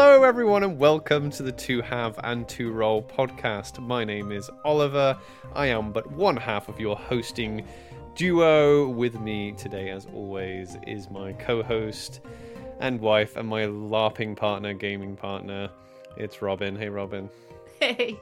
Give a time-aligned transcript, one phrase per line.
[0.00, 3.80] Hello, everyone, and welcome to the Two Have and Two Role podcast.
[3.80, 5.18] My name is Oliver.
[5.54, 7.66] I am but one half of your hosting
[8.14, 8.88] duo.
[8.90, 12.20] With me today, as always, is my co host
[12.78, 15.68] and wife and my LARPing partner, gaming partner.
[16.16, 16.76] It's Robin.
[16.76, 17.28] Hey, Robin.
[17.80, 18.20] Hey.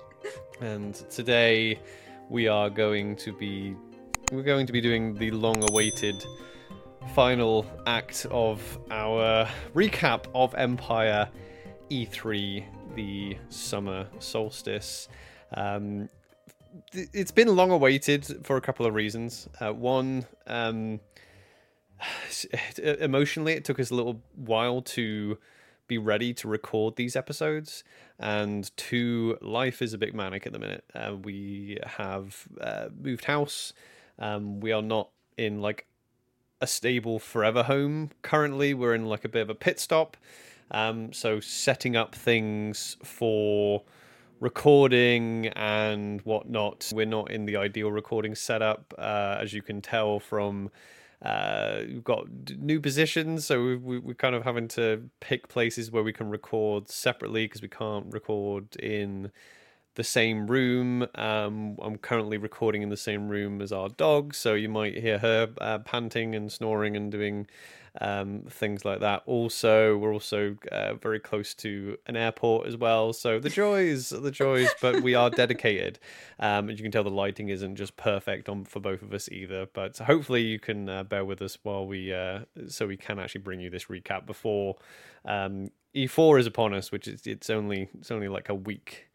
[0.62, 1.78] And today
[2.30, 3.76] we are going to be
[4.32, 6.24] we're going to be doing the long-awaited
[7.14, 11.28] final act of our recap of Empire
[11.90, 12.64] E3,
[12.94, 15.08] the summer solstice.
[15.54, 16.08] Um,
[16.92, 19.48] th- it's been long awaited for a couple of reasons.
[19.60, 21.00] Uh, one, um,
[22.78, 25.38] emotionally, it took us a little while to
[25.88, 27.84] be ready to record these episodes.
[28.18, 30.84] And two, life is a bit manic at the minute.
[30.94, 33.72] Uh, we have uh, moved house.
[34.18, 35.86] Um, we are not in like
[36.60, 38.74] a stable forever home currently.
[38.74, 40.16] We're in like a bit of a pit stop.
[40.70, 43.82] Um, so setting up things for
[44.40, 46.90] recording and whatnot.
[46.94, 50.70] We're not in the ideal recording setup, uh, as you can tell from.
[51.22, 52.26] Uh, we've got
[52.58, 56.28] new positions, so we, we, we're kind of having to pick places where we can
[56.28, 59.30] record separately because we can't record in
[59.94, 61.06] the same room.
[61.14, 65.18] Um, I'm currently recording in the same room as our dog, so you might hear
[65.18, 67.46] her uh, panting and snoring and doing
[68.00, 69.22] um, things like that.
[69.26, 74.30] Also, we're also uh, very close to an airport as well, so the joys, the
[74.30, 74.68] joys.
[74.80, 75.98] But we are dedicated.
[76.38, 79.28] Um, as you can tell, the lighting isn't just perfect on for both of us
[79.30, 79.66] either.
[79.72, 83.42] But hopefully, you can uh, bear with us while we, uh, so we can actually
[83.42, 84.76] bring you this recap before
[85.26, 89.08] um, E4 is upon us, which is it's only it's only like a week,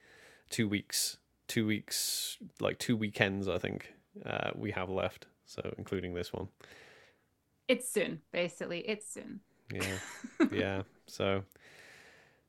[0.50, 3.94] two weeks, two weeks, like two weekends, I think
[4.26, 5.28] uh, we have left.
[5.46, 6.48] So including this one.
[7.68, 8.80] It's soon, basically.
[8.80, 9.40] It's soon.
[9.74, 9.98] Yeah.
[10.52, 10.82] yeah.
[11.08, 11.44] So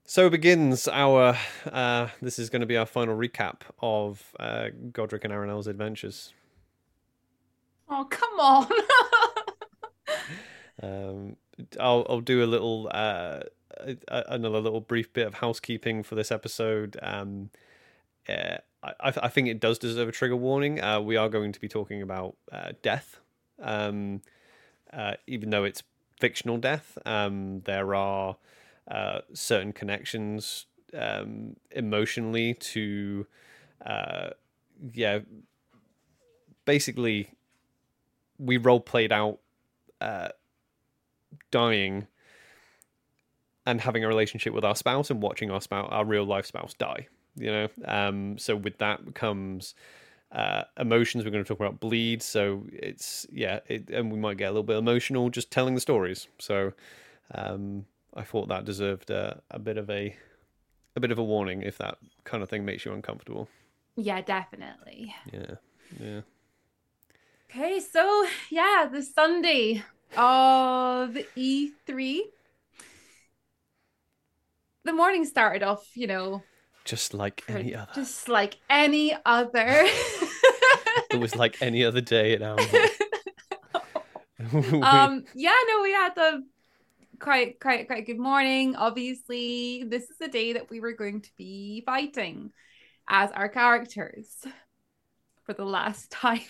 [0.05, 1.37] so begins our
[1.71, 6.33] uh this is going to be our final recap of uh Godric and Aranel's adventures.
[7.89, 8.69] Oh, come on.
[10.83, 11.37] Um
[11.79, 13.41] I'll I'll do a little uh
[14.09, 16.97] another little brief bit of housekeeping for this episode.
[17.03, 17.51] Um
[18.29, 20.81] uh, I, I think it does deserve a trigger warning.
[20.81, 23.21] Uh, we are going to be talking about uh, death.
[23.61, 24.23] Um,
[24.93, 25.83] uh, even though it's
[26.21, 28.37] fictional death, um, there are
[28.91, 30.67] uh, certain connections
[30.97, 33.27] um, emotionally to,
[33.85, 34.31] uh,
[34.93, 35.21] yeah,
[36.65, 37.31] basically,
[38.39, 39.39] we role played out
[40.01, 40.29] uh,
[41.51, 42.07] dying
[43.65, 46.75] and having a relationship with our spouse and watching our spouse, our real life spouse,
[46.75, 47.07] die.
[47.37, 49.75] You know, um, so with that comes
[50.33, 51.25] uh, emotions.
[51.25, 52.23] We're going to talk about bleed.
[52.23, 55.81] So it's yeah, it, and we might get a little bit emotional just telling the
[55.81, 56.27] stories.
[56.39, 56.73] So
[57.35, 57.85] um,
[58.15, 60.17] I thought that deserved a, a bit of a
[60.97, 63.49] a bit of a warning if that kind of thing makes you uncomfortable.
[63.97, 65.15] yeah, definitely.
[65.33, 65.55] Yeah,
[66.01, 66.21] yeah.
[67.51, 69.83] Okay, so yeah, the Sunday
[70.17, 72.21] of E3.
[74.85, 76.43] The morning started off, you know,
[76.85, 77.91] Just like any other.
[77.95, 79.87] just like any other.
[81.13, 82.63] It was like any other day at Amber.
[84.83, 86.45] um yeah no we had the
[87.21, 91.31] quite quite quite good morning obviously this is the day that we were going to
[91.39, 92.51] be fighting
[93.09, 94.45] as our characters
[95.45, 96.41] for the last time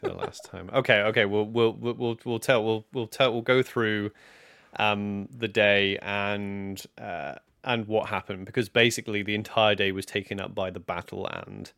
[0.00, 0.70] for the last time.
[0.72, 1.24] Okay, okay.
[1.24, 4.10] We'll we'll we'll we'll, we'll tell we'll we'll tell we'll go through
[4.78, 7.34] um the day and uh
[7.64, 11.72] and what happened because basically the entire day was taken up by the battle and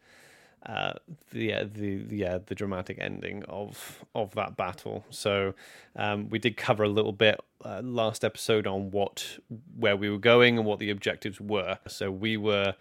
[0.66, 0.92] uh
[1.30, 5.54] the yeah, the yeah the dramatic ending of of that battle so
[5.96, 9.38] um we did cover a little bit uh, last episode on what
[9.78, 12.74] where we were going and what the objectives were so we were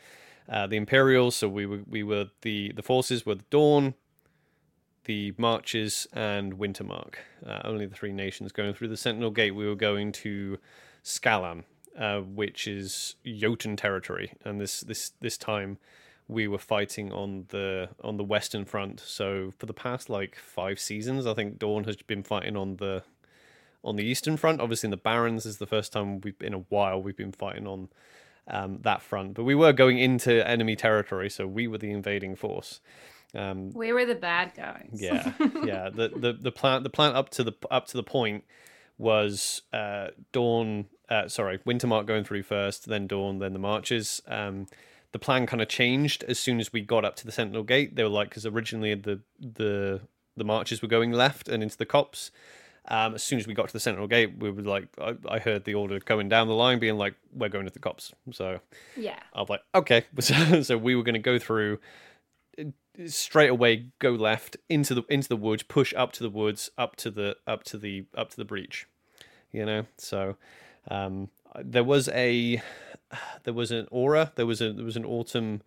[0.50, 3.94] uh, the imperials so we were we were the the forces were the dawn
[5.10, 7.16] the marches and Wintermark.
[7.44, 9.56] Uh, only the three nations going through the Sentinel Gate.
[9.56, 10.60] We were going to
[11.04, 11.64] Scalan,
[11.98, 15.80] uh, which is Jotun territory, and this this this time
[16.30, 19.02] we were fighting on the on the Western Front.
[19.02, 23.04] So for the past like five seasons, I think Dawn has been fighting on the
[23.84, 24.62] on the Eastern Front.
[24.62, 27.66] Obviously, in the Barrens is the first time we've in a while we've been fighting
[27.68, 27.90] on
[28.48, 29.34] um, that front.
[29.34, 32.80] But we were going into enemy territory, so we were the invading force.
[33.34, 35.34] Um, we were the bad guys yeah,
[35.64, 35.90] yeah.
[35.94, 38.44] The, the the plan the plan up to the up to the point
[39.00, 40.86] was uh, Dawn.
[41.10, 44.22] Uh, sorry, Wintermark going through first, then Dawn, then the marches.
[44.28, 44.68] Um,
[45.12, 47.96] the plan kind of changed as soon as we got up to the Sentinel Gate.
[47.96, 50.02] They were like because originally the the
[50.38, 52.32] the marches were going left and into the copse.
[52.88, 55.40] Um, as soon as we got to the Sentinel Gate, we were like, I, I
[55.40, 58.60] heard the order going down the line, being like, "We're going to the copse." So
[58.96, 59.20] Yeah.
[59.34, 61.80] I was like, "Okay." So, so we were going to go through
[62.58, 62.64] uh,
[63.06, 66.96] straight away, go left into the into the woods, push up to the woods, up
[66.98, 68.88] to the up to the up to the breach.
[69.52, 70.38] You know, so
[70.88, 71.30] um,
[71.64, 72.62] there was a
[73.44, 74.32] there was an aura.
[74.36, 75.62] There was a there was an autumn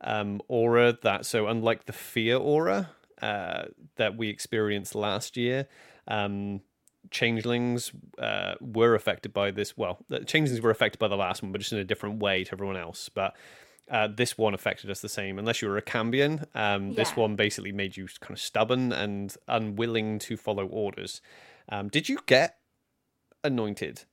[0.00, 2.90] um, aura that so unlike the fear aura
[3.20, 3.64] uh,
[3.96, 5.68] that we experienced last year,
[6.08, 6.60] um,
[7.10, 9.76] changelings uh, were affected by this.
[9.76, 12.44] Well, the changelings were affected by the last one, but just in a different way
[12.44, 13.08] to everyone else.
[13.08, 13.36] But
[13.90, 15.38] uh, this one affected us the same.
[15.38, 19.36] Unless you were a Cambion, um, this one basically made you kind of stubborn and
[19.48, 21.20] unwilling to follow orders.
[21.68, 22.58] Um, did you get
[23.44, 24.04] anointed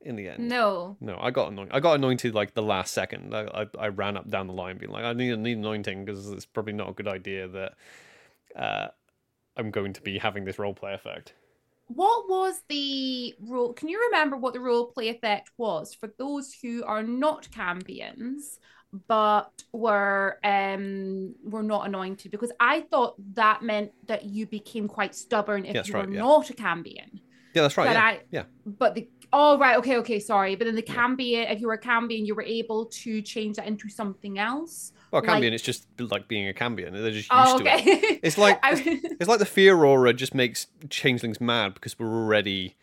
[0.00, 0.48] in the end?
[0.48, 0.96] No.
[1.00, 1.74] No, I got anointed.
[1.74, 3.34] I got anointed like the last second.
[3.34, 6.28] I I, I ran up down the line, being like, I need need anointing because
[6.30, 7.74] it's probably not a good idea that
[8.56, 8.88] uh,
[9.56, 11.34] I'm going to be having this roleplay effect.
[11.88, 13.72] What was the role?
[13.72, 18.58] Can you remember what the role play effect was for those who are not Cambions
[19.06, 22.30] but were um were not anointed?
[22.30, 26.20] Because I thought that meant that you became quite stubborn if you right, were yeah.
[26.20, 27.20] not a Cambion.
[27.54, 27.86] Yeah, that's right.
[27.86, 28.04] but yeah.
[28.04, 28.44] I yeah.
[28.66, 30.94] but the oh right okay okay sorry but then the Yeah.
[30.94, 34.92] Cambion if you were a Cambion you were able to change that into something else.
[35.10, 36.92] Well, like- Cambion, it's just like being a Cambion.
[36.92, 38.20] They're just used Oh to it.
[38.22, 38.72] It's like I-
[39.20, 42.76] it's like the fear aura just makes changelings mad because we're already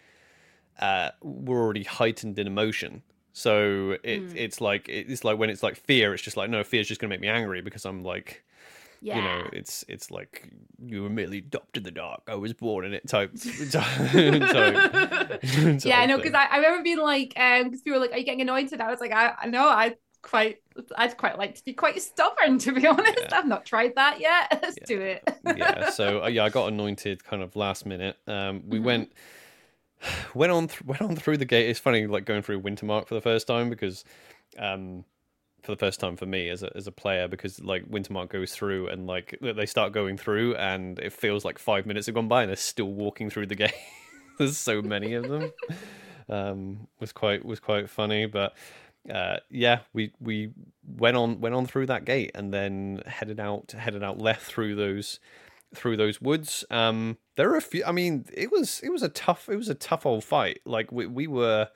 [0.79, 3.01] uh we're already heightened in emotion.
[3.33, 4.33] So it Mm.
[4.35, 7.09] it's like it's like when it's like fear, it's just like no, fear's just gonna
[7.09, 8.43] make me angry because I'm like
[9.05, 9.17] yeah.
[9.17, 10.49] you know, it's it's like
[10.83, 12.21] you were merely adopted the dark.
[12.27, 13.31] I was born in it type.
[13.71, 13.83] type,
[14.41, 18.13] type yeah, I know because I, I remember being like, um, because people were like,
[18.13, 20.57] "Are you getting annoyed anointed?" I was like, "I, I know, I quite,
[20.97, 23.19] I'd quite like to be quite stubborn, to be honest.
[23.19, 23.37] Yeah.
[23.37, 24.59] I've not tried that yet.
[24.63, 24.85] Let's Yeah.
[24.87, 25.21] do it."
[25.57, 28.83] yeah so uh, yeah i got anointed kind of last minute um we Mhm.
[28.83, 29.11] went
[30.33, 33.13] went on th- went on through the gate it's funny like going through wintermark for
[33.13, 34.03] the first time because
[34.57, 35.05] um
[35.65, 38.53] for the first time for me as a as a player because like wintermark goes
[38.53, 42.27] through and like they start going through and it feels like five minutes have gone
[42.27, 43.73] by and they're still walking through the gate
[44.37, 45.51] there's so many of them.
[46.27, 48.55] Um was quite was quite funny but
[49.13, 50.49] uh yeah we we
[50.83, 54.73] went on went on through that gate and then headed out headed out left through
[54.73, 55.19] those
[55.75, 56.65] through those woods.
[56.71, 59.69] Um there are a few i mean it was it was a tough it was
[59.69, 60.61] a tough old fight.
[60.65, 61.69] Like we, we were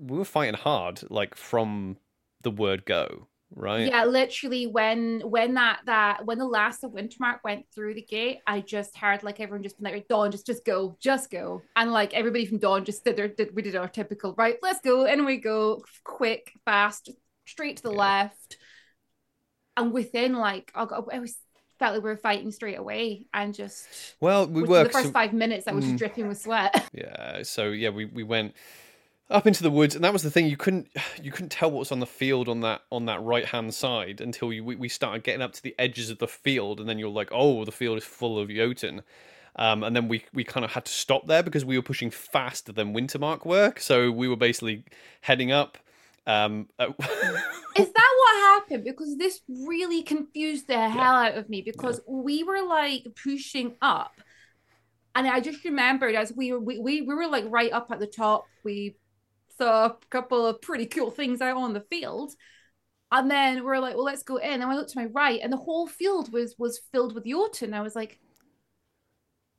[0.00, 1.98] we were fighting hard like from
[2.42, 7.40] the word go right Yeah, literally when when that that when the last of Wintermark
[7.44, 10.64] went through the gate, I just heard like everyone just been like, Dawn, just just
[10.64, 11.62] go, just go.
[11.76, 14.80] And like everybody from Dawn just did their did we did our typical, right, let's
[14.80, 17.10] go, and we go quick, fast,
[17.44, 17.98] straight to the Yeah.
[17.98, 18.56] left.
[19.76, 21.36] And within like I got I was
[21.78, 23.86] felt like we were fighting straight away and just
[24.20, 25.98] well we were the first so- five minutes I was Mm.
[25.98, 26.88] dripping with sweat.
[26.94, 28.54] Yeah, so yeah, we, we went
[29.32, 30.46] up into the woods, and that was the thing.
[30.46, 30.88] You couldn't
[31.22, 34.20] you couldn't tell what was on the field on that on that right hand side
[34.20, 36.98] until you, we we started getting up to the edges of the field, and then
[36.98, 39.02] you're like, oh, the field is full of Jotun.
[39.56, 42.10] Um, and then we, we kind of had to stop there because we were pushing
[42.10, 44.84] faster than Wintermark work, So we were basically
[45.20, 45.76] heading up.
[46.26, 48.84] Um, Is that what happened?
[48.84, 54.12] Because this really confused the hell out of me because we were like pushing up.
[55.14, 57.98] And I just remembered as we were we, we, we were like right up at
[57.98, 58.46] the top.
[58.64, 58.96] We
[59.58, 62.32] saw a couple of pretty cool things out on the field.
[63.10, 64.62] And then we're like, well, let's go in.
[64.62, 67.74] And I looked to my right, and the whole field was was filled with Jotun.
[67.74, 68.18] I was like,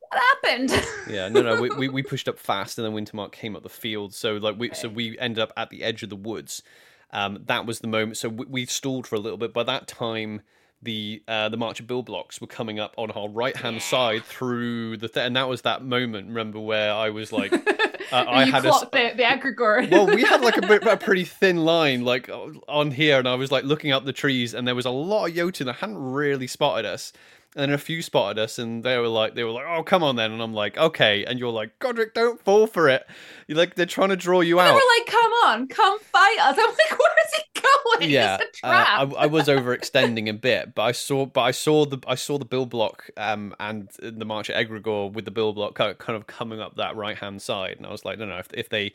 [0.10, 0.72] what happened?
[1.10, 3.70] yeah, no, no, we, we, we pushed up fast, and then Wintermark came up the
[3.70, 4.14] field.
[4.14, 6.64] So like we so we ended up at the edge of the woods.
[7.12, 8.18] Um, that was the moment.
[8.18, 9.54] So we, we stalled for a little bit.
[9.54, 10.42] By that time,
[10.82, 13.82] the uh, the march of bill blocks were coming up on our right hand Yeah.
[13.82, 16.28] side through the th- and that was that moment.
[16.28, 17.52] Remember where I was like,
[18.12, 19.90] Uh, when I had a the, the egregore.
[19.92, 23.28] well, we had like a, bit, a pretty thin line like uh, on here, and
[23.28, 25.78] I was like looking up the trees, and there was a lot of Jotun that
[25.78, 27.14] hadn't really spotted us.
[27.56, 30.02] And then a few spotted us, and they were like, they were like, "Oh, come
[30.02, 33.06] on, then." And I'm like, "Okay." And you're like, "Godric, don't fall for it."
[33.48, 34.68] You're like, they're trying to draw you they out.
[34.68, 36.58] They were like, come on, come fight us.
[36.60, 37.53] I'm like, where is he
[38.02, 38.68] yeah, uh.
[38.68, 42.38] I, I was overextending a bit, but I saw, but I saw the, I saw
[42.38, 45.98] the bill block, um, and the march at Egregore with the bill block kind of,
[45.98, 48.48] kind of coming up that right hand side, and I was like, no, no, if,
[48.54, 48.94] if they,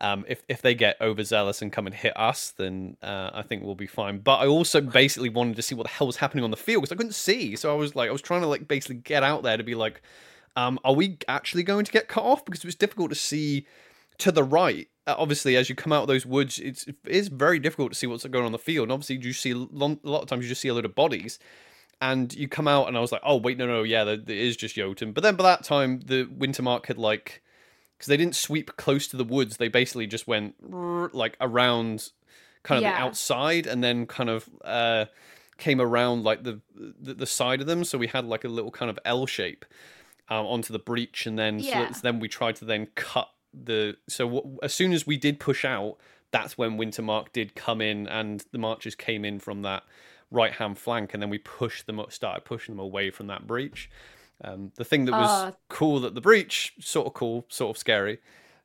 [0.00, 3.62] um, if if they get overzealous and come and hit us, then uh, I think
[3.62, 4.18] we'll be fine.
[4.18, 6.82] But I also basically wanted to see what the hell was happening on the field
[6.82, 9.22] because I couldn't see, so I was like, I was trying to like basically get
[9.22, 10.02] out there to be like,
[10.56, 13.66] um, are we actually going to get cut off because it was difficult to see
[14.18, 14.88] to the right.
[15.06, 17.98] Uh, obviously, as you come out of those woods, it's it is very difficult to
[17.98, 18.84] see what's going on in the field.
[18.84, 21.38] And obviously, you see a lot of times you just see a load of bodies.
[22.00, 24.36] and you come out, and I was like, oh wait, no, no, yeah, there, there
[24.36, 25.12] is just Jotun.
[25.12, 27.42] But then by that time, the Wintermark had like,
[27.96, 30.54] because they didn't sweep close to the woods, they basically just went
[31.14, 32.10] like around,
[32.62, 32.96] kind of Yeah.
[32.98, 35.04] the outside, and then kind of uh
[35.56, 36.60] came around like the,
[37.00, 37.84] the the side of them.
[37.84, 39.64] So we had like a little kind of L shape
[40.28, 41.80] um, onto the breach, and then Yeah.
[41.80, 43.28] that's- then we tried to then cut
[43.64, 43.96] the.
[44.08, 45.96] So w- as soon as we did push out,
[46.30, 49.84] that's when Wintermark did come in, and the marchers came in from that
[50.30, 53.46] right hand flank, and then we pushed them up, started pushing them away from that
[53.46, 53.88] breach.
[54.42, 55.52] Um, the thing that was Ah.
[55.68, 58.18] cool that the breach, sort of cool, sort of scary,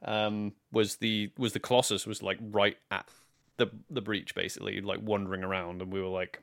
[0.04, 3.08] um, was the was the Colossus was like right at
[3.58, 6.42] the the breach, basically like wandering around, and we were like,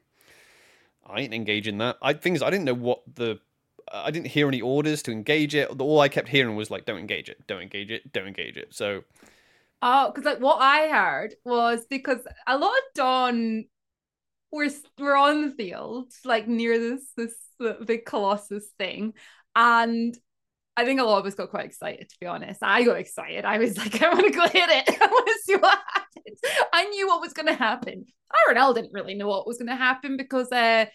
[1.05, 1.97] I ain't engaging that.
[2.03, 3.41] I things I didn't know what the
[3.93, 5.69] I didn't hear any orders to engage it.
[5.81, 8.75] All I kept hearing was like, "Don't engage it, don't engage it, don't engage it."
[8.75, 9.05] So
[9.83, 13.67] Oh, because like what I heard was because a lot of Dawn
[14.51, 17.35] were were on the field, like near this this
[17.85, 19.13] big Colossus thing,
[19.55, 20.17] and
[20.77, 22.09] I think a lot of us got quite excited.
[22.09, 23.45] To be honest, I got excited.
[23.45, 24.89] I was like, I want to go hit it.
[25.03, 26.41] I want to see what happens.
[26.73, 28.07] I knew what was going to happen.
[28.49, 30.87] Aranel didn't really know what was going to happen because uh.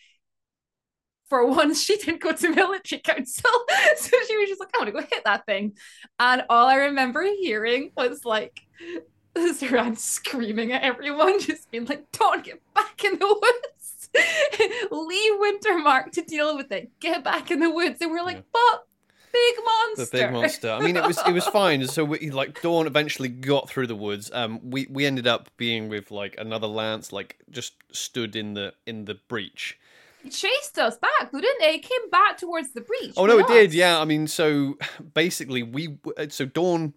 [1.31, 3.49] For once, she didn't go to military council,
[3.95, 5.77] so she was just like, "I want to go hit that thing,"
[6.19, 8.59] and all I remember hearing was like
[9.53, 14.09] Zoran screaming at everyone, just being like, Don't get back in the woods.
[14.91, 16.91] Leave Wintermark to deal with it.
[16.99, 18.01] Get back in the woods.
[18.01, 18.41] And we're like, Yeah.
[18.51, 18.87] But
[19.31, 20.05] big monster.
[20.05, 20.71] the big monster.
[20.71, 21.87] I mean, it was it was fine.
[21.87, 24.29] So we, like Dawn eventually got through the woods.
[24.33, 28.73] Um, we we ended up being with like another lance, like just stood in the
[28.85, 29.77] in the breach.
[30.23, 31.75] It chased us back, though, didn't it?
[31.75, 33.13] It came back towards the breach.
[33.17, 33.73] Oh no, it did.
[33.73, 34.77] Yeah, I mean, so
[35.13, 35.97] basically we
[36.29, 36.93] so Dawn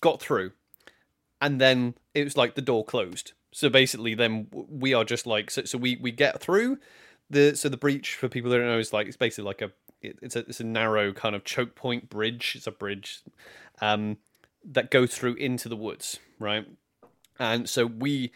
[0.00, 0.52] got through,
[1.40, 3.32] and then it was like the door closed.
[3.52, 5.64] So basically, then we are just like so.
[5.64, 6.78] So we we get through
[7.28, 9.72] the so the breach for people that don't know is like it's basically like a
[10.02, 12.54] it- it's a it's a narrow kind of choke point bridge.
[12.56, 13.22] It's a bridge,
[13.80, 14.18] um,
[14.64, 16.66] that goes through into the woods, right?
[17.38, 18.32] And so we,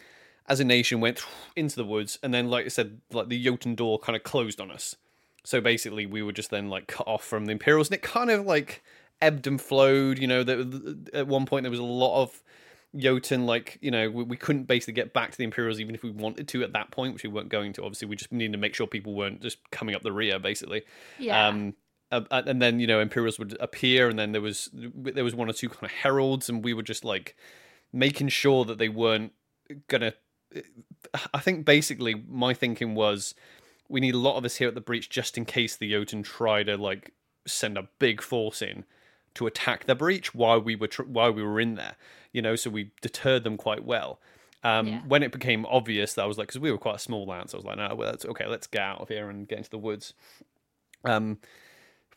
[0.48, 1.24] as a nation, went
[1.56, 4.60] into the woods, and then like I said, like the Jotun door kind of closed
[4.60, 4.96] on us.
[5.44, 8.30] So basically, we were just then like cut off from the Imperials, and it kind
[8.30, 8.82] of like
[9.20, 10.18] ebbed and flowed.
[10.18, 12.42] You know, that at one point there was a lot of
[12.96, 16.02] Jotun, like you know, we, we couldn't basically get back to the Imperials even if
[16.02, 17.82] we wanted to at that point, which we weren't going to.
[17.82, 20.82] Obviously, we just needed to make sure people weren't just coming up the rear, basically.
[21.18, 21.48] Yeah.
[21.48, 21.74] Um,
[22.10, 25.52] and then you know Imperials would appear, and then there was there was one or
[25.52, 27.36] two kind of heralds, and we were just like
[27.92, 29.32] making sure that they weren't
[29.88, 30.12] gonna.
[31.32, 33.34] I think basically my thinking was
[33.88, 36.22] we need a lot of us here at the breach just in case the Jotun
[36.22, 37.12] try to like
[37.46, 38.84] send a big force in
[39.34, 41.96] to attack the breach while we were tr- while we were in there.
[42.32, 44.20] You know, so we deterred them quite well.
[44.62, 45.00] Um, Yeah.
[45.06, 47.52] When it became obvious that I was like, because we were quite a small lance,
[47.52, 48.46] I was like, no, well, that's okay.
[48.46, 50.14] Let's get out of here and get into the woods.
[51.04, 51.38] Um,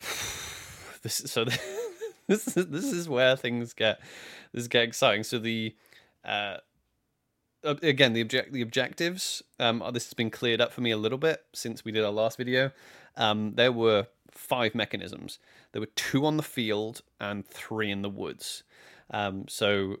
[1.02, 1.44] this so
[2.26, 4.00] this is this is where things get
[4.52, 5.24] this get exciting.
[5.24, 5.76] So the
[6.24, 6.58] uh, uh,
[7.64, 11.18] again the object the objectives um this has been cleared up for me a little
[11.18, 12.70] bit since we did our last video.
[13.16, 15.40] Um, there were five mechanisms.
[15.72, 18.62] There were two on the field and three in the woods.
[19.10, 19.96] Um, so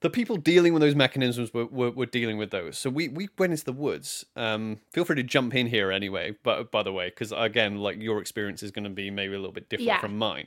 [0.00, 2.78] the people dealing with those mechanisms were, were, were dealing with those.
[2.78, 4.24] So we, we went into the woods.
[4.36, 6.36] Um, feel free to jump in here anyway.
[6.42, 9.38] But by the way, because again, like your experience is going to be maybe a
[9.38, 10.00] little bit different Yeah.
[10.00, 10.46] from mine.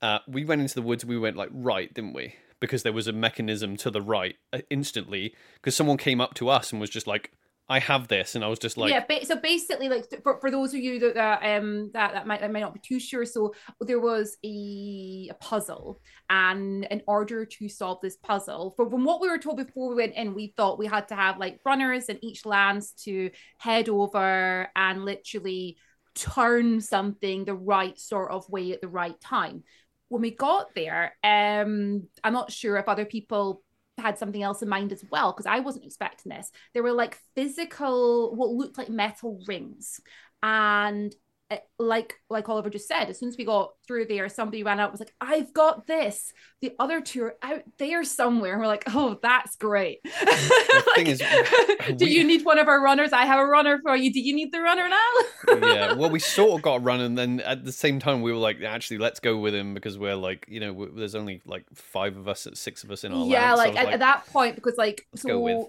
[0.00, 1.04] Uh, we went into the woods.
[1.04, 2.34] We went like right, didn't we?
[2.62, 5.34] Because there was a mechanism to the right uh, instantly.
[5.56, 7.32] Because someone came up to us and was just like,
[7.68, 10.72] "I have this," and I was just like, yeah, so basically, like for, for those
[10.72, 13.52] of you that that um that, that might that might not be too sure, so
[13.80, 16.00] there was a, a puzzle,
[16.30, 19.96] and in order to solve this puzzle, from, from what we were told before we
[19.96, 23.88] went in, we thought we had to have like runners in each lance to head
[23.88, 25.76] over and literally
[26.14, 29.64] turn something the right sort of way at the right time.
[30.12, 33.62] When we got there, um, I'm not sure if other people
[33.96, 36.52] had something else in mind as well because I wasn't expecting this.
[36.74, 40.02] There were like physical, what looked like metal rings,
[40.42, 41.14] and
[41.52, 44.80] Eh, like like Oliver just said, as soon as we got through there, somebody ran
[44.80, 48.52] out and was like, "I've got this." The other two are out there somewhere.
[48.52, 50.00] And we're like, "Oh, that's great."
[50.94, 51.22] thing is,
[51.96, 53.12] do you need one of our runners?
[53.12, 54.12] I have a runner for you.
[54.12, 55.10] Do you need the runner now?
[55.66, 55.92] yeah.
[55.92, 58.38] Well, we sort of got a run, and then at the same time, we were
[58.38, 62.16] like, actually, let's go with him because we're like, you know, there's only like five
[62.16, 63.60] of us, six of us in our yeah lance.
[63.60, 65.66] I like was at, at that point because like Let's so go with.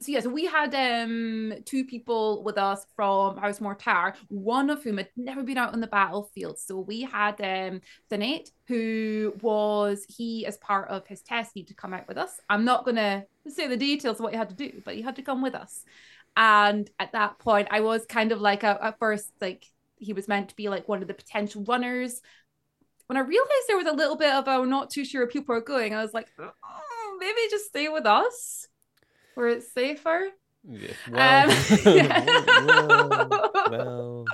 [0.00, 4.82] So yeah so we had um two people with us from house mortar one of
[4.82, 6.58] whom had never been out on the battlefield.
[6.58, 7.80] So we had um
[8.10, 12.40] Thanate, who was he as part of his test needed to come out with us.
[12.48, 15.16] I'm not gonna say the details of what he had to do but he had
[15.16, 15.84] to come with us.
[16.36, 19.66] And at that point, I was kind of like, at first, like
[19.96, 22.20] he was meant to be like one of the potential runners.
[23.06, 25.60] When I realized there was a little bit of, oh, not too sure people are
[25.60, 28.68] going, I was like, oh, maybe just stay with us
[29.40, 30.28] where it's safer.
[30.68, 30.92] Yeah.
[31.10, 31.56] Well, Um,
[31.96, 32.24] yeah.
[32.66, 34.24] well, well,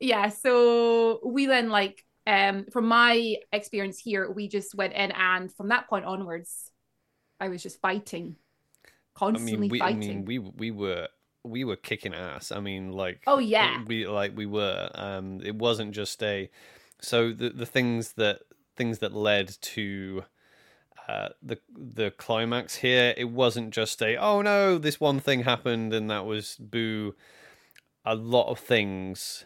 [0.00, 5.52] yeah so we then like um from my experience here we just went in and
[5.54, 6.70] from that point onwards
[7.40, 8.36] i was just fighting
[8.86, 8.88] I
[9.18, 11.08] constantly mean, we, I mean, we we were
[11.44, 12.50] we were kicking ass.
[12.52, 14.90] I mean, like oh yeah we like we were.
[14.94, 16.50] Um, it wasn't just a.
[17.00, 18.40] So the the things that
[18.76, 20.24] things that led to.
[21.06, 25.92] Uh, the the climax here it wasn't just a oh no this one thing happened
[25.92, 27.14] and that was boo
[28.06, 29.44] a lot of things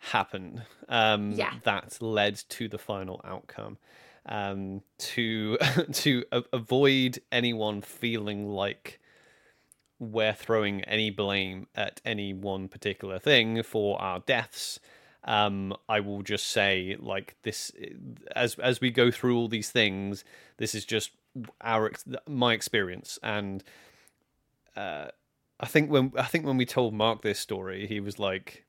[0.00, 1.54] happened um Yeah.
[1.64, 3.78] that led to the final outcome
[4.26, 5.56] um to
[5.92, 9.00] to a- avoid anyone feeling like
[9.98, 14.78] we're throwing any blame at any one particular thing for our deaths
[15.24, 17.72] um i will just say like this
[18.36, 20.24] as as we go through all these things
[20.58, 21.10] this is just
[21.60, 21.92] our
[22.26, 23.18] my experience.
[23.22, 23.62] And
[24.76, 25.08] uh
[25.60, 28.64] i think when i think when we told mark this story he was like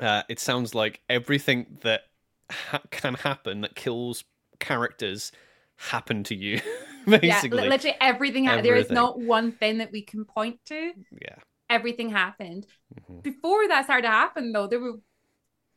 [0.00, 2.02] uh it sounds like everything that
[2.50, 4.24] ha- can happen that kills
[4.58, 5.32] characters
[5.76, 6.60] happen to you
[7.06, 10.92] basically li- literally everything ha- there is not one thing that we can point to.
[11.12, 11.36] Yeah.
[11.68, 12.66] Everything happened.
[13.10, 13.22] Mhm.
[13.22, 14.94] before that started to happen though there were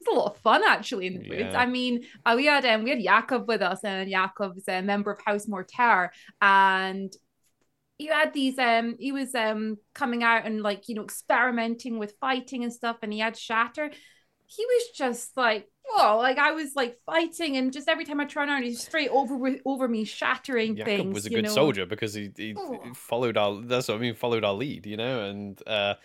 [0.06, 1.42] was a lot of fun actually in the woods.
[1.54, 1.60] Yeah.
[1.60, 5.12] I mean, uh, we had um, we had Jakob with us, and Jakob's a member
[5.12, 7.14] of House Mortar, and
[7.98, 12.16] you had these um he was um coming out and like you know experimenting with
[12.22, 13.92] fighting and stuff, and he had Shatter.
[14.48, 18.26] He was just like whoa, like I was like fighting, and just every time I
[18.26, 21.14] turn around, he's straight over with- over me, shattering Jakob things.
[21.16, 21.50] was a good know?
[21.52, 22.80] soldier because he, he Oh.
[22.94, 25.96] followed our that's what I mean followed our lead you know and uh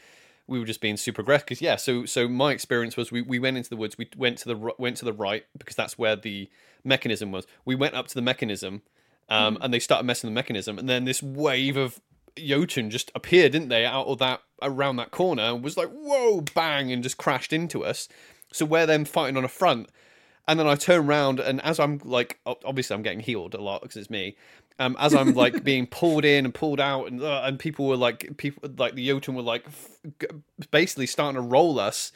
[0.46, 3.38] we were just being super aggressive because yeah so so my experience was we, we
[3.38, 6.16] went into the woods we went to the went to the right because that's where
[6.16, 6.48] the
[6.84, 8.82] mechanism was we went up to the mechanism
[9.30, 9.58] um Mhm.
[9.62, 12.00] and they started messing the mechanism and then this wave of
[12.36, 16.40] Jotun just appeared didn't they out of that around that corner and was like whoa
[16.54, 18.08] bang and just crashed into us
[18.52, 19.88] so we're then fighting on a front
[20.46, 23.82] and then I turn around, and as I'm like, obviously I'm getting healed a lot
[23.82, 24.36] because it's me.
[24.78, 27.96] Um, as I'm like being pulled in and pulled out, and uh, and people were
[27.96, 30.28] like, people like the Jotun were like, f-
[30.70, 32.12] basically starting to roll us,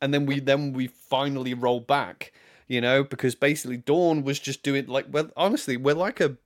[0.00, 2.32] and then we then we finally roll back,
[2.66, 6.36] you know, because basically Dawn was just doing like, well, honestly, we're like a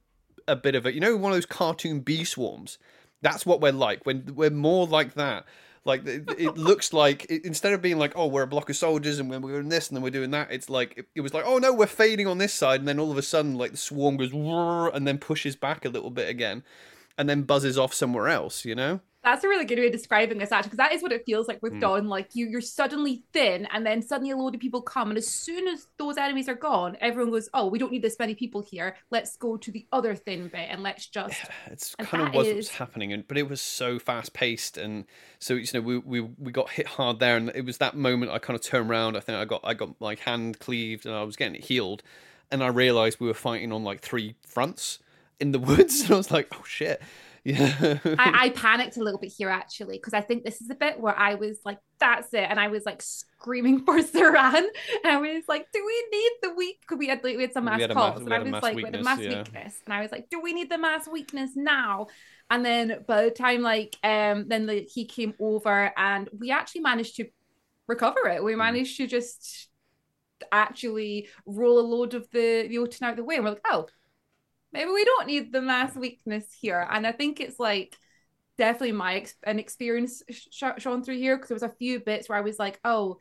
[0.48, 2.78] a bit of a, you know, one of those cartoon bee swarms.
[3.22, 4.04] That's what we're like.
[4.04, 5.44] When we're more like that.
[5.84, 8.76] Like it, it looks like it, instead of being like, oh, we're a block of
[8.76, 11.34] soldiers and we're doing this and then we're doing that, it's like it, it was
[11.34, 13.72] like, oh no, we're fading on this side, and then all of a sudden, like
[13.72, 16.62] the swarm goes and then pushes back a little bit again,
[17.18, 18.64] and then buzzes off somewhere else.
[18.64, 19.00] You know?
[19.24, 21.46] That's a really good way of describing this actually, because that is what it feels
[21.46, 21.80] like with Mm.
[21.80, 22.08] Dawn.
[22.08, 25.28] Like you, you're suddenly thin, and then suddenly a load of people come, and as
[25.28, 28.62] soon as those enemies are gone, everyone goes, "Oh, we don't need this many people
[28.62, 28.96] here.
[29.10, 32.48] Let's go to the other thin bit, and let's just." It's And kind of was
[32.48, 35.04] is- happening, and but it was so fast paced, and
[35.38, 38.32] so you know we, we we got hit hard there, and it was that moment
[38.32, 39.16] I kind of turned around.
[39.16, 42.02] I think I got I got my hand cleaved, and I was getting it healed,
[42.50, 44.98] and I realized we were fighting on like three fronts
[45.38, 47.00] in the woods, and I was like, oh shit,
[47.44, 47.98] yeah.
[48.18, 51.00] I, I panicked a little bit here actually because I think this is a bit
[51.00, 54.54] where I was like, "That's it," and I was like screaming for Saran,
[55.04, 57.52] and I was like, "Do we need the weak?" Because we had like, we had
[57.52, 59.28] some mass had calls, mass- and I was like, "We had a mass yeah.
[59.28, 62.06] weakness," and I was like, "Do we need the mass weakness now?"
[62.50, 66.82] And then by the time like um then the, he came over and we actually
[66.82, 67.26] managed to
[67.88, 68.44] recover it.
[68.44, 68.58] We Mhm.
[68.58, 69.68] managed to just
[70.50, 73.62] actually roll a load of the the Jotun out of the way, and we're like,
[73.68, 73.86] "Oh."
[74.72, 77.96] Maybe we don't need the mass weakness here, and I think it's like
[78.58, 82.28] definitely my ex- an experience sh- shown through here because there was a few bits
[82.28, 83.18] where I was like, oh,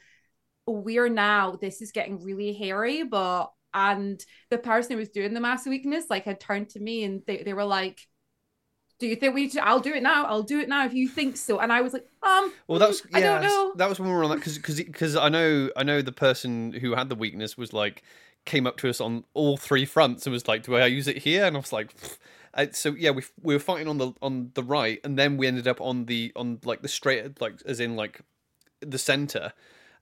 [0.68, 5.40] we're now this is getting really hairy, but and the person who was doing the
[5.40, 8.02] mass weakness like had turned to me and they, they were like,
[9.00, 9.62] do you think we should?
[9.62, 10.26] I'll do it now.
[10.26, 11.60] I'll do it now if you think so.
[11.60, 13.40] And I was like, um, Well, that was I yeah.
[13.40, 13.74] don't know.
[13.76, 16.12] That was when we were on that because because because I know I know the
[16.12, 18.04] person who had the weakness was like
[18.46, 21.20] came up to us on all three fronts and was like, "Do I use it
[21.20, 22.18] here?" And I was like, "Pfft."
[22.54, 25.48] Uh, "So yeah, we we were fighting on the on the right, and then we
[25.48, 28.22] ended up on the on like the straight like as in like
[28.82, 29.54] the center,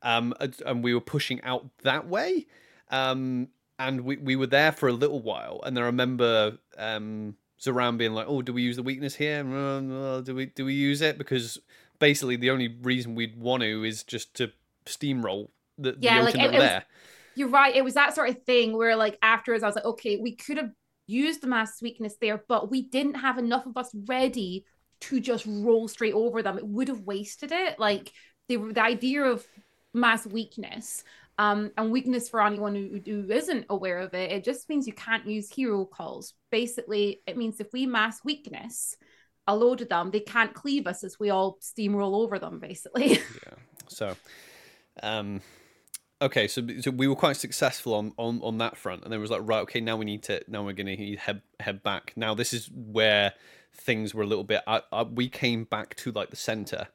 [0.01, 2.47] um, and we were pushing out that way,
[2.89, 7.35] um, and we we were there for a little while, and then I remember um."
[7.61, 9.45] Zoran being like, "Oh, do we use the weakness here?
[9.45, 11.17] Uh, Do we do we use it?
[11.17, 11.59] Because
[11.99, 14.53] basically the only reason we'd want to is just to
[14.85, 16.85] steamroll the, Yeah, the like, it- it was- there.
[17.39, 17.73] You're right.
[17.73, 20.57] It was that sort of thing where like afterwards I was like, okay, we could
[20.57, 20.71] have
[21.07, 24.65] used the mass weakness there, but we didn't have enough of us ready
[25.01, 26.57] to just roll straight over them.
[26.57, 27.79] It would have wasted it.
[27.79, 28.11] Like
[28.49, 29.47] the the idea of
[29.93, 31.05] mass weakness
[31.37, 34.93] um, and weakness for anyone who, who isn't aware of it, it just means you
[34.93, 36.33] can't use hero calls.
[36.51, 38.97] Basically, it means if we mass weakness
[39.47, 43.11] a load of them, they can't cleave us as we all steamroll over them, basically.
[43.45, 43.55] yeah.
[43.87, 44.15] So,
[45.01, 45.39] um,
[46.21, 49.21] okay, so, so we were quite successful on, on on that front, and then it
[49.21, 52.13] was like, right, okay, now we need to, now we're gonna head head back.
[52.15, 53.33] Now this is where
[53.73, 54.61] things were a little bit.
[54.67, 56.87] I, I, we came back to like the center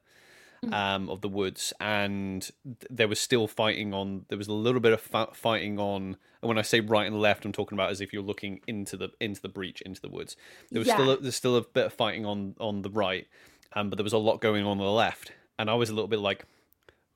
[0.65, 0.75] mm-hmm.
[0.75, 2.49] um, of the woods, and
[2.91, 4.27] there was still fighting on.
[4.29, 6.17] There was a little bit of fa- fighting on.
[6.43, 8.97] And when I say right and left, I'm talking about as if you're looking into
[8.97, 10.37] the into the breach, into the woods.
[10.71, 10.95] There was yeah.
[10.95, 13.27] still a, there's still a bit of fighting on on the right,
[13.73, 15.95] um, but there was a lot going on on the left, and I was a
[15.95, 16.45] little bit like,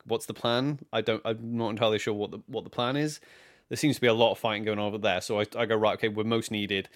[0.08, 1.22] "What's the plan?" I don't.
[1.24, 3.20] I'm not entirely sure what the what the plan is.
[3.68, 5.66] There seems to be a lot of fighting going on over there, so I, I
[5.66, 5.94] go right.
[5.94, 6.88] Okay, we're most needed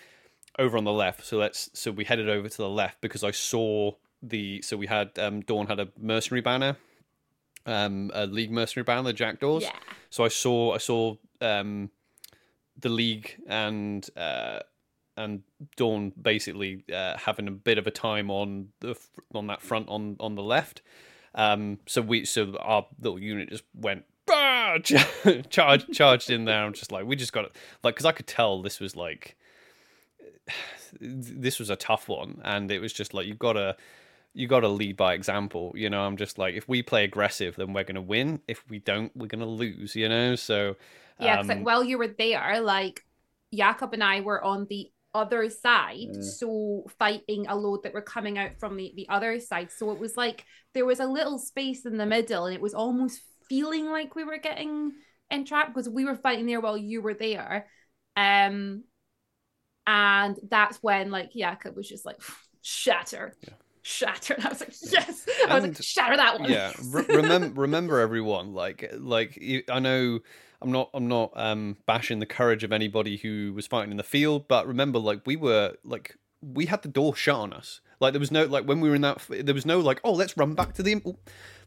[0.59, 1.25] over on the left.
[1.25, 4.87] So let's so we headed over to the left because I saw the so we
[4.87, 6.77] had um Dawn had a mercenary banner,
[7.67, 9.63] um a League mercenary banner, the Jackdaws.
[9.63, 9.73] Yeah.
[10.11, 11.91] So I saw I saw um
[12.79, 14.61] the League and uh
[15.17, 15.43] and
[15.77, 18.99] Dawn basically uh, having a bit of a time on the
[19.35, 20.83] on that front on on the left.
[21.35, 24.79] Um, so we so our little unit just went ah,
[25.51, 26.63] charged charged in there.
[26.63, 29.37] I'm just like we just got it like because I could tell this was like
[31.01, 33.77] this was a tough one, and it was just like you've gotta
[34.35, 35.73] you gotta lead by example.
[35.75, 38.41] You know, I'm just like if we play aggressive, then we're gonna win.
[38.49, 39.97] If we don't, we're gonna lose.
[39.97, 40.77] You know, so
[41.19, 41.41] yeah.
[41.41, 43.05] Um, like while you were there, like
[43.55, 46.23] Jakob and I were on the other side yeah.
[46.23, 49.99] so fighting a load that were coming out from the, the other side so it
[49.99, 53.91] was like there was a little space in the middle and it was almost feeling
[53.91, 54.93] like we were getting
[55.31, 57.67] entrapped because we were fighting there while you were there
[58.17, 58.83] um
[59.87, 62.21] and that's when like Jakob was just like
[62.63, 63.35] shatter.
[63.43, 63.55] Yeah.
[63.83, 64.35] Shatter.
[64.35, 65.27] And I was like, yes.
[65.49, 66.51] I was and, like, shatter that one.
[66.51, 66.73] Yeah.
[66.87, 68.53] Re- remember, remember, everyone.
[68.53, 70.21] Like, like I know
[70.63, 74.03] I'm not, I'm not um bashing the courage of anybody who was fighting in the
[74.03, 77.81] field, but remember, like, we were like, we had the door shut on us.
[78.01, 80.13] Like, there was no like when we were in that, there was no like, oh,
[80.13, 81.01] let's run back to the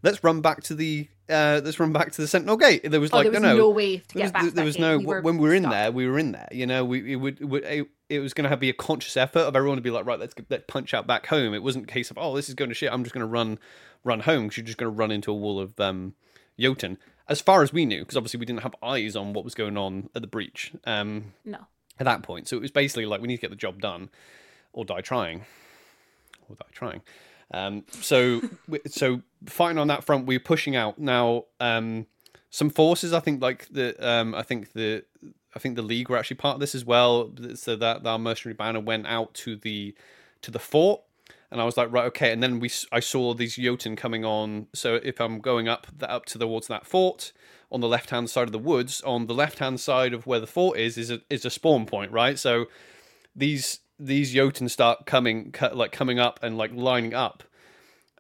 [0.04, 2.90] let's run back to the uh, let's run back to the Sentinel Gate.
[2.90, 4.54] There was oh, like there was no, no way to get back.
[4.54, 6.48] There was no we when we were in there, we were in there.
[6.52, 8.74] You know, we it would, it, would, it, it was going to have be a
[8.74, 11.54] conscious effort of everyone to be like, right, let's let's punch out back home.
[11.54, 12.92] It wasn't a case of oh, this is going to shit.
[12.92, 13.58] I'm just going to run
[14.04, 16.14] run home because you're just going to run into a wall of um,
[16.60, 16.98] Jotun.
[17.28, 19.78] As far as we knew, because obviously we didn't have eyes on what was going
[19.78, 20.74] on at the breach.
[20.86, 21.60] Um, no.
[21.98, 24.10] At that point, so it was basically like we need to get the job done,
[24.74, 25.46] or die trying,
[26.50, 27.02] or die trying.
[27.52, 28.42] Um, so
[28.88, 31.46] so fighting on that front, we're pushing out now.
[31.62, 32.08] Um,
[32.50, 35.04] some forces, I think, like the um, I think the
[35.56, 37.32] I think the league were actually part of this as well.
[37.56, 39.96] So that our mercenary banner went out to the
[40.42, 41.02] to the fort,
[41.52, 42.32] and I was like, right, okay.
[42.32, 44.68] And then we I saw these Jotun coming on.
[44.74, 47.32] So if I'm going up that up to the towards that fort
[47.72, 50.40] on the left hand side of the woods, on the left hand side of where
[50.40, 52.38] the fort is, is a is a spawn point, right?
[52.40, 52.66] So
[53.36, 57.44] these these Jotun start coming like coming up and like lining up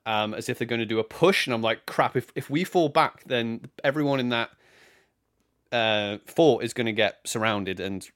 [0.05, 2.15] um, as if they're going to do a push, and I'm like, crap!
[2.15, 4.51] If if we fall back, then everyone in that
[5.71, 8.07] uh, fort is going to get surrounded and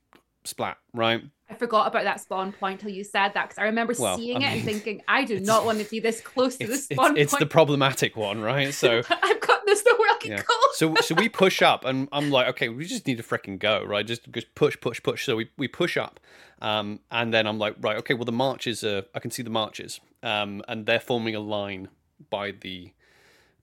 [0.49, 1.23] splat, right?
[1.49, 4.37] I forgot about that spawn point till you said that because I remember well, seeing
[4.37, 6.85] I mean, it and thinking, I do not want to be this close to this
[6.85, 8.71] spawn it's, it's, the problematic one, right?
[8.71, 10.43] So I've got this nowhere I can yeah.
[10.43, 10.55] go.
[10.73, 13.83] so so we push up, and I'm like, okay, we just need to freaking go,
[13.83, 14.05] right?
[14.05, 15.25] Just just push, push, push.
[15.25, 16.19] So we we push up,
[16.61, 19.49] um, and then I'm like, right, okay, well the marches are, I can see the
[19.49, 21.89] marches, um, and they're forming a line
[22.29, 22.93] by the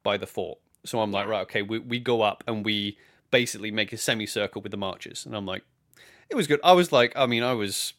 [0.02, 0.58] by the fort.
[0.84, 2.98] So I'm like, right, okay, we we go up and we
[3.30, 5.62] basically make a semicircle with the marches, and I'm like,
[6.30, 6.60] it was good.
[6.64, 7.92] I was like, I mean, I was.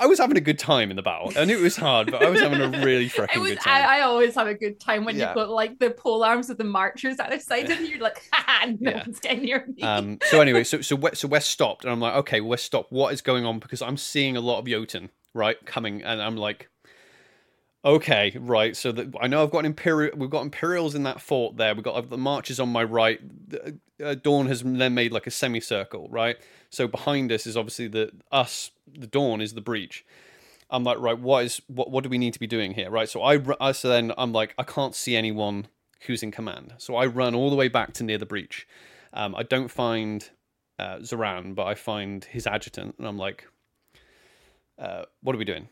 [0.00, 2.28] I was having a good time in the battle, and it was hard, but I
[2.28, 3.84] was having a really freaking was, good time.
[3.84, 5.28] I, I, always have a good time when yeah.
[5.28, 8.20] you've got like the pole arms of the marchers at the side, and you're like,
[8.32, 9.04] ha, no yeah.
[9.06, 9.80] one's getting near me.
[9.84, 12.90] Um, so anyway, so so we're, so stopped, and I'm like, okay, we're stopped.
[12.90, 13.60] What is going on?
[13.60, 16.68] Because I'm seeing a lot of Jotun right coming, and I'm like,
[17.84, 18.76] Okay, right.
[18.76, 20.16] So that I know I've got imperial.
[20.16, 21.74] We've got Imperials in that fort there.
[21.74, 23.20] We've got the marches on my right.
[24.02, 26.36] Uh, Dawn has then made like a semicircle, right?
[26.70, 28.70] So behind us is obviously the us.
[28.92, 30.04] The Dawn is the breach.
[30.70, 31.18] I'm like, right.
[31.18, 31.90] What is what?
[31.90, 33.08] What do we need to be doing here, right?
[33.08, 35.66] So I, I so then I'm like, I can't see anyone
[36.06, 36.74] who's in command.
[36.78, 38.66] So I run all the way back to near the breach.
[39.12, 40.28] Um, I don't find
[40.78, 43.46] uh, Zoran, but I find his adjutant, and I'm like,
[44.78, 45.68] uh, what are we doing?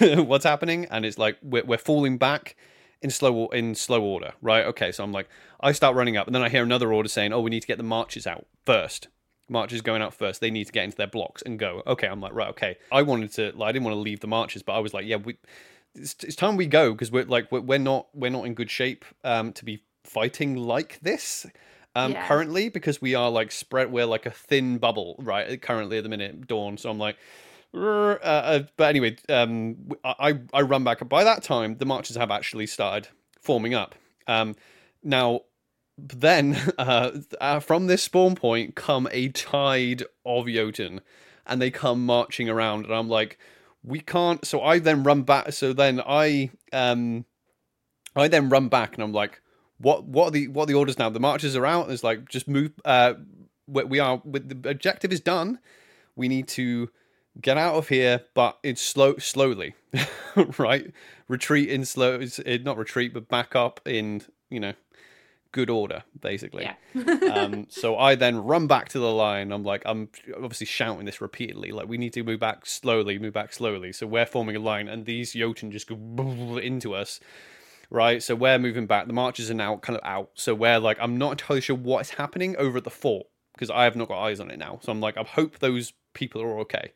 [0.26, 0.86] What's happening?
[0.90, 2.56] And it's like we're, we're falling back
[3.02, 4.64] in slow in slow order, right?
[4.66, 5.28] Okay, so I'm like,
[5.60, 7.66] I start running up, and then I hear another order saying, "Oh, we need to
[7.66, 9.08] get the marches out first.
[9.48, 10.40] Marches going out first.
[10.40, 12.76] They need to get into their blocks and go." Okay, I'm like, right, okay.
[12.92, 15.06] I wanted to, like, I didn't want to leave the marches, but I was like,
[15.06, 15.36] yeah, we
[15.94, 18.70] it's, it's time we go because we're like we're, we're not we're not in good
[18.70, 21.46] shape um to be fighting like this
[21.94, 22.26] um Yeah.
[22.26, 26.08] currently because we are like spread we're like a thin bubble right currently at the
[26.08, 27.16] minute dawn so i'm like
[27.74, 27.78] uh,
[28.22, 32.30] uh, but anyway um I, I i run back by that time the marches have
[32.30, 33.08] actually started
[33.40, 33.94] forming up
[34.26, 34.54] um
[35.02, 35.42] now
[35.98, 41.00] then uh, uh from this spawn point come a tide of jotun
[41.46, 43.38] and they come marching around and i'm like
[43.82, 47.24] we can't so i then run back so then i um
[48.14, 49.40] i then run back and i'm like
[49.78, 51.08] what what are the what are the orders now?
[51.08, 53.14] The marches are out it's like just move uh
[53.66, 55.58] we are with the objective is done.
[56.16, 56.90] We need to
[57.40, 59.74] get out of here but it's slow slowly
[60.58, 60.92] right?
[61.28, 64.72] Retreat in slow it's- not retreat but back up in you know
[65.52, 67.12] good order basically Yeah.
[67.32, 69.52] um, so I then run back to the line.
[69.52, 71.72] I'm like, I'm obviously shouting this repeatedly.
[71.72, 73.92] Like, we need to move back slowly, move back slowly.
[73.92, 77.20] So we're forming a line, and these Jotun just go into us,
[77.90, 78.22] right?
[78.22, 79.06] So we're moving back.
[79.06, 80.30] The marches are now kind of out.
[80.34, 83.70] So we're like, I'm not entirely sure what is happening over at the fort because
[83.70, 84.78] I have not got eyes on it now.
[84.82, 86.92] So I'm like, I hope those people are okay.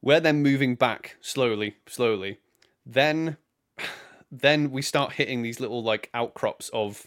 [0.00, 2.38] We're then moving back slowly, slowly.
[2.84, 3.36] Then,
[4.30, 7.06] then we start hitting these little like outcrops of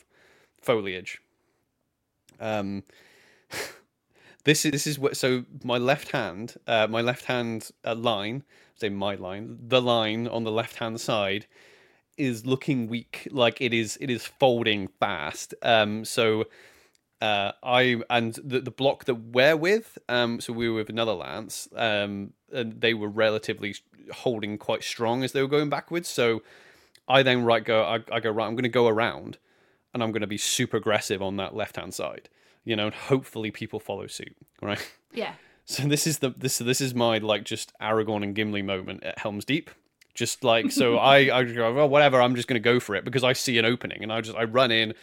[0.61, 1.21] foliage.
[2.39, 2.83] Um,
[4.43, 8.43] this is this is what so my left hand, uh, my left hand uh, line,
[8.75, 11.45] say my line, the line on the left hand side
[12.17, 15.53] is looking weak, like it is it is folding fast.
[15.61, 16.45] Um, so
[17.21, 21.13] uh, I and the the block that we're with, um, so we were with another
[21.13, 23.75] lance, um, and they were relatively
[24.13, 26.07] holding quite strong as they were going backwards.
[26.09, 26.41] So
[27.07, 28.45] I then right go, I, I go right.
[28.45, 29.37] I'm going to go around,
[29.93, 32.29] and I'm going to be super aggressive on that left hand side.
[32.65, 34.35] You know, and hopefully people follow suit.
[34.61, 34.91] Right.
[35.13, 35.33] yeah.
[35.69, 39.19] So this is the this this is my like just Aragorn and Gimli moment at
[39.19, 39.69] Helm's Deep.
[40.15, 42.19] Just like so, I I go well whatever.
[42.19, 44.35] I'm just going to go for it because I see an opening and I just
[44.35, 44.95] I run in.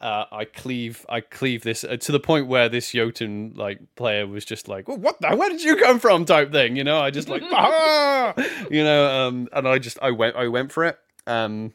[0.00, 4.28] Uh, I cleave I cleave this uh, to the point where this Jotun like player
[4.28, 6.76] was just like, well, what the, where did you come from type thing.
[6.76, 8.34] You know, I just like ah!
[8.70, 10.98] you know, um, and I just I went I went for it.
[11.26, 11.72] Um,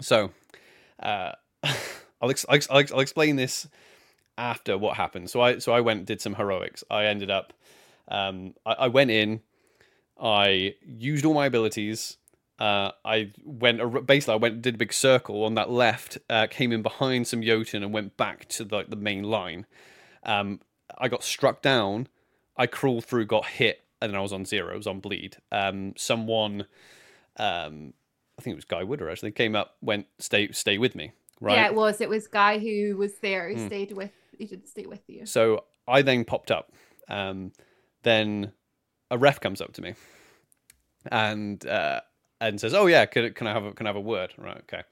[0.00, 0.32] so
[1.00, 1.32] uh,
[2.20, 3.68] I'll, ex- I'll, I'll, explain this
[4.36, 5.30] after what happened.
[5.30, 6.84] So I so I went did some heroics.
[6.90, 7.52] I ended up
[8.08, 9.40] um I, I went in,
[10.20, 12.16] I used all my abilities.
[12.58, 16.72] Uh, I went basically I went did a big circle on that left, uh, came
[16.72, 19.66] in behind some Jotun and went back to the the main line.
[20.24, 20.60] Um,
[20.96, 22.08] I got struck down.
[22.56, 24.74] I crawled through, got hit, and then I was on zero.
[24.74, 25.36] I was on bleed.
[25.52, 26.62] Um, someone,
[27.36, 27.94] um,
[28.36, 31.12] I think it was Guy Wooder actually came up, went stay stay with me.
[31.40, 31.56] Right.
[31.56, 32.00] Yeah, it was.
[32.00, 33.66] It was guy who was there who Hmm.
[33.66, 35.26] stayed with he didn't stay with you.
[35.26, 36.72] So I then popped up.
[37.08, 37.52] Um,
[38.02, 38.52] then
[39.10, 39.94] a ref comes up to me
[41.10, 42.00] and uh,
[42.40, 44.58] and says, "Oh yeah, can, can I have a, can I have a word?" Right,
[44.58, 44.82] okay.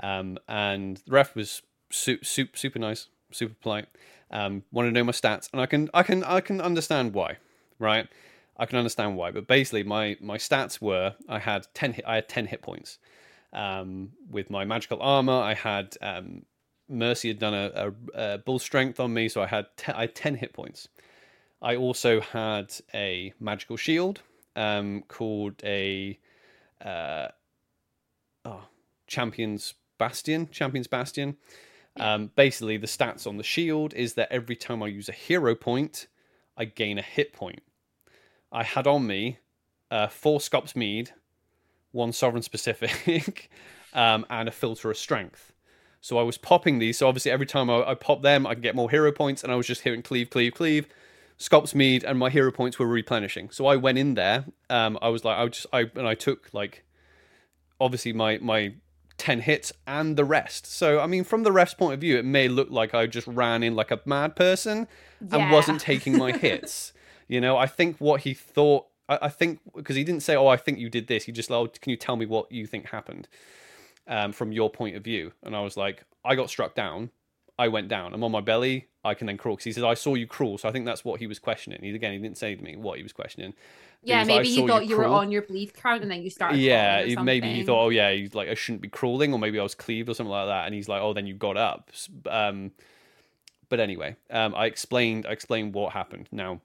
[0.00, 3.86] Um, and the ref was su- su- super nice, super polite.
[4.30, 7.36] Um, wanted to know my stats, and I can I can I can understand why,
[7.78, 8.08] right?
[8.56, 12.28] I can understand why, but basically my my stats were I had ten I had
[12.28, 12.98] ten hit points.
[13.52, 16.44] Um, with my magical armor, I had um,
[16.88, 20.02] Mercy had done a, a, a bull strength on me, so I had te- I
[20.02, 20.88] had ten hit points.
[21.60, 24.20] I also had a magical shield
[24.56, 26.18] um, called a
[26.84, 27.28] uh,
[28.44, 28.64] oh,
[29.06, 30.48] Champions Bastion.
[30.50, 31.36] Champions Bastion.
[32.00, 35.54] Um, basically, the stats on the shield is that every time I use a hero
[35.54, 36.08] point,
[36.56, 37.62] I gain a hit point.
[38.50, 39.38] I had on me
[39.90, 41.12] uh, four Scops Mead,
[41.92, 43.50] one Sovereign Specific,
[43.94, 45.52] um, and a Filter of Strength.
[46.00, 46.98] So I was popping these.
[46.98, 49.52] So obviously, every time I, I pop them, I can get more hero points, and
[49.52, 50.88] I was just hitting cleave, cleave, cleave.
[51.38, 53.50] Scops Mead, and my hero points were replenishing.
[53.50, 54.44] So I went in there.
[54.70, 56.84] Um, I was like, I just, I and I took like,
[57.80, 58.74] obviously my my
[59.22, 60.66] 10 hits and the rest.
[60.66, 63.28] So, I mean, from the ref's point of view, it may look like I just
[63.28, 64.88] ran in like a mad person
[65.30, 66.92] and wasn't taking my hits.
[67.28, 70.46] you know, I think what he thought, I, I think, because he didn't say, oh,
[70.46, 71.24] I think you did this.
[71.24, 73.28] He just like, oh, can you tell me what you think happened
[74.06, 75.32] um, from your point of view?
[75.42, 77.10] And I was like, I got struck down.
[77.58, 78.14] I went down.
[78.14, 78.88] I'm on my belly.
[79.04, 79.56] I can then crawl.
[79.56, 80.58] Because he said, I saw you crawl.
[80.58, 81.80] So I think that's what he was questioning.
[81.82, 83.54] He, again, he didn't say to me what he was questioning.
[84.04, 86.30] Yeah, was maybe "I he thought you, were on your bleed count and then you
[86.30, 86.58] started.
[86.58, 89.62] yeah maybe he thought oh yeah he's like i shouldn't be crawling or maybe i
[89.62, 91.88] was cleaved or something like that and he's like oh then you got up
[92.28, 92.72] um
[93.68, 96.60] but anyway um i explained i explained what happened now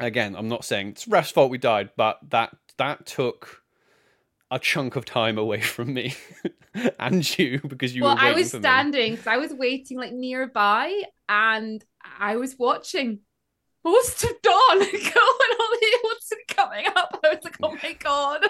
[0.00, 3.62] again i'm not saying it's ref's fault we died but that that took
[4.50, 6.14] a chunk of time away from me
[6.98, 11.02] and you because you well, were I was standing because I was waiting like nearby
[11.28, 11.84] and
[12.18, 13.20] I was watching
[13.84, 17.20] most of dawn going on the Ocean coming up.
[17.22, 18.46] I was like, oh my god.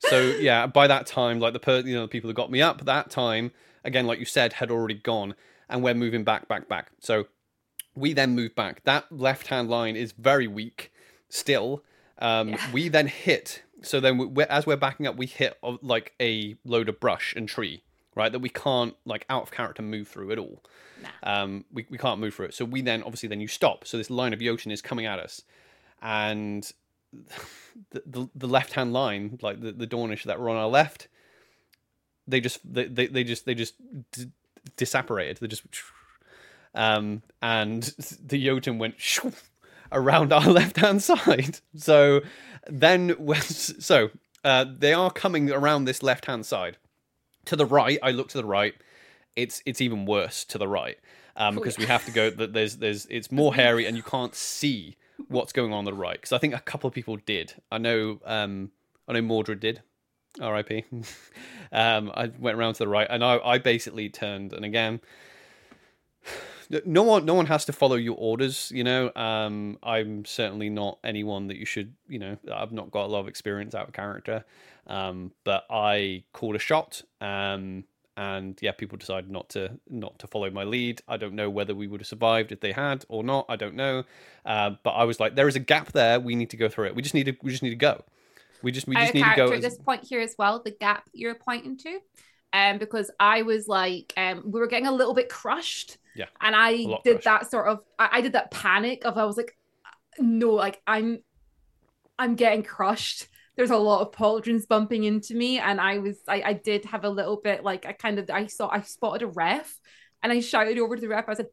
[0.00, 2.62] So yeah, by that time, like the per- you know the people that got me
[2.62, 3.52] up that time,
[3.84, 5.34] again, like you said, had already gone,
[5.68, 6.90] and we're moving back, back, back.
[7.00, 7.26] So
[7.98, 8.84] we then move back.
[8.84, 10.92] That left hand line is very weak
[11.28, 11.82] still.
[12.18, 12.72] Um, Yeah.
[12.72, 13.62] We then hit.
[13.82, 17.34] So then, we, as we're backing up, we hit uh, like a load of brush
[17.36, 17.82] and tree,
[18.16, 18.32] right?
[18.32, 20.64] That we can't like out of character move through at all.
[21.00, 21.42] Nah.
[21.42, 22.54] Um, we we can't move through it.
[22.54, 23.86] So we then obviously then you stop.
[23.86, 25.42] So this line of Jotun is coming at us,
[26.02, 26.68] and
[27.90, 31.06] the the, the left hand line, like the the Dawnish that were on our left,
[32.26, 33.74] they just they they, they just they just
[34.10, 34.32] d-
[34.76, 35.38] disapparated.
[35.38, 35.62] They just
[36.74, 37.82] um and
[38.24, 39.32] the Jotun went shoo
[39.92, 41.60] around our left hand side.
[41.76, 42.20] So
[42.68, 44.10] then so
[44.44, 46.76] uh they are coming around this left hand side.
[47.46, 48.74] To the right, I look to the right.
[49.36, 50.98] It's it's even worse to the right.
[51.36, 51.84] Um, Oh, because yeah.
[51.84, 54.96] we have to go that there's there's it's more hairy and you can't see
[55.28, 56.16] what's going on, on the right.
[56.20, 57.54] Because I think a couple of people did.
[57.70, 58.70] I know um
[59.06, 59.82] I know Mordred did.
[60.40, 60.84] R.I.P.
[61.72, 65.00] um, I went around to the right, and I, I basically turned, and again,
[66.84, 69.10] no one no one has to follow your orders you know?
[69.14, 73.20] Um i'm certainly not anyone that you should you know i've not got a lot
[73.20, 74.44] of experience out of character.
[74.86, 77.84] Um but i called a shot um
[78.16, 81.00] and yeah people decided not to not to follow my lead.
[81.06, 83.46] I don't know whether we would have survived if they had or not.
[83.48, 84.04] I don't know.
[84.44, 86.18] Uh, but i was like there is a gap there.
[86.18, 86.96] We need to go through it.
[86.96, 88.04] We just need to we just need to go.
[88.62, 91.08] We just we just need to go at this point here as well, the gap
[91.12, 92.00] you're pointing to.
[92.52, 95.98] Um, because I was like, um, we were getting a little bit crushed.
[96.18, 99.36] Yeah, And I did that sort of I, I did that panic of I was
[99.36, 99.56] like,
[100.18, 101.22] no, like I'm
[102.18, 103.28] I'm getting crushed.
[103.56, 107.04] There's a lot of pauldrons bumping into me, and I was I, I did have
[107.04, 109.78] a little bit like I kind of I saw I spotted a ref
[110.22, 111.46] and I shouted over to the ref, I said,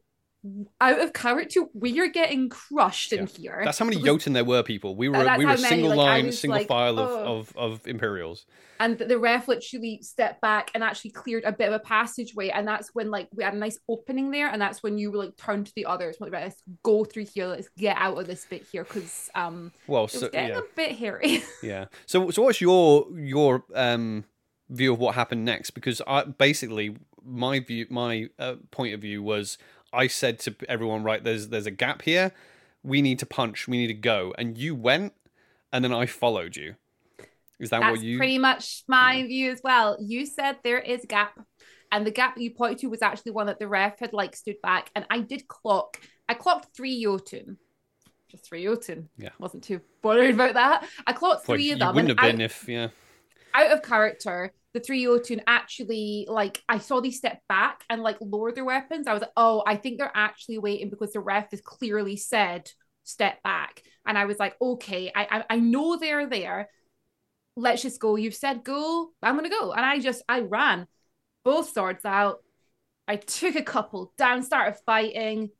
[0.80, 3.62] out of character, we are getting crushed in here.
[3.64, 5.62] that's how many Because- Jotun there were people we were we were how a many,
[5.62, 8.46] single like, line was single like, file of, "Oh." of of imperials
[8.78, 12.68] and the ref literally stepped back and actually cleared a bit of a passageway and
[12.68, 15.36] that's when like we had a nice opening there and that's when you were like
[15.36, 18.44] turned to the others like, right, let's go through here let's get out of this
[18.44, 21.86] bit here because um well it was so, getting yeah a bit hairy Yeah.
[22.06, 24.24] So so what's your your um
[24.68, 25.70] view of what happened next?
[25.70, 29.58] Because I basically my view my uh, point of view was
[29.96, 32.32] I said to everyone right there's there's a gap here.
[32.82, 33.66] We need to punch.
[33.66, 34.34] We need to go.
[34.38, 35.14] And you went
[35.72, 36.76] and then I followed you.
[37.58, 41.04] Is that that's what you pretty much my view as well you said there is
[41.04, 41.40] a gap
[41.90, 44.36] and the gap that you pointed to was actually one that the ref had like
[44.36, 47.56] stood back and i did clock i clocked three jotun
[48.30, 49.30] just three jotun Yeah.
[49.38, 52.32] wasn't too bothered about that i clocked three you of them wouldn't and have I-
[52.32, 52.88] been if yeah.
[53.56, 58.18] Out of character, the three Jotun actually like I saw these step back and like
[58.20, 59.06] lower their weapons.
[59.06, 62.70] I was like, oh, I think they're actually waiting because the ref has clearly said
[63.04, 63.82] step back.
[64.06, 66.68] And I was like, okay, I I, I know they're there.
[67.56, 68.16] Let's just go.
[68.16, 69.10] You've said go.
[69.22, 69.72] I'm gonna go.
[69.72, 70.86] And I just I ran,
[71.44, 72.38] both swords out.
[73.08, 75.50] I took a couple down, started fighting.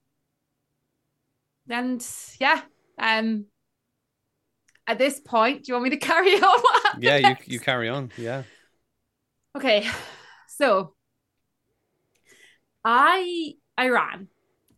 [1.68, 2.06] And
[2.38, 2.61] yeah,
[2.98, 3.46] um
[4.87, 6.62] at this point, do you want me to carry on
[7.01, 8.12] Yeah, you you carry on.
[8.16, 8.44] Yeah.
[9.57, 9.88] Okay,
[10.49, 10.94] so
[12.85, 14.29] I I ran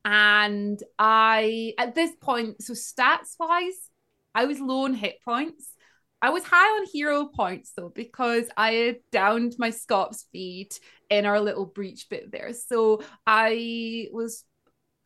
[0.05, 3.91] and I at this point, so stats wise,
[4.35, 5.75] I was low on hit points.
[6.21, 10.73] I was high on hero points though, because I had downed my Scops mead
[11.11, 12.53] in our little breach bit there.
[12.53, 14.45] So I was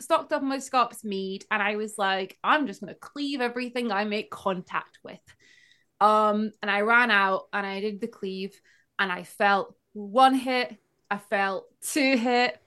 [0.03, 4.05] stocked up my Scops mead and I was like, I'm just gonna cleave everything I
[4.05, 5.21] make contact with.
[6.01, 8.61] Um, and I ran out and I did the cleave
[8.99, 10.77] and I felt one hit,
[11.11, 12.59] I felt two hit.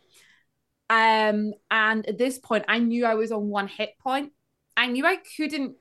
[0.90, 4.32] Um, and at this point, I knew I was on one hit point.
[4.78, 5.76] I knew I couldn't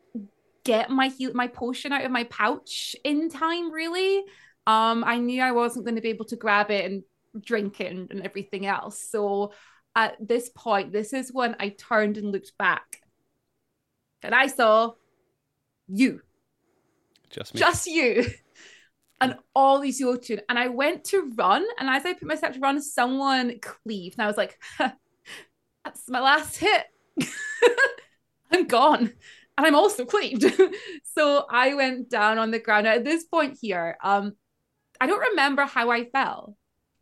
[0.64, 4.24] get my heal my potion out of my pouch in time, really.
[4.66, 7.02] Um, I knew I wasn't going to be able to grab it and
[7.40, 8.98] drink it and, and everything else.
[9.10, 9.52] So
[9.96, 13.00] at this point, this is when I turned and looked back.
[14.22, 14.92] And I saw
[15.88, 16.22] you
[17.30, 17.60] Just me.
[17.60, 18.24] just you
[19.20, 20.40] and all these Jotun.
[20.48, 24.16] And I went to run, and as I put myself to run, someone cleaved.
[24.18, 26.84] And I was like, that's my last hit.
[28.52, 29.12] I'm gone.
[29.56, 30.44] And I'm also cleaved.
[31.16, 32.86] so I went down on the ground.
[32.86, 34.32] At this point here, um,
[35.00, 36.56] I don't remember how I fell.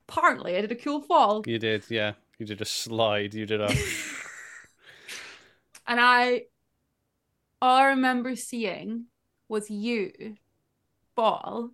[0.08, 1.42] Apparently, I did a cool fall.
[1.46, 2.12] You did, yeah.
[2.42, 3.34] You did a slide.
[3.34, 3.68] You did a
[5.86, 6.46] And I
[7.60, 9.04] all I remember seeing
[9.48, 10.10] was you
[11.14, 11.70] fall.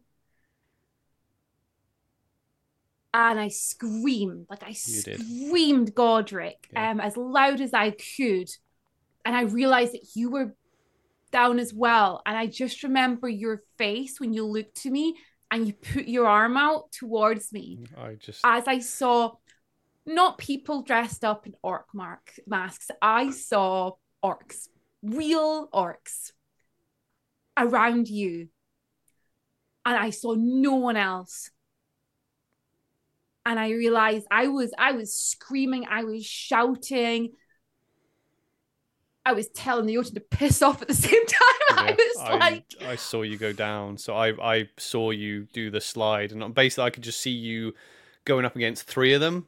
[3.14, 6.90] And I screamed, like I screamed Godric Yeah.
[6.90, 8.50] um, as loud as I could.
[9.24, 10.54] And I realized that you were
[11.32, 12.20] down as well.
[12.26, 15.14] And I just remember your face when you looked to me
[15.50, 19.32] and you put your arm out towards me I just as I saw
[20.08, 22.90] not people dressed up in orc mark masks.
[23.02, 23.92] I saw
[24.24, 24.68] orcs,
[25.02, 26.32] real orcs
[27.58, 28.48] around you.
[29.84, 31.50] And I saw no one else.
[33.46, 37.30] And I realized I was I was screaming, I was shouting.
[39.24, 41.38] I was telling the Jotun to piss off at the same time.
[41.76, 43.98] I Yeah, was like I saw you go down.
[43.98, 47.74] So I I saw you do the slide, and basically I could just see you
[48.24, 49.46] going up against three of them,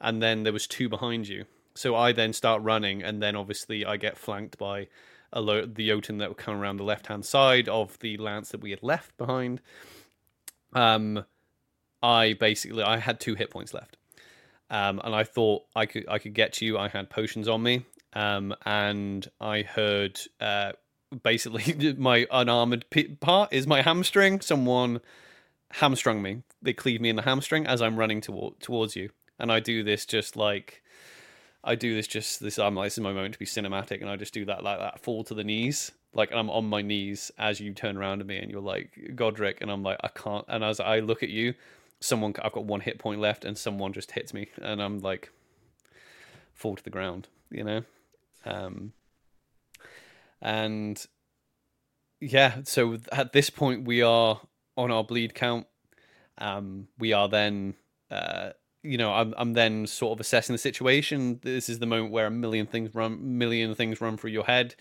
[0.00, 1.44] and then there was two behind you.
[1.74, 4.88] So I then start running, and then obviously I get flanked by
[5.32, 8.50] a lo- the Jotun that would come around the left hand side of the lance
[8.50, 9.60] that we had left behind.
[10.72, 11.24] Um,
[12.02, 13.96] I basically I had two hit points left,
[14.70, 16.78] um, and I thought I could I could get to you.
[16.78, 17.84] I had potions on me,
[18.14, 20.72] um, and I heard uh,
[21.22, 22.86] basically my unarmored
[23.20, 24.40] part is my hamstring.
[24.40, 25.00] Someone
[25.72, 26.42] hamstrung me.
[26.62, 29.10] They cleave me in the hamstring as I'm running toward, towards you,
[29.40, 30.82] and I do this just like
[31.62, 32.58] I do this just this.
[32.58, 34.78] I'm like this is my moment to be cinematic, and I just do that like
[34.78, 35.92] that fall to the knees.
[36.14, 39.60] Like I'm on my knees as you turn around to me, and you're like Godric,
[39.60, 40.44] and I'm like I can't.
[40.48, 41.54] And as I look at you,
[42.00, 45.30] someone I've got one hit point left, and someone just hits me, and I'm like
[46.54, 47.28] fall to the ground.
[47.50, 47.82] You know,
[48.44, 48.92] um,
[50.40, 51.04] and
[52.20, 52.60] yeah.
[52.64, 54.40] So at this point, we are
[54.76, 55.66] on our bleed count.
[56.38, 57.74] Um, we are then.
[58.10, 58.50] Uh,
[58.82, 61.40] you know, I'm I'm then sort of assessing the situation.
[61.42, 64.74] This is the moment where a million things run, million things run through your head.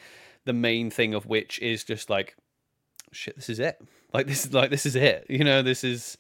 [0.46, 2.36] The main thing of which is just like,
[3.12, 3.82] shit, this is it.
[4.14, 5.26] Like this is like this is it.
[5.30, 6.18] You know, this is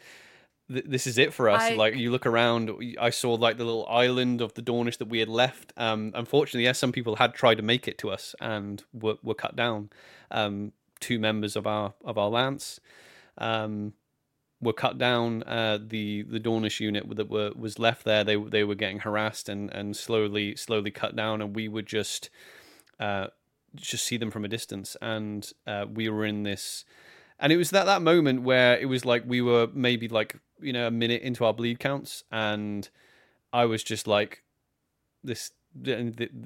[0.71, 1.61] th- this is it for us.
[1.61, 2.69] I- Like you look around,
[2.99, 5.73] I saw like the little island of the Dawnish that we had left.
[5.77, 9.33] Um, unfortunately, yes, some people had tried to make it to us and were were
[9.35, 9.89] cut down.
[10.31, 12.79] Um, two members of our of our lance.
[13.37, 13.93] Um,
[14.61, 15.43] were cut down.
[15.43, 19.49] Uh, the the Dawnish unit that were was left there, they they were getting harassed
[19.49, 22.29] and and slowly slowly cut down, and we would just
[22.99, 23.27] uh,
[23.75, 26.85] just see them from a distance, and uh, we were in this.
[27.41, 30.73] And it was that that moment where it was like we were maybe like you
[30.73, 32.89] know a minute into our bleed counts, and
[33.53, 34.43] I was just like,
[35.23, 35.51] this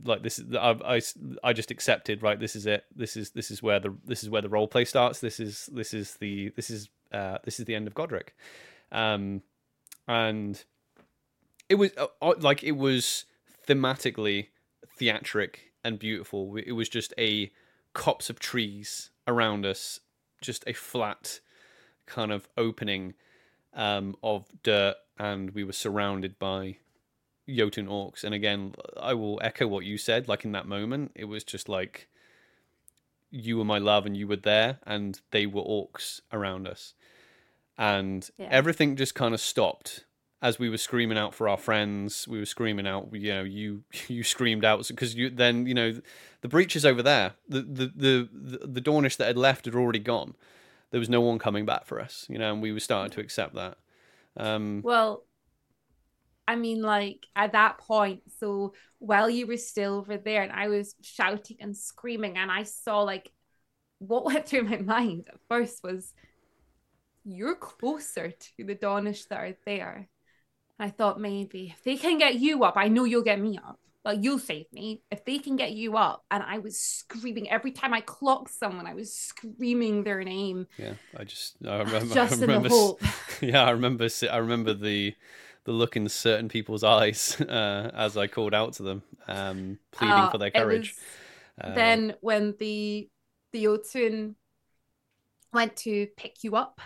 [0.03, 1.01] like this is I, I
[1.43, 4.30] I just accepted right this is it this is this is where the this is
[4.30, 7.66] where the role play starts this is this is the this is uh this is
[7.66, 8.36] the end of Godric
[8.91, 9.41] um
[10.07, 10.64] and
[11.70, 13.26] it was uh, uh, like it was
[13.68, 14.47] thematically
[14.97, 17.51] theatric and beautiful it was just a
[17.93, 19.99] copse of trees around us
[20.41, 21.39] just a flat
[22.05, 23.14] kind of opening
[23.74, 26.78] um of dirt and we were surrounded by
[27.47, 28.24] Jotun orcs.
[28.24, 30.28] And again, I will echo what you said.
[30.28, 32.07] Like in that moment, it was just like
[33.30, 36.93] you were my love and you were there, and they were orcs around us.
[37.78, 38.49] And Yeah.
[38.51, 40.05] everything just kind of stopped
[40.41, 42.28] as we were screaming out for our friends.
[42.28, 46.01] We were screaming out, you know, you you screamed out because you then you know
[46.41, 47.34] the breach is over there.
[47.47, 50.36] The the the the, the Dawnish that had left had already gone.
[50.91, 53.21] There was no one coming back for us, you know, and we were starting to
[53.21, 53.78] accept that.
[54.38, 55.24] Um, Well,
[56.47, 60.67] I mean, like at that point, so while you were still over there and I
[60.67, 63.32] was shouting and screaming, and I saw like
[63.99, 66.13] what went through my mind at first was
[67.24, 70.09] you're closer to the Dawnish that are there.
[70.80, 73.80] I thought maybe if they can get you up, I know you'll get me up.
[74.03, 76.24] Like you'll save me if they can get you up.
[76.30, 78.86] And I was screaming every time I clocked someone.
[78.86, 82.15] I was screaming their name Yeah, I just I remember.
[82.15, 83.01] just I in the hope.
[83.41, 84.07] yeah, I remember.
[84.32, 85.15] I remember the
[85.65, 90.15] the look in certain people's eyes uh, as I called out to them, um, pleading
[90.15, 90.95] Uh, for their courage.
[90.95, 90.99] was-
[91.61, 93.07] Uh, then when the
[93.51, 94.36] the Jotun
[95.53, 96.82] went to pick you up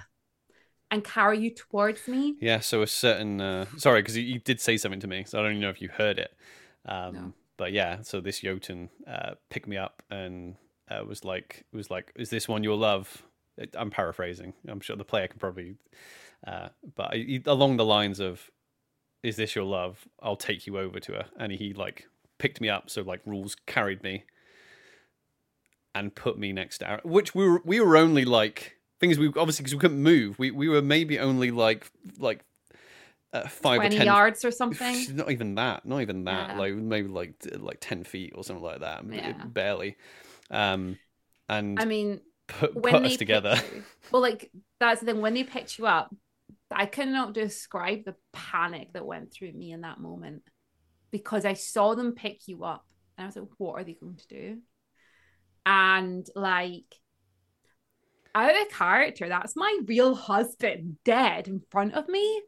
[0.89, 4.59] and carry you towards me, yeah, so a certain uh, sorry because you, you did
[4.61, 6.35] say something to me, so I don't even know if you heard it.
[6.85, 7.33] Um, No.
[7.57, 10.55] But yeah, so this Jotun uh, picked me up and
[10.89, 13.23] uh, was like, was like, "Is this one your love?"
[13.75, 14.53] I'm paraphrasing.
[14.67, 15.77] I'm sure the player can probably,
[16.45, 18.51] uh, but I, along the lines of,
[19.23, 22.07] "Is this your love?" I'll take you over to her, and he like
[22.37, 24.25] picked me up, so like rules carried me
[25.95, 29.27] and put me next to Aaron, which we were we were only like things we
[29.27, 30.37] obviously because we couldn't move.
[30.39, 31.89] We we were maybe only like
[32.19, 32.43] like
[33.33, 35.05] uh, five or ten yards or something.
[35.15, 35.85] not even that.
[35.85, 36.49] Not even that.
[36.51, 36.57] Yeah.
[36.57, 39.03] Like maybe like like ten feet or something like that.
[39.09, 39.33] Yeah.
[39.45, 39.97] Barely.
[40.49, 40.97] Um,
[41.49, 43.59] and I mean, put, when put us together.
[43.73, 45.21] you- well, like that's the thing.
[45.21, 46.13] When they picked you up,
[46.71, 50.43] I cannot describe the panic that went through me in that moment
[51.11, 52.85] because I saw them pick you up,
[53.17, 54.57] and I was like, "What are they going to do?"
[55.65, 56.85] And like,
[58.43, 59.27] out of character.
[59.27, 62.41] That's my real husband dead in front of me.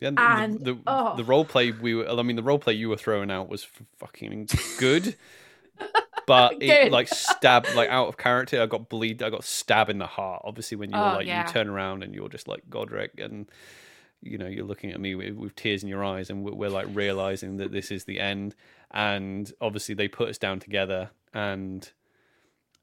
[0.00, 1.16] Yeah, And- the, the, oh.
[1.16, 3.66] the role play we were, I mean, the role play you were throwing out was
[3.98, 5.16] fucking good,
[6.26, 6.92] but it Good.
[6.92, 8.62] like stabbed, like out of character.
[8.62, 10.42] I got bleed, I got stabbed in the heart.
[10.44, 11.46] Obviously, when you were Oh, like, yeah.
[11.46, 13.48] you turn around and you're just like Godric, and
[14.20, 16.70] you know, you're looking at me with, with tears in your eyes, and we're, we're
[16.70, 18.54] like realizing that this is the end.
[18.90, 21.90] And obviously, they put us down together, and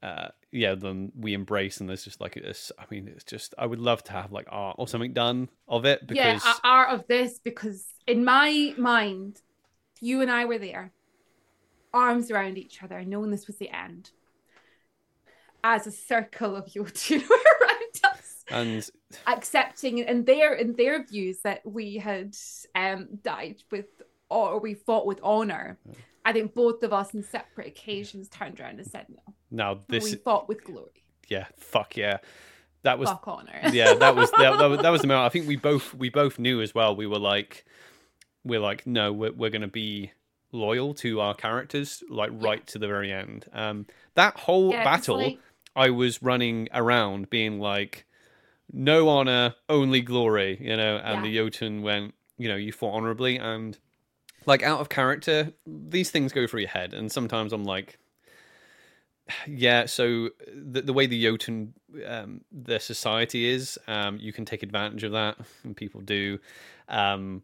[0.02, 2.70] uh, yeah, then we embrace, and there's just like it's.
[2.78, 5.84] I mean, it's just I would love to have like art or something done of
[5.84, 9.40] it Yeah, because a- art of this because in my mind,
[10.00, 10.92] you and I were there,
[11.92, 14.10] arms around each other, knowing this was the end.
[15.64, 17.36] As a circle of Jotun were
[17.66, 18.90] around us, and
[19.26, 22.36] accepting in their in their views that we had
[22.74, 23.86] um died with
[24.28, 25.78] or we fought with honor.
[26.26, 29.34] I think both of us on separate occasions turned around and said no.
[29.50, 31.04] now this we fought with glory.
[31.28, 32.18] yeah fuck yeah.
[32.82, 33.60] That was Fuck honor.
[33.72, 35.26] yeah that was that, that was that was the moment.
[35.26, 37.64] I think we both we both knew as well we were like
[38.44, 40.12] we're like no we're, we're gonna be
[40.52, 43.46] loyal to our characters like right to the very end.
[43.52, 45.38] Um that whole Yeah, battle like-
[45.74, 48.06] i was running around being like
[48.72, 50.96] no honor only glory you know?
[50.96, 53.78] And the jotun went you know you fought honorably and
[54.46, 57.98] like out of character these things go through your head and sometimes i'm like
[59.46, 61.74] yeah so the, the way the jotun
[62.06, 66.38] um their society is um you can take advantage of that and people do
[66.88, 67.42] um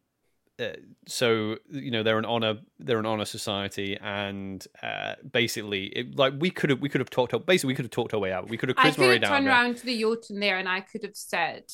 [0.61, 0.69] uh,
[1.07, 6.35] so you know they're an honor they're an honor society and uh basically it, like
[6.39, 8.49] we could have we could have talked basically we could have talked our way out
[8.49, 11.03] we could have I could have turned around to the Jotun there and I could
[11.05, 11.65] have said,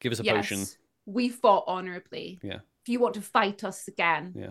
[0.00, 0.66] give us a yes, potion
[1.04, 2.40] we fought honorably.
[2.42, 2.60] Yeah.
[2.86, 4.50] If you want to fight us again, Yeah.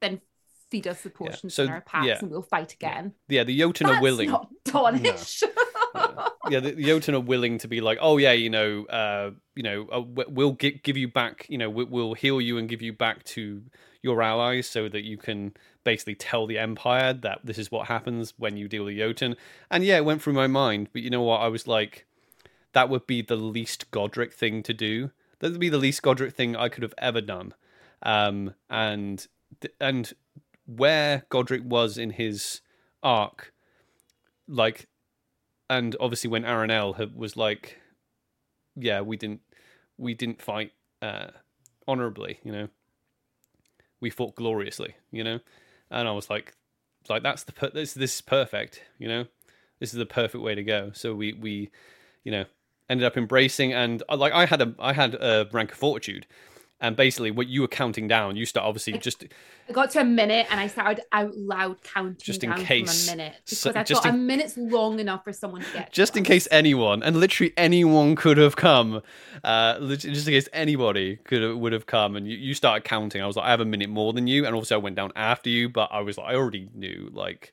[0.00, 0.22] then
[0.70, 2.18] feed us the potions So, in our packs yeah.
[2.18, 3.12] and we'll fight again.
[3.28, 5.42] yeah the jotun That's are willing not Dawnish.
[6.50, 9.62] yeah, the, the Jotun are willing to be like, oh yeah, you know, uh, you
[9.62, 12.68] know, uh, we- we'll gi- give you back, you know, we- we'll heal you and
[12.70, 13.62] give you back to
[14.02, 15.52] your allies, so that you can
[15.84, 19.36] basically tell the Empire that this is what happens when you deal with Jotun.
[19.70, 21.40] And yeah, it went through my mind, but you know what?
[21.40, 22.06] I was like,
[22.72, 25.10] that would be the least Godric thing to do.
[25.40, 27.54] That would be the least Godric thing I could have ever done.
[28.02, 29.26] Um, and
[29.80, 30.12] and
[30.66, 32.60] where Godric was in his
[33.02, 33.52] arc,
[34.46, 34.88] like
[35.70, 37.78] and obviously when Aranel was like,
[38.76, 39.40] yeah, we didn't
[39.96, 40.72] we didn't fight
[41.02, 41.28] uh,
[41.86, 42.68] honorably, you know,
[44.00, 45.40] we fought gloriously, you know,
[45.90, 46.54] and I was like,
[47.08, 49.26] like that's the per- this this is perfect, you know,
[49.80, 50.90] this is the perfect way to go.
[50.94, 51.70] So we we,
[52.24, 52.44] you know,
[52.88, 56.26] ended up embracing and uh, like I had a I had a rank of fortitude.
[56.80, 59.24] And basically, what you were counting down, you start obviously just
[59.68, 63.08] I got to a minute and I started out loud counting Just in down case-
[63.08, 65.72] from a minute because so- I thought in- a minute's long enough for someone to
[65.72, 65.92] get.
[65.92, 66.28] just to in us.
[66.28, 69.02] case anyone, and literally anyone could have come,
[69.42, 73.20] uh, just in case anybody could have, would have come, and you, you started counting.
[73.22, 75.10] I was like, I have a minute more than you, and also I went down
[75.16, 77.52] after you, but I was like, I already knew, like,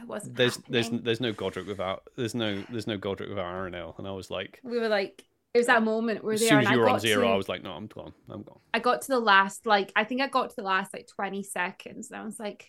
[0.00, 0.36] I wasn't.
[0.36, 1.04] there's there's happening.
[1.04, 4.60] there's no Godric without there's no there's no Godric without Aranel, and I was like,
[4.62, 5.24] We were like,
[5.54, 7.36] it was that moment where as soon as I you were on zero, to, I
[7.36, 8.60] was like, no, I'm gone, I'm gone.
[8.72, 11.42] I got to the last, like, I think I got to the last like twenty
[11.42, 12.66] seconds, and I was like,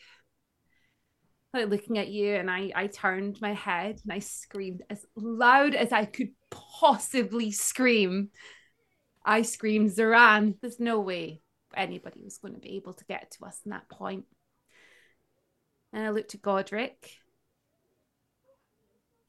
[1.54, 5.76] like looking at you, and I I turned my head and I screamed as loud
[5.76, 8.30] as I could possibly scream.
[9.26, 11.42] I screamed, Zoran, there's no way
[11.76, 14.26] anybody was going to be able to get to us in that point.
[15.94, 17.12] And I looked at Godric,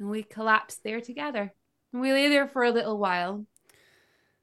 [0.01, 1.53] and we collapsed there together.
[1.93, 3.45] And we lay there for a little while.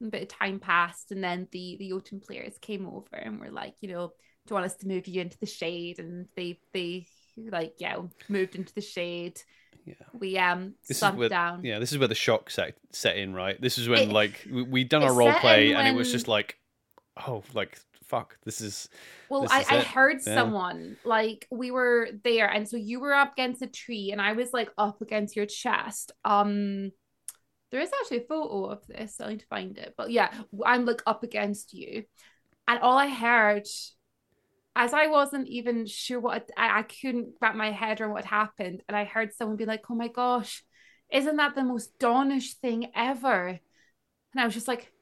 [0.00, 3.50] A bit of time passed, and then the the Jotun players came over and were
[3.50, 4.14] like, you know, do
[4.50, 5.98] you want us to move you into the shade?
[5.98, 7.06] And they they
[7.50, 7.96] like yeah
[8.28, 9.40] moved into the shade.
[9.84, 9.94] Yeah.
[10.12, 11.64] We um This is where- down.
[11.64, 13.60] Yeah, this is where the shock set set in, right?
[13.60, 16.12] This is when It- like we we'd done our role play, in and it was
[16.12, 16.58] just like,
[17.26, 17.76] oh, like
[18.08, 18.88] fuck, this is
[19.28, 20.34] Well, This I, is I heard Yeah.
[20.34, 24.32] someone like we were there, and so you were up against a tree, and I
[24.32, 26.12] was like up against your chest.
[26.24, 26.90] Um,
[27.70, 29.20] there is actually a photo of this.
[29.20, 30.32] I need to find it, but yeah,
[30.64, 32.04] I'm like up against you,
[32.66, 33.66] and all I heard,
[34.76, 38.82] as I wasn't even sure what I, I couldn't wrap my head around what happened,
[38.88, 40.64] and I heard someone be like, "Oh my gosh,
[41.12, 43.48] isn't that the most Dawnish thing ever?"
[44.32, 44.92] And I was just like,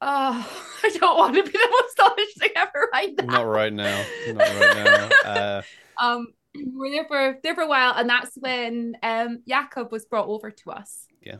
[0.00, 3.72] "Oh, I don't want to be the most Dawnish thing ever right now." not right
[3.72, 5.08] now, not right now.
[5.24, 5.62] Uh,
[6.00, 10.26] um we're there for there for a while and that's when um Jakob was brought
[10.28, 11.36] over to us Yeah.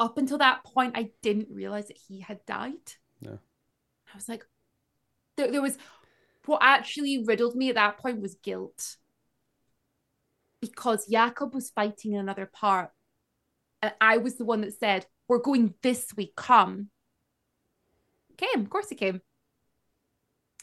[0.00, 3.38] up until that point I didn't realize that he had died No.
[4.12, 4.44] I was like
[5.36, 5.78] there, there was
[6.46, 8.96] what actually riddled me at that point was guilt
[10.60, 12.90] because Jakob was fighting in another part
[13.80, 16.34] and I was the one that said, "We're going this week.
[16.34, 16.90] Come."
[18.38, 19.20] Came, of course he came.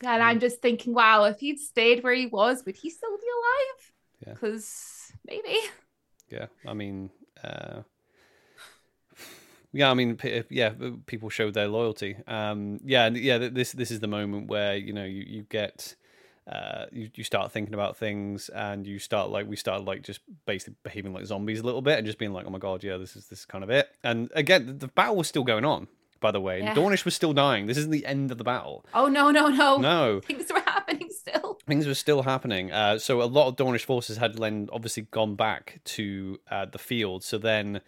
[0.04, 3.24] And I'm just thinking, wow, if he'd stayed where he was, would he still be
[3.24, 3.92] alive?
[4.28, 4.34] Yeah.
[4.34, 5.58] Because maybe.
[6.30, 7.12] Yeah, I mean,
[7.44, 7.84] uh,
[9.72, 10.72] yeah, I mean, p- yeah,
[11.06, 12.16] people showed their loyalty.
[12.28, 15.96] Um, yeah, and yeah, this this is the moment where you know you you get.
[16.48, 20.20] Uh, you, you start thinking about things and you start like we started like just
[20.46, 22.98] basically behaving like zombies a little bit and just being like oh my god yeah
[22.98, 25.66] this is this is kind of it and again the, the battle was still going
[25.66, 25.88] on
[26.26, 26.74] by the way Yeah.
[26.74, 29.78] Dawnish was still dying this isn't the end of the battle Oh no, no, no.
[29.78, 31.50] no Things were happening still.
[31.68, 32.66] things were still happening.
[32.72, 36.78] Uh, so a lot of Dawnish forces had then obviously gone back to uh, the
[36.90, 37.24] field.
[37.24, 37.82] So then,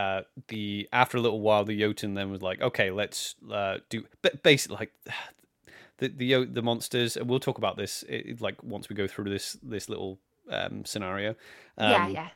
[0.00, 4.04] uh, the after a little while, the Jotun then was like, okay, let's uh, do.
[4.22, 4.92] But basically, like
[5.98, 7.16] the the the monsters.
[7.16, 10.18] And we'll talk about this it, like once we go through this this little
[10.50, 11.30] um, scenario.
[11.76, 12.28] Um, yeah, yeah.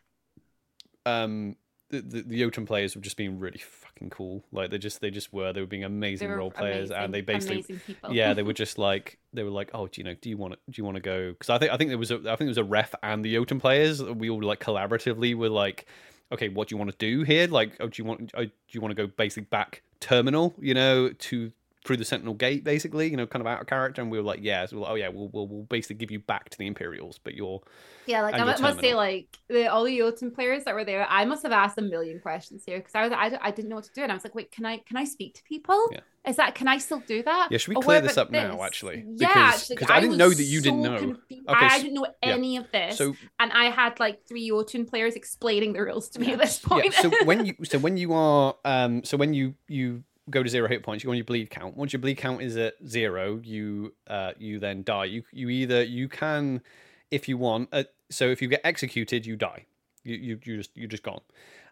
[1.07, 1.57] Um,
[2.01, 4.45] the, the the Jotun players were just being really fucking cool.
[4.53, 5.53] Like they just they just were.
[5.53, 7.81] They were being amazing were role players, amazing, and they basically
[8.11, 10.55] yeah, they were just like they were like, oh, do you know, do you want
[10.55, 11.31] to, do you want to go?
[11.31, 13.25] Because I think I think there was a I think there was a ref and
[13.25, 14.03] the Jotun players.
[14.03, 15.87] We all like collaboratively were like,
[16.33, 17.47] okay, what do you want to do here?
[17.47, 20.55] Like, oh, do you want oh, do you want to go basically back terminal?
[20.59, 21.53] You know, to
[21.85, 24.01] through the Sentinel Gate, basically, you know, kind of out of character.
[24.01, 26.11] And we were like, yeah, so we're like, oh yeah, we'll, we'll we'll basically give
[26.11, 27.61] you back to the Imperials, but you're
[28.07, 31.25] Yeah, like I must say, like the all the Jotun players that were there, I
[31.27, 33.85] must have asked a million questions here because I was I, I didn't know what
[33.85, 35.89] to do, and I was like, wait, can I can I speak to people?
[35.93, 36.01] Yeah.
[36.27, 37.49] Is that can I still do that?
[37.51, 39.05] Yeah, should we Or clear this up now, actually?
[39.07, 40.97] Yeah, Because- actually, 'cause I didn't know that you didn't know.
[40.97, 41.49] confused.
[41.51, 42.31] Okay, I didn't know yeah.
[42.31, 46.21] any of this, so and I had like three Jotun players explaining the rules to
[46.21, 46.87] me at this point.
[46.87, 50.49] Yeah, so when you so when you are um so when you you go to
[50.49, 51.77] zero hit points, you go on your bleed count.
[51.77, 55.05] Once your bleed count is at zero, you uh you then die.
[55.05, 56.63] You you either you can
[57.11, 59.67] if you want uh, so if you get executed, you die.
[60.03, 61.21] You you you just you're just gone.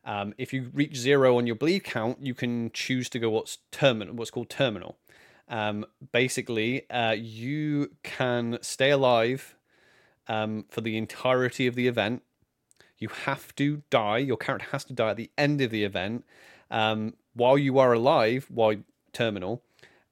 [0.04, 3.58] Um, if you reach zero on your bleed count, you can choose to go what's
[3.70, 4.98] terminal, what's called terminal.
[5.48, 9.56] Um, basically, uh, you can stay alive
[10.26, 12.22] um, for the entirety of the event.
[12.98, 14.18] You have to die.
[14.18, 16.24] Your character has to die at the end of the event.
[16.72, 18.74] Um, while you are alive, while
[19.12, 19.62] terminal,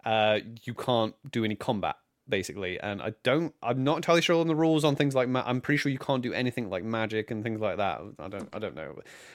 [0.05, 1.97] uh, you can't do any combat
[2.29, 2.79] basically.
[2.79, 3.53] And I don't.
[3.61, 5.29] I'm not entirely sure on the rules on things like.
[5.29, 8.01] Ma- I'm pretty sure you can't do anything like magic and things like that.
[8.21, 8.49] I don't.
[8.53, 8.95] I don't know.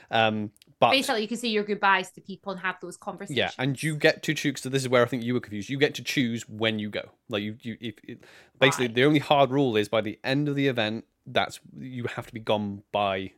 [0.09, 3.37] Um, but Basically, you can say your goodbyes to people and have those conversations.
[3.37, 4.61] yeah, and you get to choose.
[4.61, 5.69] So this is where I think you were confused.
[5.69, 7.03] You get to choose when you go.
[7.27, 8.23] Like you, you, if, it,
[8.59, 8.95] basically Right.
[8.95, 12.33] the only hard rule is by the end of the event, that's you have to
[12.33, 13.31] be gone by.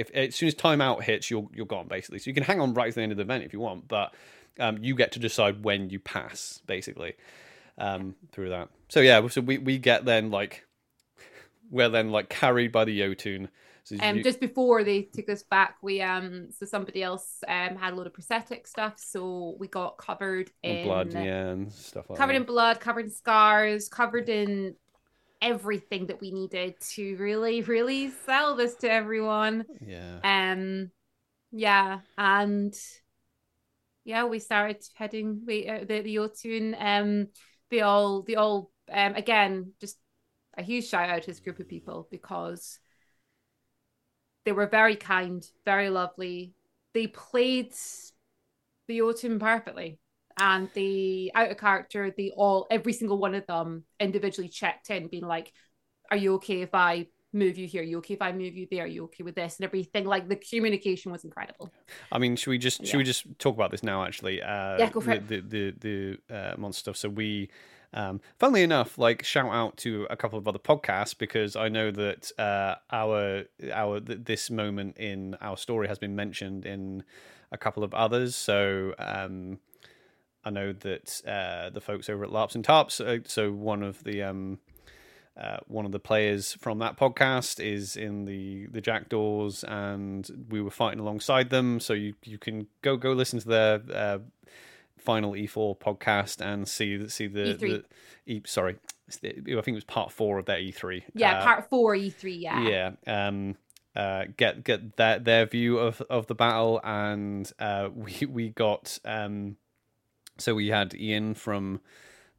[0.00, 2.18] If as soon as timeout hits, you're you're gone basically.
[2.18, 3.86] So you can hang on right to the end of the event if you want,
[3.88, 4.14] but
[4.58, 7.14] um, you get to decide when you pass basically
[7.78, 8.68] um, through that.
[8.88, 10.64] So yeah, so we we get then like
[11.70, 13.48] we're then like carried by the Jotun.
[13.84, 17.76] So Um, you- just before they took us back, we um, so somebody else um
[17.76, 22.08] had a lot of prosthetic stuff, so we got covered in blood, yeah, and stuff
[22.10, 22.40] like covered that.
[22.40, 24.74] in blood, covered in scars, covered in
[25.42, 29.64] everything that we needed to really, really sell this to everyone.
[29.80, 30.20] yeah.
[30.22, 30.90] Um,
[31.52, 32.74] yeah, and
[34.04, 35.42] yeah, we started heading.
[35.46, 36.76] We uh, the the Jotun.
[36.78, 37.28] Um,
[37.70, 39.96] the all the all um again just
[40.56, 42.78] a huge shout out to this group of people because
[44.44, 46.54] they were very kind, very lovely.
[46.92, 47.72] They played
[48.88, 49.98] the autumn perfectly.
[50.40, 55.08] And the out of character, they all, every single one of them individually checked in,
[55.08, 55.52] being like,
[56.10, 57.82] Are you okay if I move you here?
[57.82, 58.84] Are you okay if I move you there?
[58.84, 59.58] Are you okay with this?
[59.58, 60.06] And everything.
[60.06, 61.74] Like the communication was incredible.
[62.12, 62.98] I mean, should we just should Yeah.
[62.98, 64.04] we just talk about this now?
[64.04, 64.46] Actually, uh,
[64.78, 65.28] Yeah, go for the, it.
[65.28, 65.74] The the
[66.28, 66.96] the uh, monster stuff.
[66.96, 67.48] So we,
[67.92, 71.90] um, funnily enough, like shout out to a couple of other podcasts because I know
[71.90, 77.02] that uh, our our th- this moment in our story has been mentioned in
[77.52, 78.36] a couple of others.
[78.36, 79.58] So um,
[80.44, 83.00] I know that uh, the folks over at Larps and Tarps.
[83.00, 84.58] Uh, so one of the um,
[85.38, 90.60] uh, one of the players from that podcast is in the the Jackdaws, and we
[90.60, 91.80] were fighting alongside them.
[91.80, 94.18] So you you can go go listen to their uh,
[94.98, 97.58] final E4 podcast and see see the, E3.
[97.60, 97.84] the
[98.26, 98.40] E.
[98.46, 98.76] Sorry,
[99.08, 101.02] I think it was part four of their E3.
[101.14, 102.92] Yeah, Uh, part four, E3, yeah.
[103.06, 103.56] yeah um
[103.96, 108.98] uh get get their their view of of the battle and uh we we got
[109.04, 109.56] um
[110.40, 111.80] so we had ian from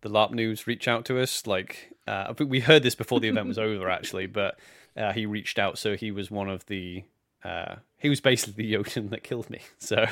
[0.02, 3.20] the LARP Noobs reach out to us like uh i think we heard this before
[3.20, 4.60] the event was over actually but
[4.98, 7.04] uh he reached out so he was one of the
[7.44, 10.06] uh he was basically the Jotun that killed me so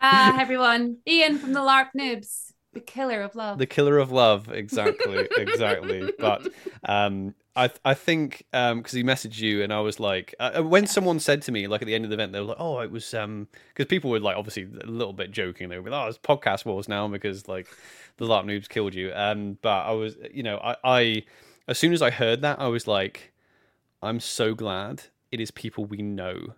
[0.00, 0.98] Ah, everyone.
[1.08, 2.52] Ian from the LARP Noobs.
[2.72, 3.58] The killer of love.
[3.58, 6.12] the killer of love exactly exactly.
[6.18, 6.48] But
[6.84, 10.86] um i i think um because he messaged you and i was like uh, when
[10.86, 12.78] someone said to me like at the end of the event they were like oh
[12.80, 15.68] it was um because people were like obviously a little bit joking.
[15.68, 17.66] They were like oh it's podcast wars now because like
[18.18, 19.12] the larp noobs killed you.
[19.14, 21.22] Um but i was you know i i
[21.66, 23.32] as soon as i heard that i was like
[24.02, 25.02] i'm so glad
[25.32, 26.54] it is people we know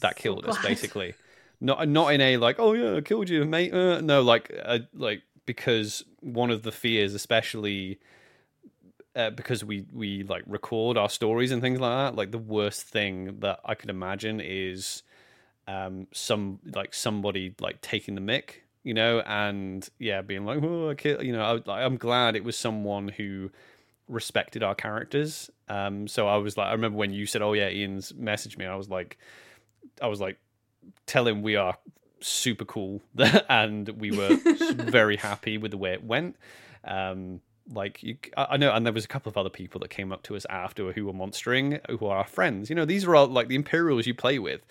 [0.00, 0.66] that So killed us glad.
[0.68, 1.14] basically.
[1.60, 4.80] Not not in a like oh yeah I killed you mate uh, no like uh,
[4.94, 7.98] like because one of the fears especially
[9.14, 12.82] uh, because we we like record our stories and things like that like the worst
[12.82, 15.02] thing that i could imagine is
[15.68, 20.94] um some like somebody like taking the mic you know and yeah being like oh
[20.96, 23.50] kill, you know I, i'm glad it was someone who
[24.08, 25.48] respected our characters.
[25.68, 28.66] Um so i was like i remember when you said oh yeah ian's messaged me
[28.66, 29.18] i was like
[30.00, 30.38] i was like
[31.06, 31.76] tell him we are
[32.22, 33.00] super cool
[33.48, 34.36] and we were
[34.74, 36.36] very happy with the way it went.
[36.84, 37.40] Um
[37.72, 40.20] like you i know and there was a couple of other people that came up
[40.24, 42.68] to us after who were monstering who are our friends.
[42.68, 44.62] You know these are all like the imperials you play with.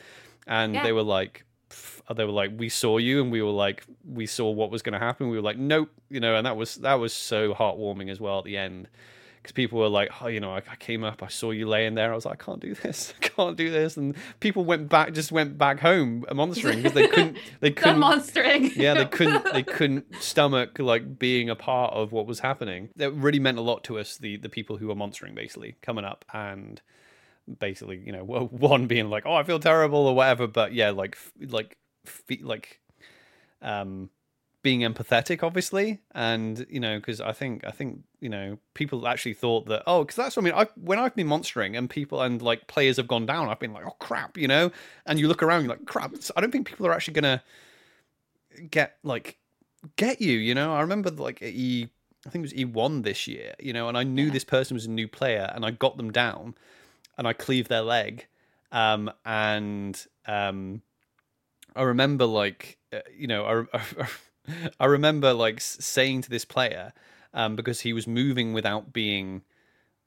[0.46, 0.84] And Yeah.
[0.84, 4.26] they were like pff, they were like we saw you and we were like we
[4.26, 5.30] saw what was going to happen.
[5.30, 8.40] We were like nope you know and that was that was so heartwarming as well
[8.40, 8.90] at the end
[9.42, 11.96] because people were like, oh, you know, I, I came up, I saw you laying
[11.96, 14.90] there, I was like, I can't do this, I can't do this, and people went
[14.90, 18.72] back, just went back home monstering because they couldn't, they couldn't, monstering.
[18.76, 22.90] yeah, they couldn't, they couldn't stomach like being a part of what was happening.
[22.98, 26.06] That really meant a lot to us, the the people who were monstering basically coming
[26.06, 26.82] up and
[27.60, 31.18] basically, you know, one being like, oh, I feel terrible or whatever, but yeah, like,
[31.40, 31.78] like,
[32.42, 32.80] like,
[33.62, 34.10] um
[34.64, 36.00] being empathetic obviously.
[36.14, 40.04] And you know because i think i think you know people actually thought that oh
[40.04, 42.98] because that's what i mean I, when i've been monstering and people and like players
[42.98, 44.72] have gone down i've been like oh crap you know?
[45.06, 47.44] And you look around you're like crap i don't think people are actually gonna
[48.70, 49.38] get like
[49.96, 50.74] get you you know?
[50.74, 51.88] I remember like e
[52.28, 54.32] i think it was e1 this year you know and i knew Yeah.
[54.34, 56.54] this person was a new player and i got them down
[57.18, 58.28] and i cleaved their leg.
[58.72, 60.82] Um and um
[61.76, 64.08] i remember like uh, you know i I
[64.86, 66.94] remember like saying to this player,
[67.34, 69.42] um, because he was moving without being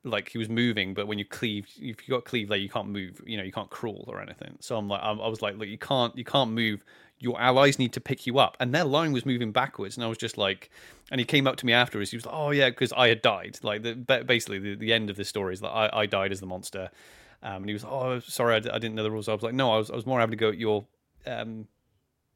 [0.05, 2.89] like he was moving, but when you cleave, if you got cleave there, you can't
[2.89, 3.23] move.
[3.25, 4.57] You know, you can't crawl or anything.
[4.61, 6.85] So I'm like, I, I was like, look, you can't, you can't move.
[7.19, 10.09] Your allies need to pick you up, and their line was moving backwards, and I
[10.09, 10.71] was just like,
[11.11, 12.11] and he came up to me afterwards.
[12.11, 13.59] He was like, oh yeah, because I had died.
[13.63, 13.95] Like the,
[14.27, 16.91] basically, the, the end of the story is that I, I died as the monster,
[17.43, 19.29] um, and he was, oh sorry, I didn't know the rules.
[19.29, 20.85] I was like, no, I was, I was more happy to go at your
[21.27, 21.67] um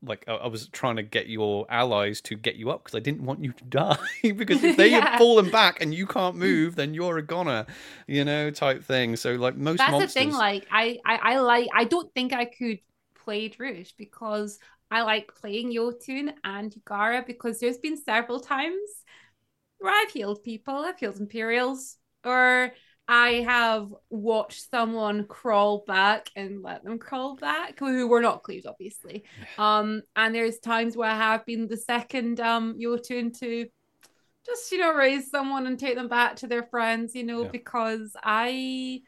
[0.02, 3.00] like I, I was trying to get your allies to get you up because I
[3.00, 4.94] didn't want you to die because if they Yeah.
[4.94, 7.66] have fallen back and you can't move, then you're a goner,
[8.06, 9.16] you know, type thing.
[9.16, 10.32] So like most That's monsters, the thing.
[10.32, 11.68] Like, I, I, I like.
[11.74, 12.80] I don't think I could
[13.24, 14.58] play Druj because
[14.90, 18.80] I like playing Jotun and Yugara because there's been several times
[19.78, 20.74] where I've healed people.
[20.74, 22.72] I've healed Imperials, or
[23.08, 28.66] I have watched someone crawl back and let them crawl back who were not cleaved,
[28.66, 29.24] obviously.
[29.56, 33.66] Um, and there's times where I have been the second um Jotun to
[34.44, 37.50] just you know raise someone and take them back to their friends, you know, Yeah.
[37.50, 39.00] because I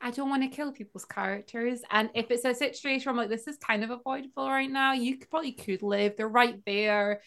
[0.00, 1.80] I don't want to kill people's characters.
[1.90, 4.92] And if it's a situation where I'm like, this is kind of avoidable right now,
[4.92, 6.16] you could, probably could live.
[6.16, 7.22] They're right there.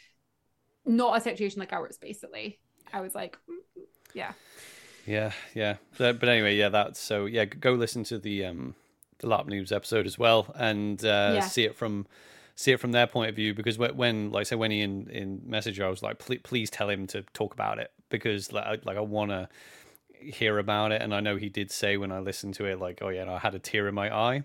[0.86, 2.60] Not a situation like ours, basically.
[2.94, 3.84] I was like, mm,
[4.14, 4.34] yeah.
[5.08, 5.78] Yeah, yeah.
[5.98, 7.46] But, but anyway, yeah, that's so yeah.
[7.46, 8.76] Go listen to the um
[9.20, 11.40] the LARP Noobs episode as well and uh, Yeah.
[11.40, 12.06] see it from
[12.56, 15.10] see it from their point of view because when, when like say when he in
[15.10, 18.66] in message I was like please, please tell him to talk about it because like
[18.66, 19.50] I, like I want to
[20.12, 23.00] hear about it and I know he did say when I listened to it like
[23.02, 24.44] oh yeah and I had a tear in my eye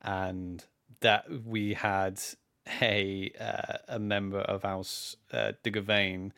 [0.00, 0.64] and
[1.00, 2.20] that we had
[2.80, 6.32] a uh, a member of House uh, de Gavain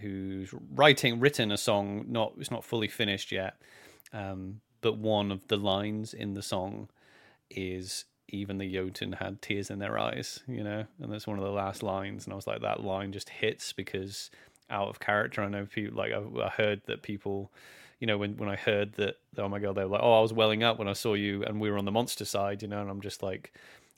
[0.00, 3.56] who's writing written a song not it's not fully finished yet
[4.12, 6.88] um, but one of the lines in the song
[7.50, 10.84] is even the Jotun had tears in their eyes you know?
[11.00, 13.72] And that's one of the last lines and I was like that line just hits
[13.72, 14.30] because
[14.70, 15.42] out of character.
[15.42, 17.50] I know people like I, I heard that people
[17.98, 20.22] you know when when I heard that oh my god they were like oh I
[20.22, 22.68] was welling up when I saw you and we were on the monster side you
[22.68, 22.80] know?
[22.80, 23.52] And I'm just like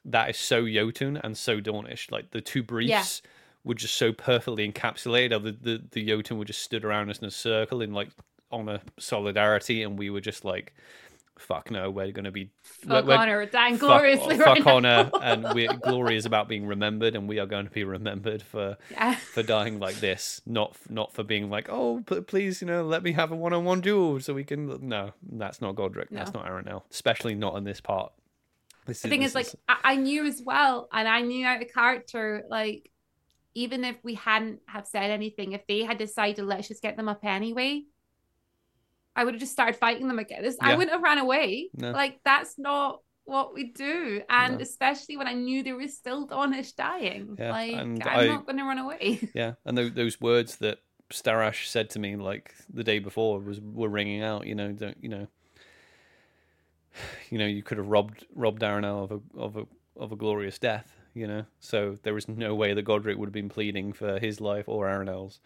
[0.05, 2.11] that is so Jotun and so Dawnish.
[2.11, 3.31] Like the two briefs Yeah.
[3.65, 5.43] Were just so perfectly encapsulated.
[5.43, 8.09] The, the the Jotun were just stood around us in a circle in like
[8.51, 10.75] honor solidarity, and we were just like,
[11.39, 15.05] "Fuck no, we're going to be Fuck we're- on her, dying gloriously fuck right now.
[15.05, 18.43] her, and we glory is about being remembered, and we are going to be remembered
[18.43, 19.15] for yeah.
[19.15, 23.13] for dying like this, not not for being like, oh, please, you know, let me
[23.13, 24.89] have a one on one duel so we can.
[24.89, 26.09] No, that's not Godric.
[26.11, 28.13] That's not Aranel, especially not in this part.
[28.87, 31.63] This the thing this is like I, I knew as well and i knew out
[31.63, 32.91] of character like
[33.55, 37.09] even if we hadn't have said anything, if they had decided let's just get them
[37.09, 37.83] up anyway,
[39.15, 40.43] I would have just started fighting them again.
[40.43, 41.69] This, I wouldn't have ran away.
[41.75, 41.91] No.
[41.91, 44.23] Like that's not what we do.
[44.29, 44.63] And No.
[44.63, 47.37] especially when I knew there was still Dawnish dying.
[47.39, 49.29] Yeah, Like I'm I- not gonna run away.
[49.35, 50.79] Yeah, and those, those words that
[51.11, 54.47] Starash said to me like the day before was were ringing out.
[54.47, 55.27] You know, don't you know?
[57.31, 60.59] You know, you could have robbed robbed Darnell of a of a of a glorious
[60.59, 60.91] death.
[61.15, 64.41] You know, so there was no way that Godric would have been pleading for his
[64.41, 65.41] life or Aranel's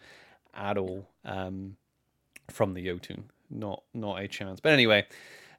[0.53, 1.75] at all um,
[2.49, 3.25] from the Jotun.
[3.49, 4.59] Not not a chance.
[4.59, 5.05] But anyway,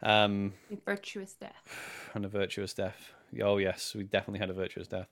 [0.02, 2.08] um, A virtuous death.
[2.14, 3.12] and a virtuous death.
[3.42, 5.08] Oh yes, we definitely had a virtuous death.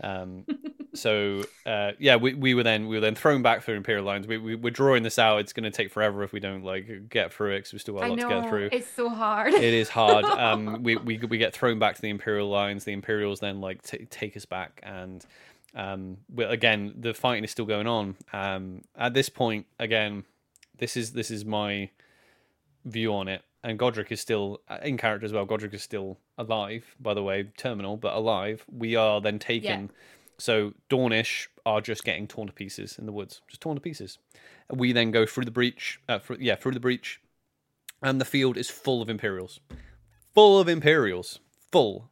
[0.00, 0.44] Um,
[0.98, 4.26] so uh, yeah, we, we were then we were then thrown back through Imperial lines.
[4.26, 5.40] We, we we're drawing this out.
[5.40, 7.94] It's going to take forever if we don't like get through it because we still
[7.94, 8.68] got a lot to get through.
[8.72, 9.54] it's so hard.
[9.54, 10.24] It is hard.
[10.36, 12.84] Um, we, we we get thrown back to the Imperial lines.
[12.84, 15.24] The Imperials then like t- take us back, and
[15.74, 18.16] um, we, again the fighting is still going on.
[18.32, 20.24] Um, at this point, again,
[20.78, 21.90] this is this is my
[22.84, 23.42] view on it.
[23.62, 25.44] And Godric is still uh, in character as well.
[25.44, 28.64] Godric is still alive, by the way, terminal but alive.
[28.70, 29.90] We are then taken.
[30.38, 34.18] So Dawnish are just getting torn to pieces in the woods, just torn to pieces.
[34.70, 36.00] We then go through the breach.
[36.08, 37.20] Uh, through, yeah, through the breach,
[38.02, 39.60] and the field is full of Imperials,
[40.34, 41.40] full of Imperials,
[41.72, 42.10] full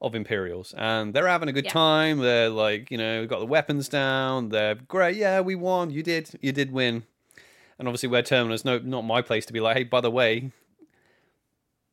[0.00, 1.72] of Imperials, and they're having a good Yeah.
[1.72, 2.18] time.
[2.18, 4.50] They're like, you know, we've got the weapons down.
[4.50, 5.16] They're great.
[5.16, 5.90] Yeah, we won.
[5.90, 6.30] You did.
[6.40, 7.02] You did win.
[7.78, 8.64] And obviously, we're terminals.
[8.64, 10.52] No, not my place to be like, hey, by the way,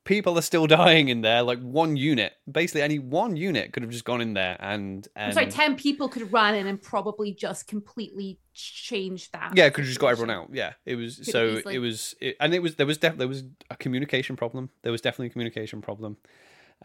[0.05, 1.43] people are still dying in there.
[1.43, 5.27] Like one unit, basically, any one unit could have just gone in there and and
[5.27, 9.51] I'm sorry, ten people could run in and probably just completely change that.
[9.55, 10.49] yeah, could have just got everyone out.
[10.53, 11.75] Yeah, it was Could so easily.
[11.75, 14.69] it was, it, and it was there was def- there was a communication problem.
[14.83, 16.15] There was definitely a communication problem.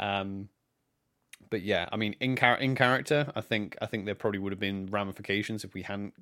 [0.00, 0.48] Um,
[1.48, 4.52] but yeah, I mean, in char- in character, I think I think there probably would
[4.52, 6.14] have been ramifications if we hadn't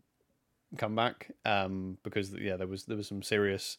[0.76, 1.30] come back.
[1.44, 3.78] Um, because yeah, there was there was some serious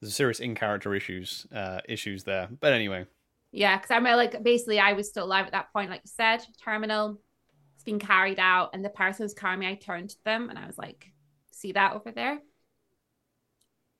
[0.00, 2.48] there's serious in character issues uh issues there.
[2.60, 3.06] But anyway,
[3.52, 6.10] Yeah, because I remember like basically I was still alive at that point, like you
[6.14, 7.20] said, terminal.
[7.74, 10.58] It's been carried out, and the person was carrying me, I turned to them and
[10.58, 11.12] I was like,
[11.52, 12.40] "See that over there?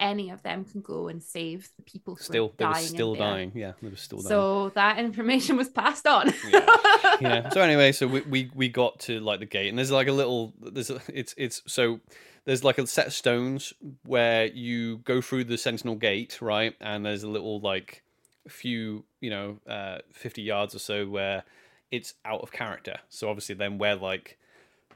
[0.00, 3.22] Any of them can go and save the people still they dying were still there."
[3.22, 3.52] dying.
[3.54, 4.28] Yeah, they were still dying.
[4.28, 6.32] So that information was passed on.
[6.48, 7.16] Yeah.
[7.20, 7.50] yeah.
[7.52, 10.12] So anyway, so we, we we got to like the gate, and there's like a
[10.12, 12.00] little there's a, it's it's so
[12.44, 13.72] there's like a set of stones
[14.04, 16.74] where you go through the Sentinel Gate, right?
[16.80, 18.02] And there's a little like
[18.48, 21.44] few you know uh 50 yards or so where
[21.90, 22.98] it's out of character.
[23.08, 24.38] So obviously then we're like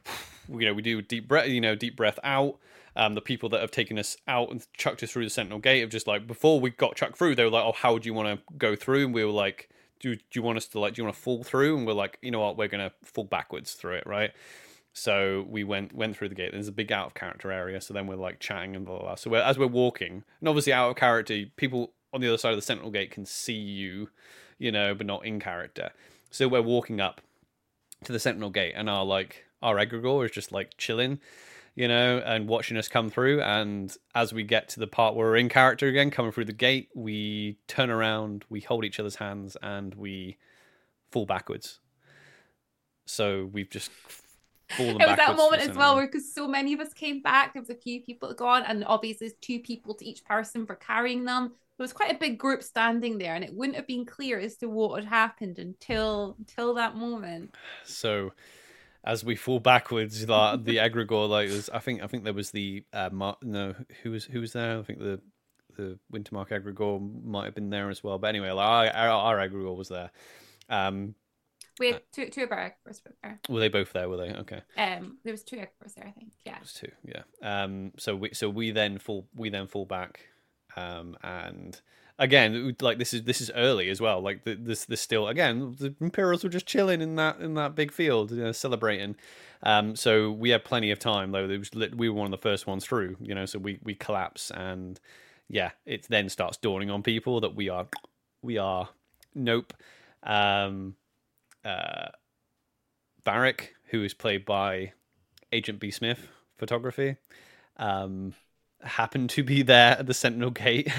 [0.48, 2.58] you know we do deep breath you know deep breath out
[2.96, 5.80] um, the people that have taken us out and chucked us through the sentinel gate
[5.80, 8.14] have just like before we got chucked through they were like oh how do you
[8.14, 9.06] want to go through?
[9.06, 9.68] And we were like
[10.00, 11.76] do, do you want us to like do you want to fall through?
[11.76, 12.56] And we're like you know what?
[12.56, 14.32] We're gonna fall backwards through it right?
[14.92, 16.52] So we went went through the gate.
[16.52, 19.06] There's a big out of character area so then we're like chatting and blah blah,
[19.06, 19.14] blah.
[19.14, 22.52] so we're, as we're walking and obviously out of character people on the other side
[22.52, 24.10] of the sentinel gate can see you
[24.58, 25.90] you know but not in character.
[26.30, 27.20] So we're walking up
[28.04, 31.20] to the sentinel gate and our like our egregore is just like chilling
[31.74, 33.40] you know and watching us come through.
[33.42, 36.52] And as we get to the part where we're in character again coming through the
[36.52, 40.38] gate we turn around we hold each other's hands and we
[41.10, 41.80] fall backwards.
[43.06, 43.90] So we've just
[44.70, 47.52] fallen it was that moment as well where because so many of us came back
[47.52, 50.74] there was a few people gone and obviously there's two people to each person for
[50.76, 51.52] carrying them.
[51.78, 54.56] There was quite a big group standing there and it wouldn't have been clear as
[54.56, 57.54] to what had happened until until that moment.
[57.84, 58.32] So
[59.04, 62.50] as we fall backwards the, the egregore like was i think i think there was
[62.50, 64.78] the uh Mar- no who was who was there?
[64.78, 65.20] I think the
[65.76, 68.18] the wintermark egregore might have been there as well.
[68.18, 70.10] But anyway like, our, our, our egregore was there.
[70.68, 71.14] Um
[71.78, 73.40] we had two two of our experts were there.
[73.48, 74.32] were they both there were they?
[74.34, 74.60] Okay.
[74.76, 76.56] Um there was two experts there i think yeah.
[76.56, 77.22] It was two, yeah.
[77.42, 80.20] Um, so we so we then fall we then fall back,
[80.76, 81.80] um, and
[82.22, 84.20] again like this is this is early as well.
[84.20, 87.92] Like this this still again the Imperials were just chilling in that in that big
[87.92, 89.16] field, you know, celebrating.
[89.64, 91.46] Um, so we had plenty of time though.
[91.46, 93.44] Was we were one of the first ones through, you know.
[93.44, 94.98] So we we collapse and
[95.48, 97.86] yeah, it then starts dawning on people that we are
[98.40, 98.88] we are
[99.34, 99.74] nope.
[100.22, 100.94] Um,
[101.64, 102.08] uh,
[103.90, 104.92] who is played by
[105.52, 105.90] Agent B.
[105.90, 107.16] Smith photography
[107.76, 108.34] um
[108.82, 110.90] happened to be there at the sentinel gate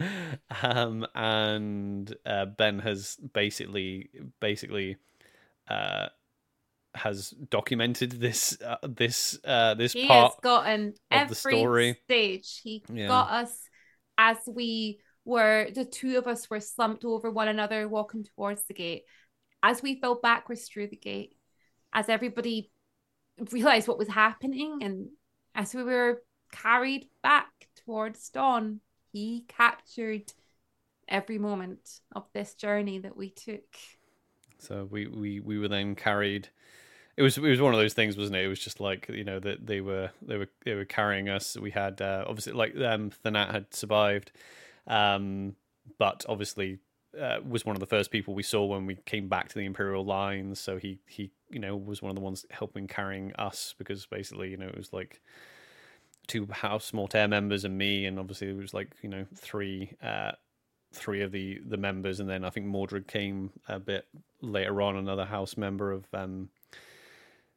[0.62, 4.08] um and uh, ben has basically
[4.40, 4.96] basically
[5.68, 6.06] uh
[6.94, 11.98] has documented this uh, this uh this he part has gotten of every the story.
[12.06, 13.08] stage he Yeah.
[13.08, 13.68] got us
[14.16, 18.74] as we were the two of us were slumped over one another walking towards the
[18.74, 19.02] gate
[19.62, 21.36] as we fell backwards through the gate
[21.92, 22.70] as everybody
[23.52, 24.78] realized what was happening.
[24.82, 25.08] And
[25.54, 26.22] as we were
[26.62, 28.80] carried back towards dawn,
[29.12, 30.32] he captured
[31.08, 33.76] every moment of this journey that we took.
[34.58, 36.48] So we we we were then carried.
[37.16, 38.44] It was it was one of those things, wasn't it?
[38.44, 41.56] It was just like you know that they were they were they were carrying us.
[41.56, 44.32] We had uh, obviously like um Thanat had survived,
[44.86, 45.54] um,
[45.98, 46.78] but obviously
[47.18, 49.64] uh, was one of the first people we saw when we came back to the
[49.64, 50.58] Imperial lines.
[50.58, 54.50] So he he you know was one of the ones helping carrying us because basically
[54.50, 55.20] you know it was like
[56.26, 60.32] two House Mortaire members and me, and obviously it was like you know three uh,
[60.92, 64.06] three of the the members, and then I think Mordred came a bit
[64.40, 64.96] later on.
[64.96, 66.48] Another House member of um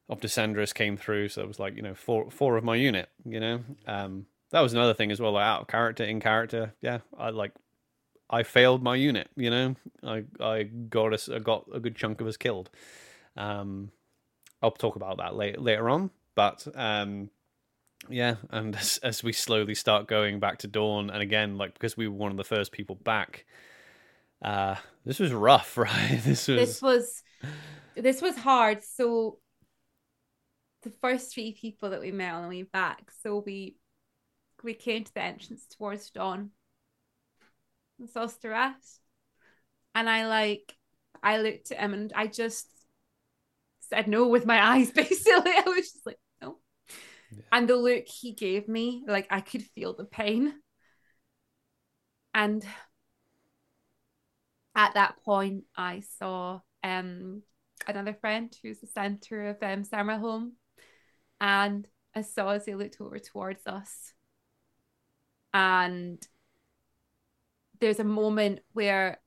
[0.09, 3.09] of Descendris came through, so it was like you know four four of my unit.
[3.25, 5.33] You know, um, that was another thing as well.
[5.33, 7.53] Like out of character, in character, yeah, I like
[8.29, 9.29] I failed my unit.
[9.35, 12.69] You know, I I got us I got a good chunk of us killed.
[13.37, 13.91] Um,
[14.61, 17.29] I'll talk about that later later on, but um,
[18.07, 21.97] yeah, and as, as we slowly start going back to dawn, and again, like because
[21.97, 23.45] we were one of the first people back,
[24.41, 24.75] uh,
[25.05, 26.21] this was rough, right?
[26.23, 27.23] This was This was
[27.95, 28.83] this was hard.
[28.83, 29.39] So
[30.83, 33.75] the first three people that we met on the way back, so we
[34.63, 36.51] we came to the entrance towards dawn.
[37.99, 38.99] And saw Staras.
[39.93, 40.73] And I like
[41.21, 42.67] I looked at him and I just
[43.81, 45.51] said no with my eyes, basically.
[45.51, 46.17] I was just like.
[47.51, 50.53] And the look he gave me, like I could feel the pain.
[52.33, 52.63] And
[54.75, 57.41] at that point, I saw um
[57.87, 60.53] another friend who's the center of um Summer Home,
[61.41, 64.13] and I saw as they looked over towards us,
[65.53, 66.25] and
[67.79, 69.19] there's a moment where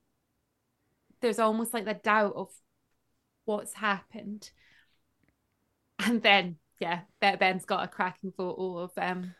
[1.21, 2.49] there's almost like the doubt of
[3.45, 4.51] what's happened,
[5.99, 9.35] and then yeah, Ben- Ben's got a cracking photo of um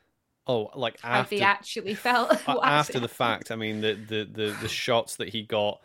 [0.47, 2.33] oh like how after they actually felt
[2.63, 3.51] after the fact.
[3.51, 5.81] I mean the the the, the shots that he got.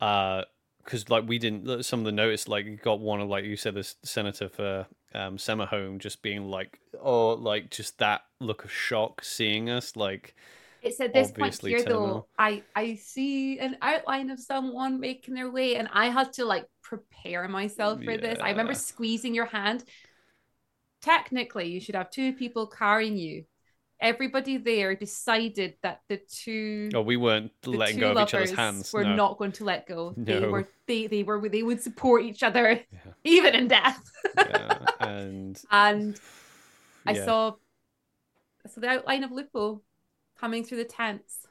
[0.00, 0.44] uh
[0.84, 3.56] because like we didn't some of the notice like you got one of like you
[3.56, 8.64] said this senator for um Summer Home just being like oh like just that look
[8.64, 10.34] of shock seeing us like
[10.80, 12.22] It's at this point here terminal.
[12.22, 16.44] though, I I see an outline of someone making their way, and I had to
[16.44, 18.40] like prepare myself for this.
[18.42, 19.84] I remember squeezing your hand.
[21.02, 23.44] Technically, you should have two people carrying you.
[24.00, 28.92] Everybody there decided that the two oh we weren't letting go of each other's hands
[28.92, 29.14] were no.
[29.14, 30.14] not going to let go.
[30.16, 30.50] They No.
[30.50, 33.12] were they they were they would support each other Yeah.
[33.24, 34.02] even in death.
[34.36, 34.78] yeah.
[35.00, 36.20] and and
[37.06, 37.24] I yeah.
[37.24, 37.52] saw
[38.66, 39.82] so the outline of Lupo
[40.38, 41.46] coming through the tents.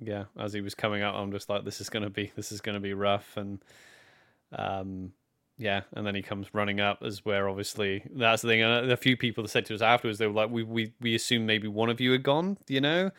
[0.00, 2.60] yeah as he was coming out i'm just like this is gonna be this is
[2.60, 3.62] gonna be rough and
[4.52, 5.12] um
[5.56, 8.62] yeah and then he comes running up as where obviously that's the thing.
[8.62, 11.14] And a few people that said to us afterwards they were like we we, we
[11.14, 13.10] assumed maybe one of you had gone you know?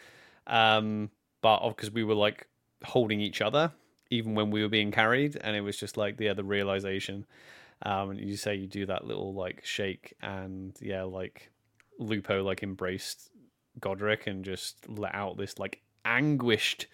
[0.47, 1.09] Um
[1.41, 2.47] but because we were like
[2.83, 3.71] holding each other
[4.09, 7.25] even when we were being carried and it was just like yeah the realization.
[7.83, 11.51] Um and you say you do that little like shake and yeah like
[11.97, 13.29] lupo like embraced
[13.79, 16.87] godric and just let out this like anguished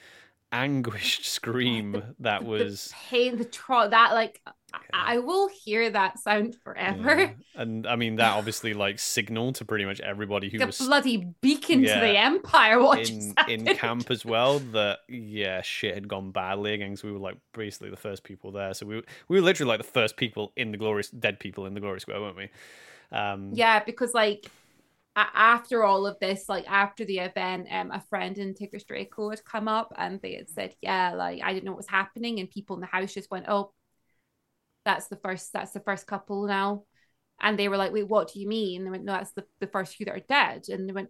[0.51, 4.41] anguished scream that was the pain, the tro that like
[4.73, 7.19] I, I will hear that sound forever.
[7.19, 7.29] yeah.
[7.55, 11.33] and i mean that obviously like signaled to pretty much everybody who a was bloody
[11.41, 12.79] beacon to the empire.
[13.01, 17.19] In in camp as well that yeah shit had gone badly again because we were
[17.19, 20.17] like basically the first people there so we were, we were literally like the first
[20.17, 22.49] people in the glorious dead people in the glorious square weren't we
[23.11, 24.49] um Yeah, because like
[25.15, 29.43] after all of this, like after the event, um, a friend in Tigris Draco had
[29.43, 32.49] come up and they had said, "Yeah, like I didn't know what was happening," and
[32.49, 33.73] people in the house just went, "Oh,
[34.85, 36.83] that's the first, that's the first couple now,"
[37.39, 39.45] and they were like, "Wait, what do you mean?" And they went, "No, that's the
[39.59, 41.09] the first few that are dead," and they went,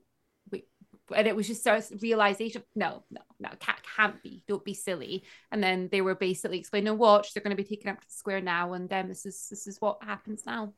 [0.52, 0.68] "Wait."
[1.16, 2.64] And it was just sort of realization.
[2.76, 4.44] No, no, no, can't, can't be.
[4.48, 5.26] Don't be silly.
[5.52, 8.08] And then they were basically explaining, no "Watch, they're going to be taken up to
[8.08, 10.74] the square now, and then this is this is what happens now."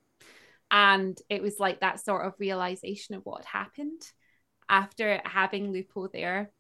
[0.72, 4.02] and it was like that sort of realization of what happened
[4.68, 6.52] after having Lupo there.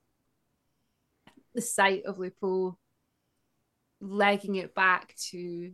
[1.56, 2.78] The sight of Lupo
[4.00, 5.72] legging it back to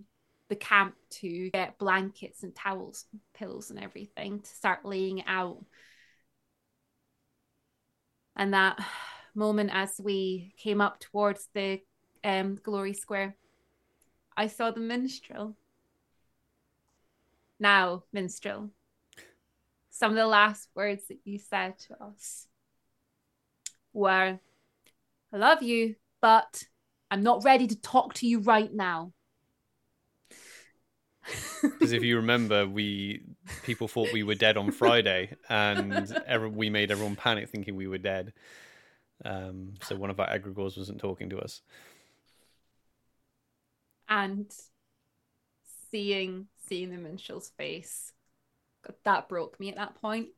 [0.49, 5.63] the camp to get blankets and towels, pillows, and everything to start laying out.
[8.35, 8.79] And that
[9.35, 11.81] moment as we came up towards the
[12.23, 13.35] um, Glory Square,
[14.35, 15.55] I saw the minstrel
[17.59, 18.69] now, minstrel,
[19.89, 22.47] some of the last words that you said to us
[23.91, 24.39] were,
[25.33, 26.63] I love you, but
[27.11, 29.11] I'm not ready to talk to you right now.
[31.61, 33.21] Because if you remember, we
[33.63, 37.87] people thought we were dead on Friday, and every, we made everyone panic thinking we
[37.87, 38.33] were dead.
[39.25, 41.61] Um, so one of our egregores wasn't talking to us.
[44.07, 44.51] And
[45.91, 48.13] seeing seeing the minstrel's face,
[49.03, 50.29] that broke me at that point.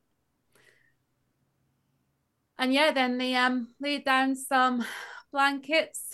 [2.58, 4.84] And yeah, then they um laid down some
[5.32, 6.10] blankets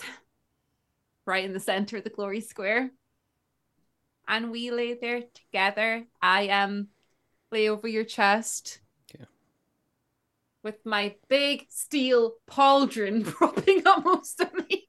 [1.25, 2.91] right in the center of the glory square.
[4.29, 6.07] And we lay there together.
[6.21, 6.89] I um
[7.51, 8.81] lay over your chest.
[9.17, 9.25] Yeah.
[10.63, 14.85] With my big steel pauldron propping up most of me.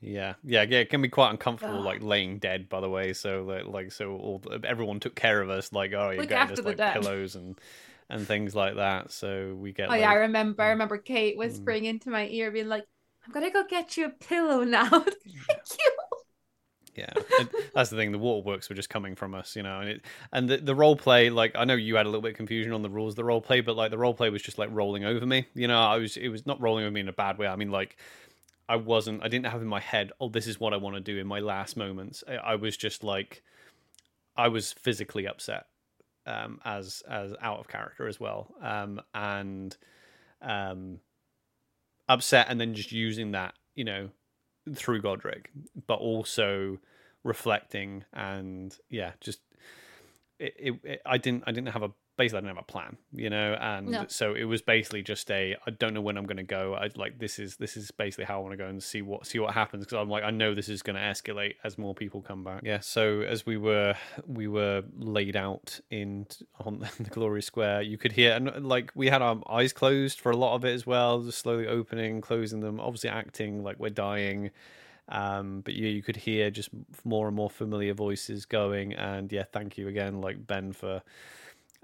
[0.00, 0.80] Yeah, yeah, yeah.
[0.80, 2.68] It can be quite uncomfortable, like laying dead.
[2.68, 5.72] By the way, so like, like so, all everyone took care of us.
[5.72, 6.84] Like, oh, you're Look getting us like dead.
[6.84, 7.58] pillows and
[8.10, 9.10] and things like that.
[9.10, 9.90] So we get.
[9.90, 10.62] Oh yeah, I like, remember.
[10.62, 10.70] I Mm.
[10.70, 12.86] remember Kate whispering into my ear, being like,
[13.24, 14.88] "I'm gonna go get you a pillow now."
[15.48, 15.95] Thank you.
[16.96, 17.12] Yeah,
[17.74, 18.12] that's the thing.
[18.12, 20.96] The waterworks were just coming from us, you know, and it and the, the role
[20.96, 21.28] play.
[21.30, 23.24] Like I know you had a little bit of confusion on the rules of the
[23.24, 25.46] role play, but like the role play was just like rolling over me.
[25.54, 27.46] You know, I was it was not rolling over me in a bad way.
[27.46, 27.96] I mean, like
[28.68, 29.22] I wasn't.
[29.22, 31.26] I didn't have in my head, oh, this is what I want to do in
[31.26, 32.24] my last moments.
[32.26, 33.42] I, I was just like,
[34.36, 35.66] I was physically upset,
[36.26, 39.76] um, as as out of character as well, um, and
[40.42, 40.98] um,
[42.08, 44.08] upset, and then just using that, you know,
[44.74, 45.50] through Godric,
[45.86, 46.78] but also
[47.24, 49.40] reflecting and yeah, just
[50.38, 52.96] it, it, it- I didn't I didn't have a basically I didn't have a plan,
[53.12, 54.04] you know, and No.
[54.08, 56.74] so it was basically just a I don't know when I'm going to go.
[56.74, 59.26] I like this is this is basically how I want to go and see what
[59.26, 61.94] see what happens because I'm like I know this is going to escalate as more
[61.94, 62.62] people come back.
[62.64, 63.94] Yeah, so as we were
[64.26, 66.26] we were laid out in
[66.60, 70.30] on the glory square, you could hear and like we had our eyes closed for
[70.32, 73.90] a lot of it as well, just slowly opening, closing them, obviously acting like we're
[73.90, 74.50] dying.
[75.08, 76.70] Um, but yeah, you could hear just
[77.04, 81.00] more and more familiar voices going, and yeah, thank you again, like Ben, for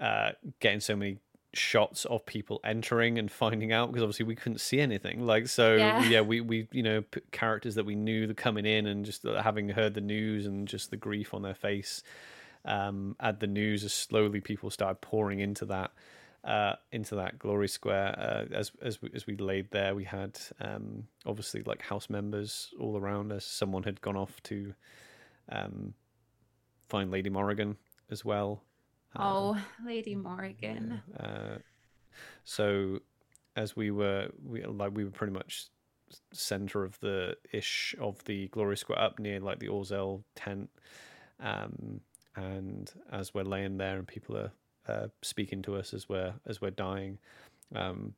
[0.03, 1.17] uh, getting so many
[1.55, 5.25] shots of people entering and finding out because obviously we couldn't see anything.
[5.25, 6.03] Like so, Yeah.
[6.09, 9.41] yeah, we we you know characters that we knew the coming in and just uh,
[9.41, 12.01] having heard the news and just the grief on their face
[12.65, 15.91] um, at the news as slowly people started pouring into that
[16.43, 18.15] uh, into that glory square.
[18.17, 22.73] Uh, as as we, as we laid there, we had um, obviously like house members
[22.79, 23.45] all around us.
[23.45, 24.73] Someone had gone off to
[25.49, 25.93] um,
[26.89, 27.77] find Lady Morrigan
[28.09, 28.63] as well.
[29.15, 31.01] Um, Oh, Lady Morgan.
[31.19, 31.57] uh,
[32.43, 32.99] so
[33.55, 35.67] as we were we like we were pretty much
[36.31, 40.69] center of the ish of the glory square up near like the Orzel tent
[41.39, 42.01] um
[42.35, 44.51] and as we're laying there and people are
[44.87, 47.17] uh, speaking to us as we're as we're dying
[47.75, 48.13] um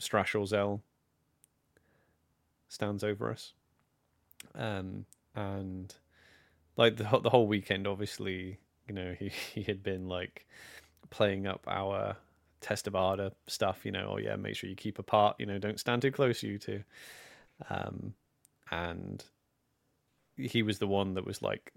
[0.00, 0.80] Starash Orzel
[2.68, 3.52] stands over us
[4.54, 5.94] um and
[6.76, 10.46] like the, the whole weekend obviously you know he, he had been like
[11.10, 12.16] playing up our
[12.64, 15.58] Test of Ardor stuff, you know, oh yeah, make sure you keep apart, you know,
[15.58, 16.82] don't stand too close, you two.
[17.68, 18.14] Um,
[18.70, 19.22] and
[20.36, 21.72] he was the one that was like,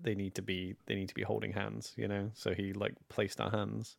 [0.00, 2.30] they need to be, they need to be holding hands, you know.
[2.32, 3.96] So he like placed our hands,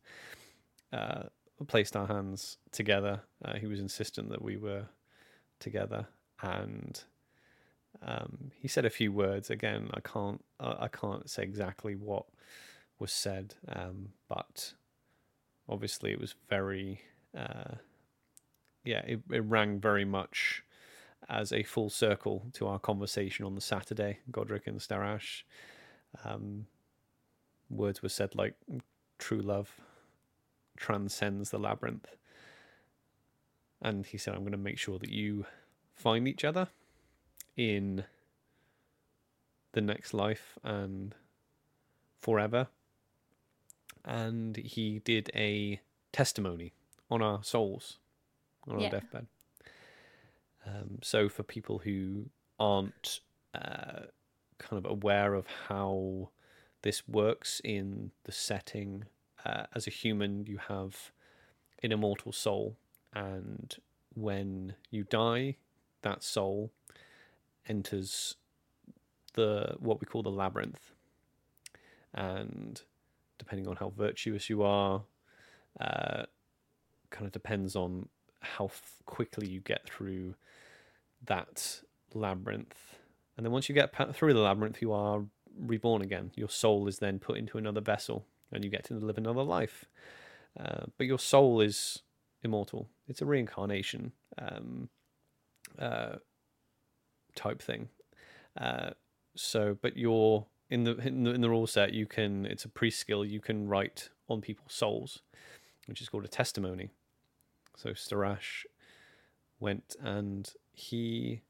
[0.91, 1.23] uh,
[1.67, 3.21] placed our hands together.
[3.43, 4.85] Uh, he was insistent that we were
[5.59, 6.07] together,
[6.41, 7.03] and
[8.05, 9.49] um, he said a few words.
[9.49, 12.25] Again, I can't, I can't say exactly what
[12.99, 14.73] was said, um, but
[15.67, 17.01] obviously it was very
[17.37, 17.75] uh,
[18.83, 20.63] yeah it, it rang very much
[21.27, 25.43] as a full circle to our conversation on the saturday godric and starash
[26.23, 26.67] um,
[27.69, 28.55] words were said like
[29.17, 29.81] true love
[30.77, 32.15] transcends the labyrinth.
[33.81, 35.45] And he said i'm going to make sure that you
[35.93, 36.69] find each other
[37.57, 38.03] in
[39.73, 41.15] the next life and
[42.21, 42.67] forever
[44.03, 45.79] and he did a
[46.11, 46.73] testimony
[47.09, 47.97] on our souls
[48.67, 48.85] on Yeah.
[48.85, 49.27] our deathbed.
[50.65, 52.25] Um, so for people who
[52.59, 53.19] aren't
[53.53, 54.05] uh,
[54.57, 56.29] kind of aware of how
[56.81, 59.05] this works in the setting,
[59.45, 61.11] uh, as a human, you have
[61.83, 62.77] an immortal soul,
[63.13, 63.75] and
[64.15, 65.57] when you die,
[66.01, 66.71] that soul
[67.67, 68.35] enters
[69.33, 70.91] the what we call the labyrinth,
[72.13, 72.81] and
[73.37, 75.03] depending on how virtuous you are,
[75.79, 76.23] uh,
[77.09, 78.07] kind of depends on
[78.41, 80.35] how f- quickly you get through
[81.25, 81.81] that
[82.13, 82.97] labyrinth.
[83.35, 85.23] And then once you get through the labyrinth, you are
[85.59, 86.31] reborn again.
[86.35, 89.85] Your soul is then put into another vessel, and you get to live another life.
[90.57, 92.03] Uh, but your soul is
[92.43, 92.87] immortal.
[93.07, 94.89] It's a reincarnation um,
[95.77, 96.15] uh,
[97.35, 97.89] type thing.
[98.59, 98.91] Uh,
[99.35, 101.93] so, but you're in the in the in the rule set.
[101.93, 102.45] You can.
[102.45, 103.25] It's a pre skill.
[103.25, 105.21] You can write on people's souls,
[105.87, 106.89] which is called a testimony.
[107.77, 108.65] So Starash
[109.59, 111.41] went and he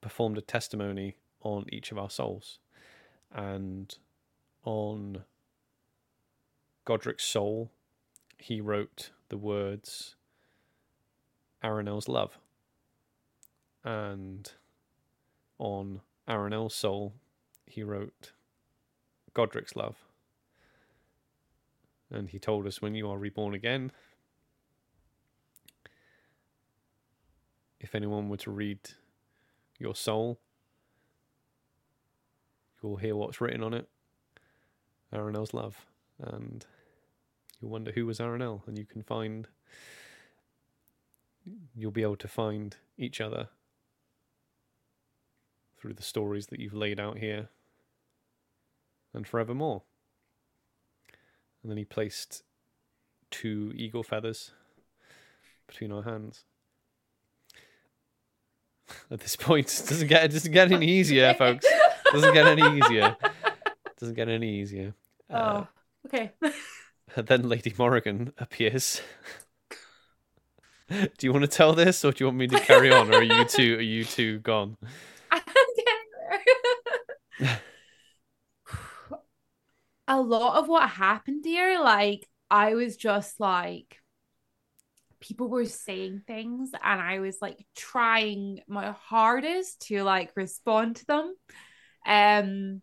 [0.00, 2.58] performed a testimony on each of our souls,
[3.34, 3.96] and
[4.64, 5.24] on
[6.84, 7.70] Godric's soul,
[8.38, 10.16] he wrote the words
[11.62, 12.38] Aranel's love.
[13.84, 14.50] And
[15.58, 17.14] on Aranel's soul,
[17.66, 18.32] he wrote
[19.34, 19.96] Godric's love.
[22.10, 23.90] And he told us when you are reborn again,
[27.80, 28.78] if anyone were to read
[29.78, 30.38] your soul,
[32.82, 33.88] you'll hear what's written on it
[35.12, 35.86] Aranel's love.
[36.20, 36.64] And
[37.60, 39.48] you'll wonder who was Aranel, and you can find
[41.76, 43.48] you'll be able to find each other
[45.86, 47.48] through the stories that you've laid out here
[49.14, 49.82] and forevermore.
[51.62, 52.42] And then he placed
[53.30, 54.50] two eagle feathers
[55.68, 56.42] between our hands.
[59.12, 61.64] At this point, it doesn't get it doesn't get any easier, folks.
[61.64, 63.16] It doesn't get any easier.
[63.22, 64.94] It doesn't get any easier.
[65.28, 65.66] Oh, uh,
[66.06, 66.30] okay.
[67.16, 69.02] then Lady Morrigan appears.
[70.88, 73.18] do you want to tell this, or do you want me to carry on, or
[73.18, 74.76] are you two are you two gone?
[80.08, 83.98] A lot of what happened here, like I was just like,
[85.18, 91.06] people were saying things, and I was like trying my hardest to like respond to
[91.06, 91.34] them.
[92.06, 92.82] Um,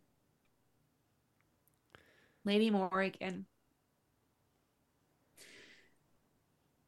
[2.44, 3.46] Lady Morgan.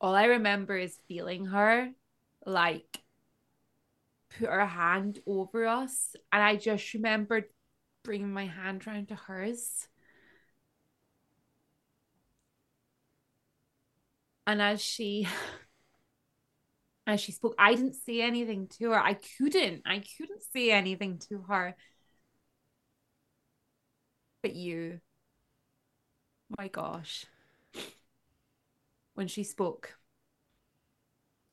[0.06, 1.90] all I remember is feeling her
[2.46, 3.00] like
[4.38, 6.16] put her hand over us.
[6.32, 7.46] And I just remembered
[8.06, 9.88] bringing my hand round to hers.
[14.48, 15.28] And as she
[17.08, 19.00] as she spoke, I didn't say anything to her.
[19.00, 19.82] I couldn't.
[19.86, 21.76] I couldn't say anything to her.
[24.42, 25.02] But you,
[26.58, 27.26] my gosh
[29.16, 29.98] when she spoke.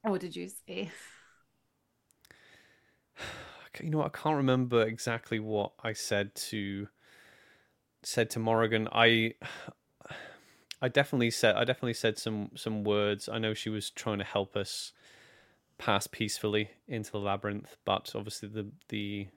[0.03, 0.91] What did you say?
[3.81, 4.03] You know?
[4.03, 6.89] I can't remember exactly what I said to
[8.03, 8.89] said to Morrigan.
[8.93, 9.35] I
[10.81, 13.28] I definitely said I definitely said some some words.
[13.28, 14.93] I know she was trying to help us
[15.78, 19.28] pass peacefully into the labyrinth, but obviously the the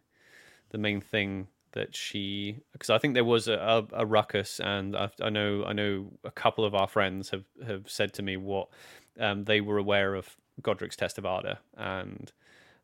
[0.70, 4.96] the main thing that she because I think there was a, a, a ruckus, and
[4.96, 8.38] I, I, know I know a couple of our friends have have said to me
[8.38, 8.70] what
[9.20, 12.32] um, they were aware of Godric's Test of Ardor, and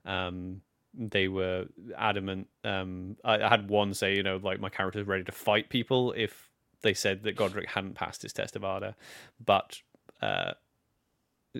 [0.05, 0.61] um,
[0.93, 1.65] they were
[1.97, 2.47] adamant.
[2.63, 6.13] Um, I, I, had one say, you know, like my character's ready to fight people
[6.15, 6.49] if
[6.81, 8.95] they said that Godric hadn't passed his Test of Ardor,
[9.43, 9.81] but
[10.21, 10.51] uh,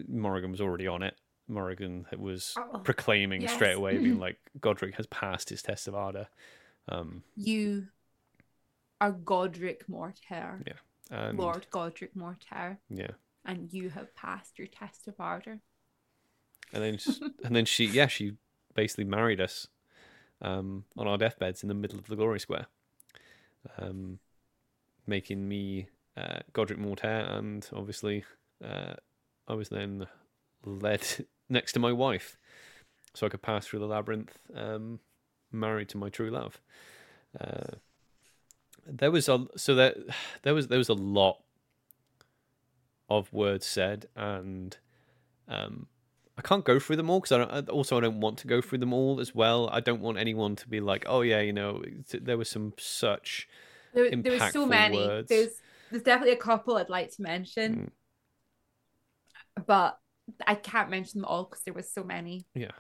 [0.08, 1.16] Morrigan was already on it.
[1.48, 3.54] Morrigan was oh, proclaiming yes.
[3.54, 6.28] straight away, being like, Godric has passed his Test of Ardor.
[6.90, 7.88] Um, you
[9.00, 10.62] are Godric Mortaire.
[10.66, 10.74] Yeah.
[11.10, 12.80] And, Lord Godric Mortaire.
[12.90, 13.12] Yeah.
[13.44, 15.60] And you have passed your test of ardor.
[16.72, 17.00] And then,
[17.44, 18.34] and then she, yeah, she
[18.74, 19.68] basically married us
[20.42, 22.68] um, on our deathbeds in the middle of the glory square,
[23.78, 24.20] um,
[25.06, 25.88] making me
[26.18, 28.24] uh, Godric Mortaire, and obviously,
[28.64, 28.94] uh,
[29.48, 30.08] I was then
[30.66, 31.06] led
[31.50, 32.38] next to my wife,
[33.14, 35.00] so I could pass through the labyrinth um,
[35.52, 36.60] married to my true love.
[37.40, 37.76] Uh,
[38.86, 39.98] there was a so that
[40.44, 41.38] there was there was a lot
[43.10, 44.78] of words said, and
[45.48, 45.88] um,
[46.38, 48.62] I can't go through them all because I don't, also I don't want to go
[48.62, 49.70] through them all as well.
[49.72, 53.48] I don't want anyone to be like, oh yeah, you know, there was some such
[53.94, 54.98] there, there was so many.
[54.98, 55.30] Words.
[55.30, 55.52] There's
[55.90, 57.92] there's definitely a couple I'd like to mention,
[59.60, 59.64] mm.
[59.66, 59.98] but
[60.48, 62.46] I can't mention them all because there was so many.
[62.56, 62.72] Yeah.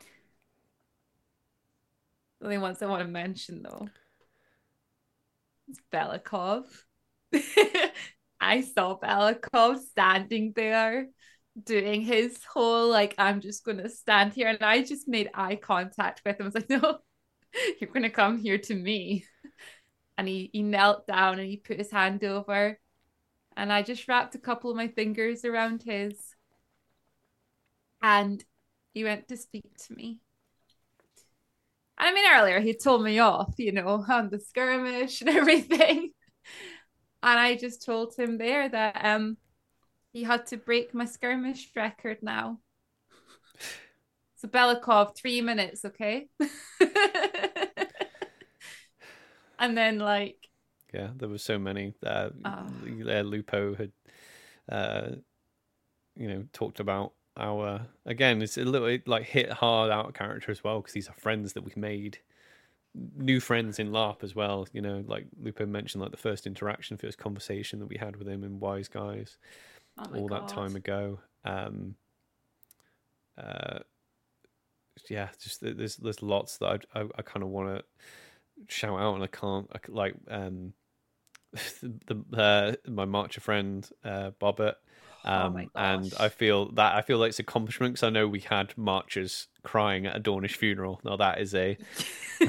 [2.40, 3.90] The only ones I want to mention though
[5.69, 6.65] is Belikov.
[8.41, 11.10] I saw Belikov standing there
[11.61, 16.22] doing his whole like I'm just gonna stand here and I just made eye contact
[16.26, 16.45] with him.
[16.45, 16.99] I was like, no,
[17.80, 19.26] you're gonna come here to me.
[20.18, 22.80] And he, he knelt down and he put his hand over
[23.57, 26.14] and I just wrapped a couple of my fingers around his
[28.02, 28.44] and
[28.94, 30.19] he went to speak to me.
[31.98, 36.11] And I mean, earlier he told me off, you know, on the skirmish and everything.
[37.23, 39.38] And I just told him there that um
[40.12, 42.60] he had to break my skirmish record now.
[44.36, 46.28] So Belikov, three minutes, okay?
[49.60, 50.38] and then like
[50.94, 51.94] Yeah, there were so many.
[52.06, 52.68] Uh, Oh.
[53.24, 53.92] Lupo had,
[54.70, 55.12] uh,
[56.16, 58.42] you know, talked about our again.
[58.42, 61.54] It's a little it, like hit hard out character as well because these are friends
[61.54, 62.18] that we made,
[63.16, 64.68] new friends in LARP as well.
[64.74, 68.28] You know, like Lupo mentioned, like the first interaction, first conversation that we had with
[68.28, 69.38] him in Wise Guys
[69.98, 70.42] oh all God.
[70.42, 71.20] that time ago.
[71.46, 71.96] Um,
[73.38, 73.80] uh,
[75.10, 77.84] yeah, just there's there's lots that I I, I kind of want to
[78.68, 80.74] shout out and I can't I, like um
[81.82, 84.76] the uh, my marcher friend uh Bobbert.
[85.24, 86.14] Oh Um, my and.
[86.20, 90.06] I feel that I feel like it's accomplishment because I know we had marchers crying
[90.06, 91.00] at a Dawnish funeral.
[91.04, 91.78] Now that is a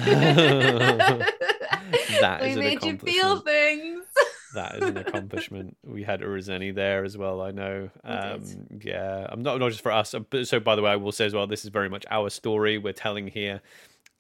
[2.20, 3.42] That we is an made you feel.
[4.54, 5.76] That is an accomplishment.
[5.84, 7.40] we had Urizeni there as well.
[7.42, 7.90] I know.
[8.04, 8.42] Um,
[8.82, 10.14] yeah, I'm not not just for us.
[10.14, 12.04] uh, But so by the way, I will say as well, this is very much
[12.10, 13.60] our story we're telling here.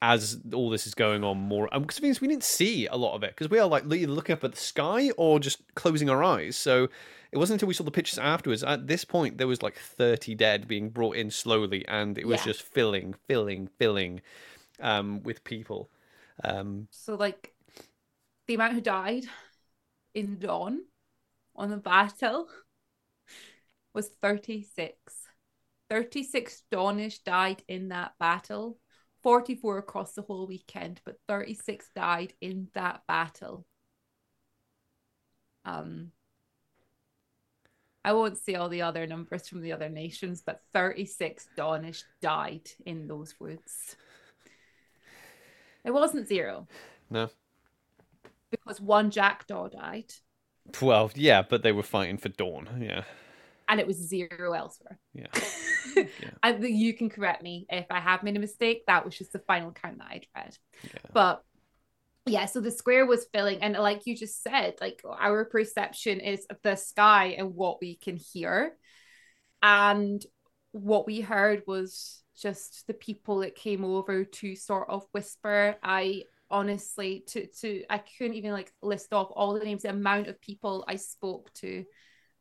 [0.04, 3.14] As all this is going on, more because it means we didn't see a lot
[3.14, 6.10] of it because we are like either looking up at the sky or just closing
[6.10, 6.56] our eyes.
[6.56, 6.88] So
[7.30, 8.64] it wasn't until we saw the pictures afterwards.
[8.64, 12.40] At this point, there was like 30 dead being brought in slowly, and it was
[12.40, 12.46] Yeah.
[12.46, 14.22] just filling, filling, filling
[14.80, 15.88] um, with people.
[16.42, 17.54] Um, So like
[18.48, 19.26] the amount who died
[20.14, 20.80] in Dawn
[21.54, 22.48] on the battle
[23.94, 25.12] was 36.
[25.90, 28.78] 36 Dawnish died in that battle.
[29.22, 33.66] 44 across the whole weekend, but 36 died in that battle.
[35.64, 36.12] Um
[38.04, 42.68] I won't say all the other numbers from the other nations, but 36 Dawnish died
[42.84, 43.96] in those woods.
[45.84, 46.66] It wasn't zero
[47.12, 47.28] no,
[48.52, 50.12] because one jackdaw died
[50.80, 52.68] well, yeah, but they were fighting for Dawn.
[52.80, 53.04] Yeah,
[53.68, 54.98] and it was zero elsewhere.
[55.12, 55.26] yeah.
[56.42, 58.84] and you can correct me if I have made a mistake.
[58.86, 60.56] That was just the final count that I'd read.
[60.84, 61.10] Yeah.
[61.12, 61.42] But
[62.26, 66.46] yeah, so the square was filling, and like you just said, like our perception is
[66.46, 68.76] of the sky and what we can hear.
[69.62, 70.24] And
[70.72, 75.76] what we heard was just the people that came over to sort of whisper.
[75.82, 80.28] I honestly to to I couldn't even like list off all the names, the amount
[80.28, 81.84] of people I spoke to.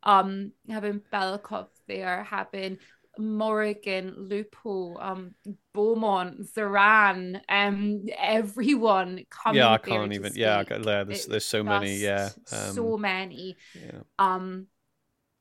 [0.04, 2.78] Um having Belikov there, having
[3.18, 5.34] Morrigan, Lupo, um,
[5.74, 9.58] Beaumont, Zoran, um, everyone coming.
[9.58, 10.32] yeah, I can't even.
[10.34, 11.96] Yeah, I yeah, there's It there's so many.
[11.96, 13.56] Yeah, um, so many.
[13.74, 14.00] yeah.
[14.18, 14.66] Um,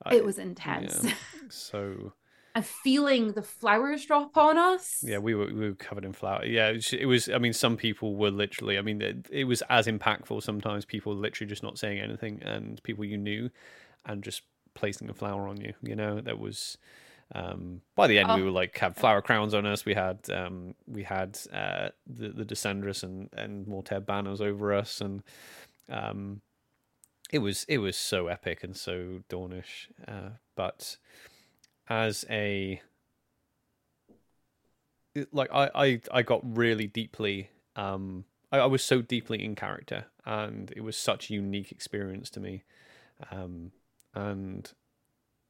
[0.05, 1.03] I- it was intense.
[1.03, 1.13] yeah.
[1.49, 2.13] So
[2.53, 5.03] and feeling the flowers drop on us.
[5.05, 6.45] yeah, we were we were covered in flour.
[6.45, 7.29] Yeah, it was, it was.
[7.29, 8.77] I mean, some people were literally.
[8.77, 10.43] I mean, it, it was as impactful.
[10.43, 13.49] Sometimes people literally just not saying anything, and people you knew,
[14.05, 14.41] and just
[14.73, 15.73] placing a flower on you.
[15.81, 16.77] You know, that was.
[17.33, 18.45] Um, by the end, we Oh.
[18.45, 19.85] were like had flower crowns on us.
[19.85, 24.99] We had um, we had uh, the the Descendress and and Mortaire banners over us,
[24.99, 25.23] and
[25.87, 26.41] um,
[27.31, 29.87] it was it was so epic and so Dawnish.
[30.05, 30.97] Uh, but
[31.91, 32.81] as a
[35.33, 40.05] like I, I I got really deeply um I, I was so deeply in character
[40.25, 42.63] and it was such a unique experience to me.
[43.29, 43.73] Um
[44.15, 44.71] and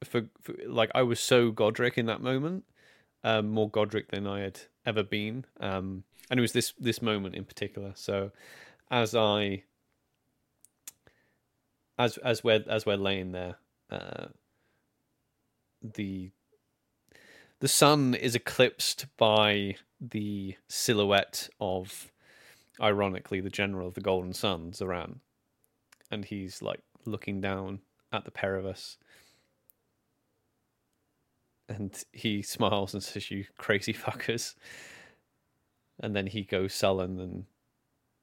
[0.03, 2.63] for, for like I was so Godric in that moment
[3.23, 5.45] um more Godric than I had ever been.
[5.59, 7.91] Um and it was this this moment in particular.
[7.93, 8.31] So
[8.89, 9.61] as I
[11.99, 13.57] as as we're as we're laying there
[13.91, 14.29] uh
[15.81, 16.31] the
[17.59, 22.11] the sun is eclipsed by the silhouette of
[22.81, 25.19] ironically the general of the golden sun zoran
[26.09, 27.79] and he's like looking down
[28.11, 28.97] at the pair of us.
[31.69, 34.55] And he smiles and says you crazy fuckers.
[36.01, 37.45] And then he goes sullen and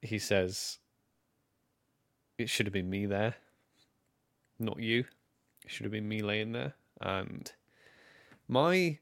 [0.01, 0.77] he says
[2.37, 3.35] it should have been me there
[4.59, 5.05] not you.
[5.63, 7.53] It should have been me laying there and
[8.47, 8.97] my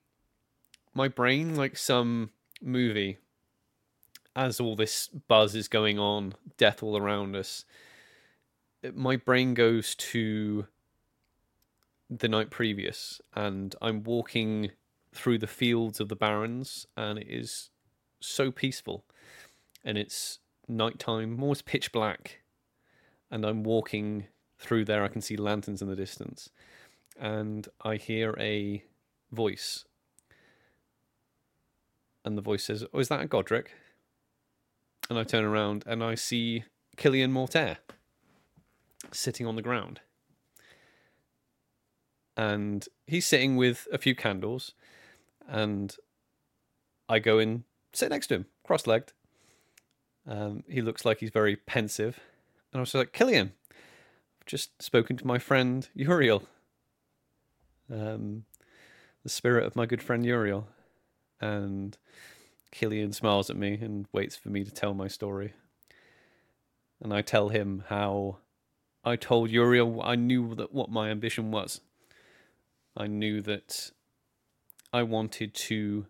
[0.93, 2.29] my brain like some
[2.61, 3.17] movie
[4.35, 7.65] as all this buzz is going on death all around us
[8.93, 10.67] my brain goes to
[12.09, 14.71] the night previous and i'm walking
[15.13, 17.69] through the fields of the barrens and it is
[18.19, 19.03] so peaceful
[19.83, 22.41] and it's nighttime almost pitch black
[23.31, 24.27] and i'm walking
[24.59, 25.03] through there.
[25.03, 26.49] I can see lanterns in the distance
[27.19, 28.83] and i hear a
[29.31, 29.85] voice
[32.27, 33.71] and the voice says, "Oh, is that a Godric?"
[35.09, 36.65] And I turn around and I see
[36.97, 37.77] Killian Mortaire
[39.11, 40.01] sitting on the ground,
[42.35, 44.73] and he's sitting with a few candles,
[45.47, 45.95] and
[47.07, 47.63] I go and
[47.93, 49.13] sit next to him, cross-legged,
[50.25, 52.19] Um, he looks like he's very pensive.
[52.73, 56.43] And I was like, Killian, I've just spoken to my friend Uriel.
[57.91, 58.45] Um,
[59.23, 60.67] the spirit of my good friend Uriel.
[61.39, 61.97] And
[62.71, 65.53] Killian smiles at me and waits for me to tell my story.
[67.01, 68.37] And I tell him how
[69.03, 71.81] I told Uriel I knew that what my ambition was.
[72.95, 73.91] I knew that
[74.91, 76.07] I wanted to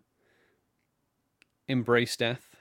[1.66, 2.56] embrace death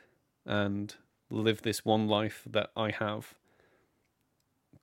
[0.45, 0.93] and
[1.29, 3.35] live this one life that I have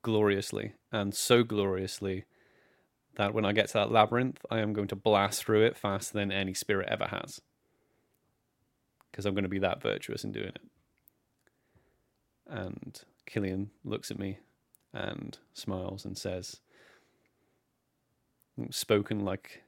[0.02, 2.24] gloriously and so gloriously
[3.16, 6.18] that when I get to that labyrinth, I am going to blast through it faster
[6.18, 7.40] than any spirit ever has.
[9.10, 10.62] Because I'm going to be that virtuous in doing it.
[12.46, 14.38] And Killian looks at me
[14.92, 16.60] and smiles and says,
[18.70, 19.62] spoken like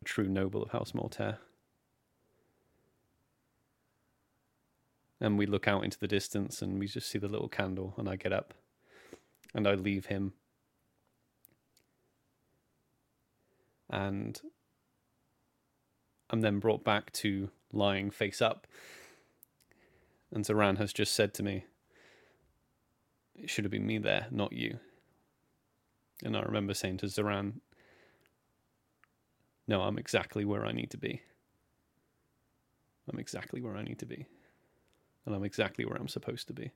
[0.00, 1.38] a true noble of House Mortaire.
[5.20, 8.08] And we look out into the distance and we just see the little candle, and
[8.08, 8.54] I get up
[9.54, 10.32] and I leave him.
[13.92, 14.40] And
[16.30, 18.66] I'm then brought back to lying face up.
[20.32, 21.66] And Zoran has just said to me,
[23.36, 24.78] It should have been me there, not you.
[26.24, 27.60] And I remember saying to Zoran,
[29.68, 31.20] No, I'm exactly where I need to be.
[33.12, 34.26] I'm exactly where I need to be.
[35.26, 36.70] And I'm exactly where I'm supposed to be.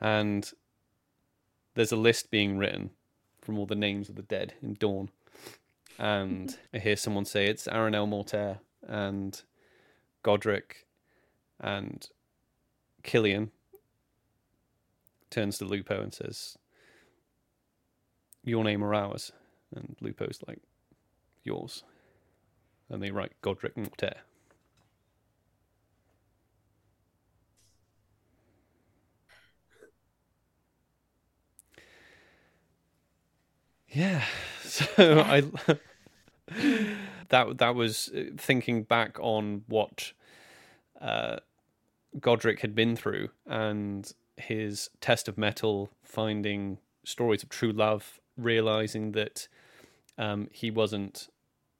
[0.00, 0.50] And
[1.74, 2.90] there's a list being written
[3.42, 5.10] from all the names of the dead in Dawn.
[5.98, 9.40] And I hear someone say it's Aranel Mortaire and
[10.22, 10.86] Godric
[11.60, 12.08] and
[13.02, 13.50] Killian
[15.30, 16.56] turns to Lupo and says,
[18.44, 19.32] Your name or ours?
[19.74, 20.60] And Lupo's like,
[21.44, 21.82] Yours.
[22.88, 24.22] And they write Godric Mortaire.
[33.92, 34.24] Yeah.
[34.64, 35.42] So I
[37.28, 40.14] that that was thinking back on what
[40.98, 41.36] uh,
[42.18, 49.12] Godric had been through and his test of mettle, finding stories of true love, realizing
[49.12, 49.48] that
[50.18, 51.28] um, he wasn't,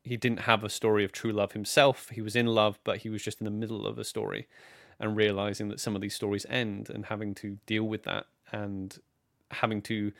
[0.04, 2.10] he didn't have a story of true love himself.
[2.10, 4.48] He was in love, but he was just in the middle of a story,
[5.00, 8.98] and realizing that some of these stories end, and having to deal with that, and
[9.50, 10.12] having to,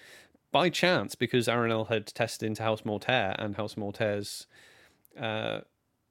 [0.52, 4.46] by chance, because Aranel had tested into House Mortaire, and House Mortaire's,
[5.18, 5.62] uh,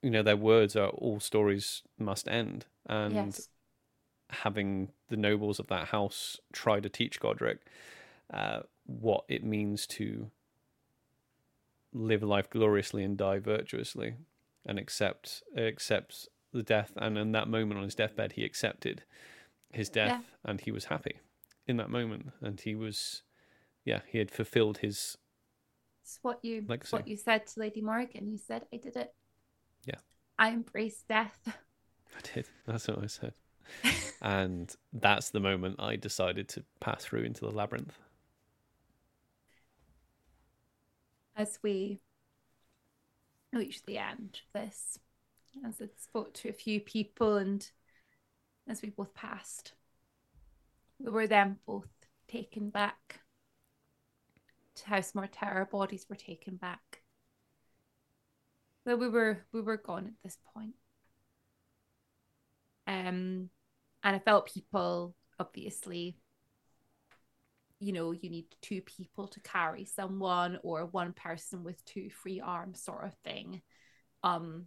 [0.01, 3.13] you know, their words are all stories must end, and.
[3.13, 3.47] Yes.
[4.45, 7.59] Having the nobles of that house try to teach Godric
[8.33, 10.31] uh, what it means to
[11.91, 14.15] live life gloriously and die virtuously,
[14.65, 16.93] and accept accept the death.
[16.95, 19.03] And in that moment on his deathbed, he accepted
[19.73, 21.19] his death, and he was happy
[21.67, 22.31] in that moment.
[22.39, 23.23] And he was,
[23.85, 25.17] yeah, he had fulfilled his.
[26.03, 26.95] It's what you Legacy.
[26.95, 28.29] what you said to Lady Morgan.
[28.29, 29.13] You said, "I did it."
[29.85, 29.99] Yeah.
[30.37, 31.39] I embraced death.
[31.47, 32.47] I did.
[32.65, 33.33] That's what I said.
[34.21, 37.97] and that's the moment I decided to pass through into the labyrinth.
[41.35, 42.01] As we
[43.53, 44.99] reach the end of this,
[45.65, 47.69] as I spoke to a few people, and
[48.67, 49.73] as we both passed,
[50.99, 51.87] we were then both
[52.27, 53.20] taken back
[54.81, 55.53] to House Mortaire.
[55.53, 57.01] Our bodies were taken back.
[58.85, 60.75] But we were we were gone at this point.
[62.87, 63.49] Um,
[64.03, 66.17] and I felt people obviously
[67.81, 72.39] you know you need two people to carry someone or one person with two free
[72.39, 73.61] arms sort of thing
[74.23, 74.65] um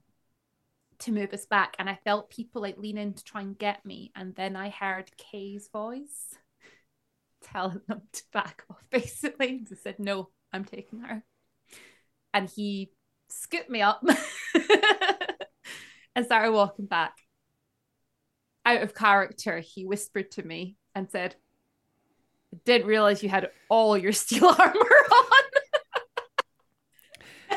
[0.99, 3.85] to move us back and i felt people like lean in to try and get
[3.87, 6.35] me and then i heard kay's voice
[7.53, 9.65] telling them to back off basically.
[9.71, 11.23] I said no i'm taking her.
[12.33, 12.91] And he
[13.29, 14.03] scooped me up
[16.15, 17.17] and started walking back.
[18.67, 21.37] Out of character, he whispered to me and said,
[22.55, 25.43] I didn't realize you had all your steel armor on.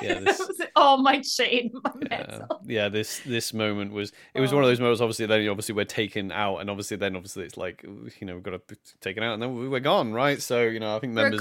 [0.02, 4.54] Yeah, this- was all my chain, my yeah, yeah this this moment was it was
[4.54, 7.58] one of those moments obviously then obviously we're taken out and obviously then obviously it's
[7.58, 10.42] like you know we've got to be taken out and then we- we're gone right?
[10.42, 11.40] So you know i think members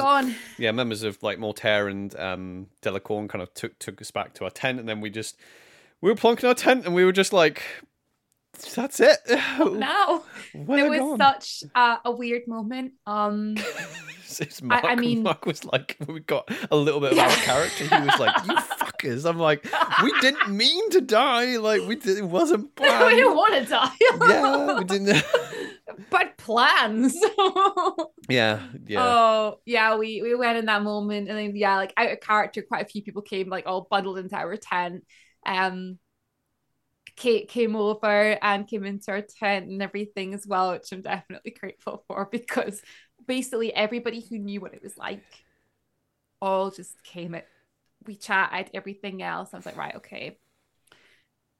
[0.58, 4.44] yeah members of like mortaire and um delacorn kind of took took us back to
[4.44, 5.36] our tent and then we just
[6.00, 7.62] we were plonking our tent and we were just like
[8.74, 9.18] that's it
[9.58, 10.22] Now
[10.54, 12.92] We're it was such a, a weird moment.
[13.06, 13.56] Um,
[14.62, 17.84] Mark, I mean- Mark was like, we got a little bit of our character.
[17.84, 19.64] He was like, "You fuckers!" I'm like,
[20.02, 21.56] we didn't mean to die.
[21.56, 23.06] Like we did, it wasn't planned.
[23.06, 23.92] we didn't want to die.
[24.28, 25.24] yeah, we didn't.
[26.10, 27.16] but plans.
[28.28, 29.00] yeah, yeah.
[29.00, 32.62] Oh yeah, we we went in that moment, and then yeah, like out of character,
[32.62, 35.04] quite a few people came like all bundled into our tent.
[35.46, 35.98] Um,
[37.16, 41.52] Kate came over and came into our tent and everything as well, which I'm definitely
[41.58, 42.82] grateful for because
[43.26, 45.24] basically everybody who knew what it was like
[46.40, 47.46] all just came at
[48.06, 49.50] we chatted everything else.
[49.52, 50.38] I was like, right, okay.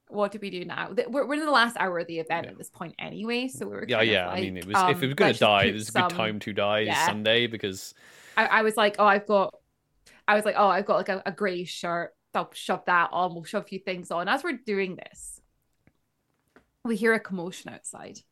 [0.09, 0.93] What do we do now?
[1.09, 2.53] We're, we're in the last hour of the event Yeah.
[2.53, 4.29] at this point anyway, so we were yeah, yeah.
[4.29, 6.17] I mean, it was if it um, was gonna die, it was a some- good
[6.17, 6.81] time to die.
[6.81, 7.07] Yeah.
[7.07, 7.95] Sunday because
[8.37, 9.55] I, I was like, oh, I've got,
[10.29, 12.13] I was like, oh, I've got like a, a grey shirt.
[12.35, 13.35] I'll shove that on.
[13.35, 14.29] We'll shove a few things on.
[14.29, 15.41] As we're doing this,
[16.87, 18.19] we hear a commotion outside.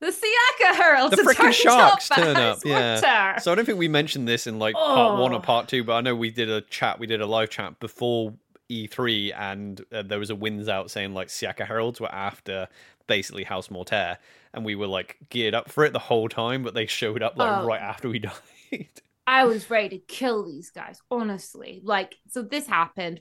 [0.00, 2.94] the Siaka Heralds The frickin' sharks up turn up, yeah.
[2.94, 3.40] winter.
[3.40, 5.40] So I don't think we mentioned this in like part one or Oh.
[5.40, 8.34] part two, but I know we did a chat, we did a live chat before
[8.70, 12.68] E3, and uh, there was a winds out saying like Siaka Heralds were after
[13.06, 14.18] basically House Mortaire,
[14.52, 17.36] and we were like geared up for it the whole time, but they showed up
[17.38, 17.66] like Oh.
[17.66, 18.18] right after we
[18.72, 18.88] died.
[19.26, 21.80] I was ready to kill these guys, honestly.
[21.82, 23.20] Like, so this happened.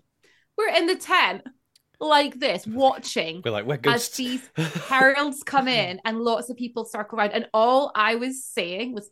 [0.57, 1.44] We're in the tent
[1.99, 4.17] like this, watching we're like, we're as ghosts.
[4.17, 4.49] these
[4.88, 7.31] heralds come in and lots of people circle around.
[7.31, 9.09] And all I was saying was,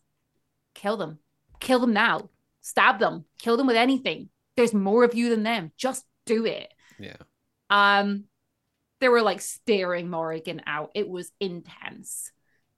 [0.76, 1.19] kill them,
[1.60, 2.30] kill them now,
[2.61, 4.30] stab them, kill them with anything.
[4.57, 5.72] There's more of you than them.
[5.77, 6.72] Just do it.
[6.99, 7.18] yeah.
[7.69, 8.26] Um,
[9.01, 10.91] they were like staring Morrigan out.
[10.95, 12.31] It was intense.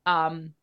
[0.06, 0.54] Um,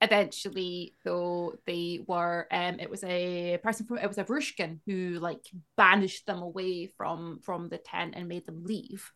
[0.00, 5.18] eventually, though, they were um, it was a person from it was a Varushkan who
[5.20, 5.40] like
[5.76, 9.12] banished them away from from the tent and made them leave.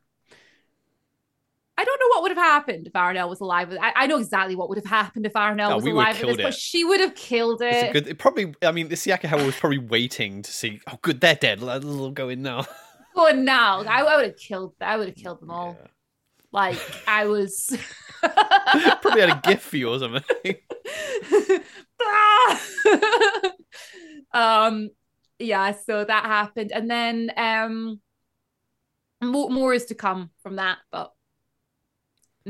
[1.78, 3.74] I don't know what would have happened if Aranel was alive.
[3.80, 6.52] I, I know exactly what would have happened if Aranel Oh, was alive this, but
[6.54, 7.92] she would have killed it.
[7.94, 8.06] Good.
[8.06, 8.54] It probably.
[8.62, 10.80] I mean, the Siaka Herald was probably waiting to see.
[10.86, 11.62] Oh, good, they're dead.
[11.62, 12.66] Let- Let's go in now.
[13.16, 14.74] Oh, now I, I would have killed.
[14.80, 15.76] I would have killed them all.
[15.80, 15.86] Yeah.
[16.52, 17.76] Like I was.
[18.20, 20.22] probably had a gift for you or something.
[24.32, 24.90] um
[25.38, 28.00] yeah so that happened and then um
[29.22, 31.12] more, more is to come from that but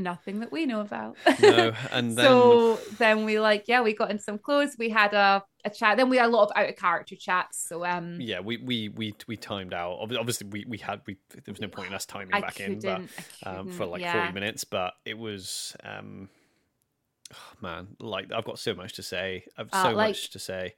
[0.02, 4.10] nothing that we know about no, and then so then we like yeah we got
[4.10, 6.68] in some clothes we had a, a chat then we had a lot of out
[6.68, 9.98] of character chats so um yeah, we we we we timed out.
[10.01, 11.16] Obviously, we we had we.
[11.31, 13.02] There was no point in us timing I back in, but
[13.44, 14.12] um, for like yeah.
[14.12, 14.64] forty minutes.
[14.64, 16.28] But it was um,
[17.35, 19.44] oh, man, like I've got so much to say.
[19.59, 20.74] I've Uh, so like- much to say.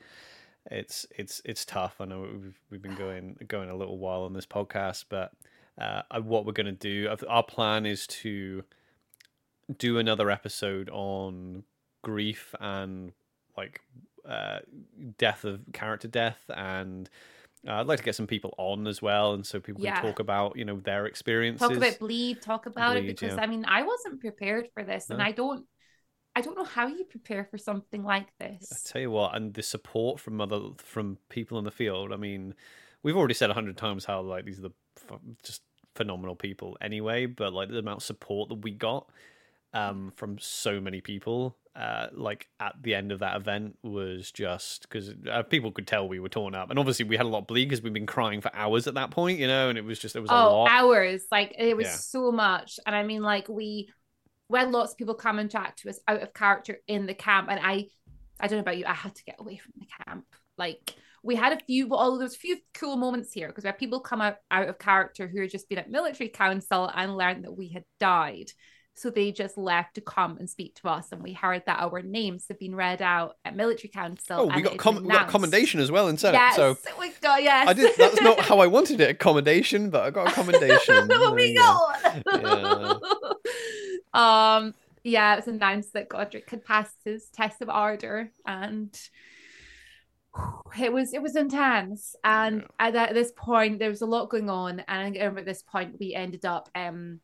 [0.70, 1.96] It's it's it's tough.
[2.00, 5.32] I know we've we've been going going a little while on this podcast, but
[5.76, 7.12] uh, what we're gonna do.
[7.28, 8.62] Our plan is to
[9.78, 11.64] do another episode on
[12.02, 13.12] grief and
[13.56, 13.80] like
[14.28, 14.58] uh,
[15.18, 17.08] death of character death and
[17.66, 19.94] uh, I'd like to get some people on as well, and so people Yeah.
[19.94, 21.60] can talk about you know their experiences.
[21.60, 23.42] talk about bleed talk about it because yeah.
[23.42, 25.64] i mean i wasn't prepared for this and i don't
[26.34, 28.72] i don't know how you prepare for something like this.
[28.72, 32.12] I tell you what, and the support from other from people in the field.
[32.12, 32.54] I mean,
[33.02, 34.72] we've already said a hundred times how like these are the
[35.42, 35.62] just
[35.94, 39.10] phenomenal people anyway, but like the amount of support that we got
[39.74, 44.82] um, from so many people, uh, like at the end of that event was just
[44.82, 47.38] because uh, people could tell we were torn up, and obviously we had a lot
[47.40, 49.84] of bleed because we've been crying for hours at that point, you know, and it
[49.84, 50.70] was just it was a oh lot.
[50.70, 51.24] hours.
[51.30, 51.96] Like it was Yeah.
[51.96, 52.78] so much.
[52.86, 53.90] And i mean like we
[54.48, 57.14] we had lots of people come and chat to us out of character in the
[57.14, 57.86] camp and i
[58.40, 60.26] i don't know about you i had to get away from the camp.
[60.58, 63.78] Like we had a few well there's a few cool moments here because we had
[63.78, 67.44] people come out, out of character who had just been at military council and learned
[67.44, 68.50] that we had died
[68.94, 72.02] so they just left to come and speak to us and we heard that our
[72.02, 75.28] names have been read out at military council oh, we and got com- we got
[75.28, 76.34] commendation as well instead.
[76.34, 77.96] Yes So we got yes I did.
[77.96, 79.10] That's not how I wanted it.
[79.10, 81.08] Accommodation, but I got accommodation.
[81.12, 81.92] There we you go.
[82.24, 83.00] got
[84.14, 84.74] um
[85.04, 88.94] yeah it was announced that godric had passed his test of ardor and
[90.78, 94.48] it was it was intense and at, at this point there was a lot going
[94.48, 97.20] on and I remember at this point we ended up um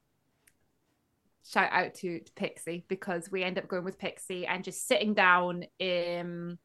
[1.48, 5.14] shout out to, to pixie because we end up going with pixie and just sitting
[5.14, 6.58] down in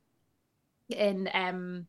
[0.90, 1.86] in um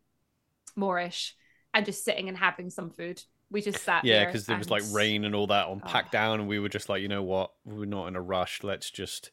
[0.77, 1.35] moorish
[1.73, 4.83] and just sitting and having some food we just sat Yeah, because there was like
[4.91, 5.89] rain and all that on Oh.
[5.89, 8.65] packed down, and we were just like, you know what, we're not in a rush.
[8.65, 9.31] Let's just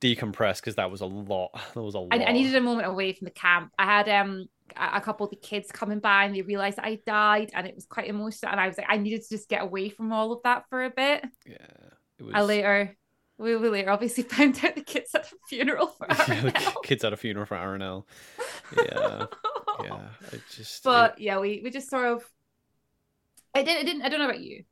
[0.00, 1.50] decompress because that was a lot.
[1.74, 2.12] That was a lot.
[2.12, 3.72] I, I needed a moment away from the camp.
[3.78, 4.46] I had um
[4.76, 7.74] a couple of the kids coming by and they realized that I died and it
[7.76, 8.50] was quite emotional.
[8.50, 10.84] And I was like, I needed to just get away from all of that for
[10.84, 11.24] a bit.
[11.46, 11.56] Yeah,
[12.24, 12.34] was.
[12.34, 12.96] I later,
[13.38, 17.04] we, we later obviously found out the kids at a funeral for yeah, the kids
[17.04, 18.04] at a funeral for Aranel.
[18.76, 19.26] Yeah,
[19.82, 20.82] yeah, it just.
[20.82, 22.24] but yeah, we we just sort of.
[23.54, 23.80] I didn't.
[23.80, 24.02] I didn't.
[24.02, 24.64] I don't know about you.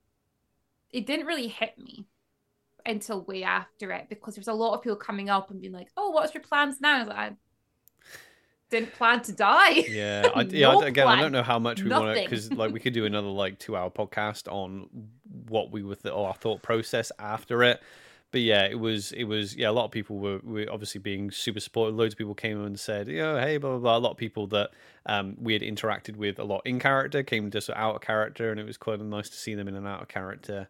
[0.90, 2.06] It didn't really hit me
[2.86, 5.88] until way after it because there's a lot of people coming up and being like,
[5.96, 7.32] "Oh, what's your plans now?" I, was like, I
[8.70, 9.70] didn't plan to die.
[9.88, 10.72] Yeah, I, yeah.
[10.72, 12.92] No I- again, I don't know how much we want to because like we could
[12.92, 14.88] do another like two-hour podcast on
[15.48, 17.82] what we were th- or our thought process after it.
[18.34, 19.70] But yeah, it was it was yeah.
[19.70, 21.94] A lot of people were, were obviously being super supportive.
[21.94, 24.48] Loads of people came and said, "Yeah, hey, blah blah blah." A lot of people
[24.48, 24.70] that
[25.06, 28.58] um, we had interacted with a lot in character came just out of character, and
[28.58, 30.68] it was quite nice to see them in an out of character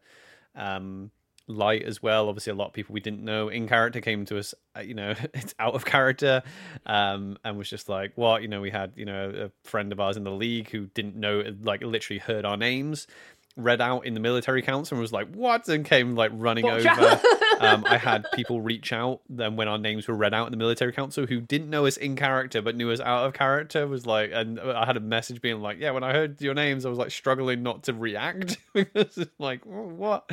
[0.55, 1.11] um,
[1.47, 2.29] light as well.
[2.29, 4.93] Obviously, a lot of people we didn't know in character came to us, uh, you
[4.93, 6.43] know, it's out of character,
[6.87, 8.43] um, and was just like, what?
[8.43, 11.17] You know, we had you know a friend of ours in the league who didn't
[11.17, 13.07] know, like, literally heard our names
[13.57, 15.69] read out in the military council and was like, what?
[15.69, 17.21] And came like running Watch over.
[17.61, 20.57] um, I had people reach out then when our names were read out in the
[20.57, 23.87] military council who didn't know us in character but knew us out of character.
[23.87, 26.85] Was like, and I had a message being like, yeah, when I heard your names,
[26.85, 30.31] I was like struggling not to react because it's like, "Oh, what?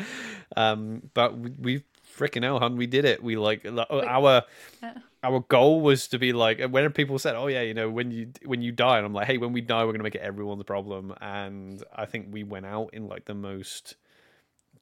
[0.55, 1.83] Um, but we, we
[2.17, 3.23] freaking hell, hun, we did it.
[3.23, 4.43] We like like, our
[4.81, 4.93] Yeah.
[5.23, 8.31] Our goal was to be like when people said, "Oh yeah, you know, when you
[8.45, 10.63] when you die," and I'm like, "Hey, when we die, we're gonna make it everyone's
[10.63, 13.97] problem." And I think we went out in like the most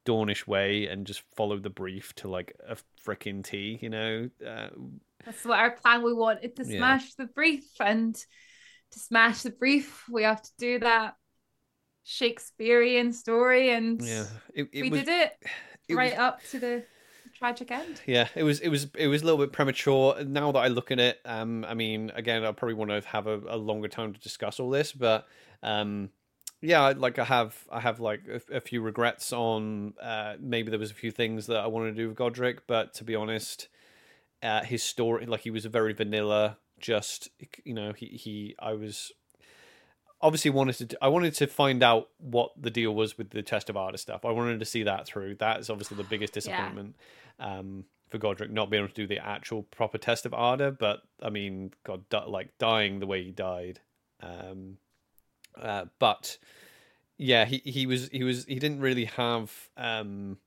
[0.06, 3.80] Dawnish way and just followed the brief to like a freaking T.
[3.82, 4.70] You know, uh,
[5.26, 6.04] That's what our plan.
[6.04, 6.78] We wanted to Yeah.
[6.78, 11.16] smash the brief, and to smash the brief, we have to do that
[12.06, 15.32] Shakespearean story, and yeah, it, it we was did it,
[15.90, 16.86] it right was- up to the
[17.40, 18.02] tragic end.
[18.06, 20.24] Yeah, it was it was it was a little bit premature.
[20.24, 23.28] Now that I look at it, um, I mean, again, I probably want to have
[23.28, 25.26] a, a longer time to discuss all this, but
[25.64, 26.10] um,
[26.62, 30.80] yeah, like I have I have like a, a few regrets on uh, maybe there
[30.80, 33.70] was a few things that I wanted to do with Godric, but to be honest,
[34.44, 36.58] uh, his story, like he was a very vanilla.
[36.80, 37.30] Just
[37.64, 39.12] you know, he he I was
[40.22, 43.70] obviously wanted to I wanted to find out what the deal was with the test
[43.70, 44.26] of artist stuff.
[44.26, 45.36] I wanted to see that through.
[45.36, 46.96] That is obviously the biggest disappointment
[47.40, 50.72] um, for Godric not being able to do the actual proper test of Ardor.
[50.72, 53.80] But I mean, God, like dying the way he died.
[54.22, 54.78] Um,
[55.60, 56.38] uh, but
[57.18, 60.38] yeah, he he was he was he didn't really have um,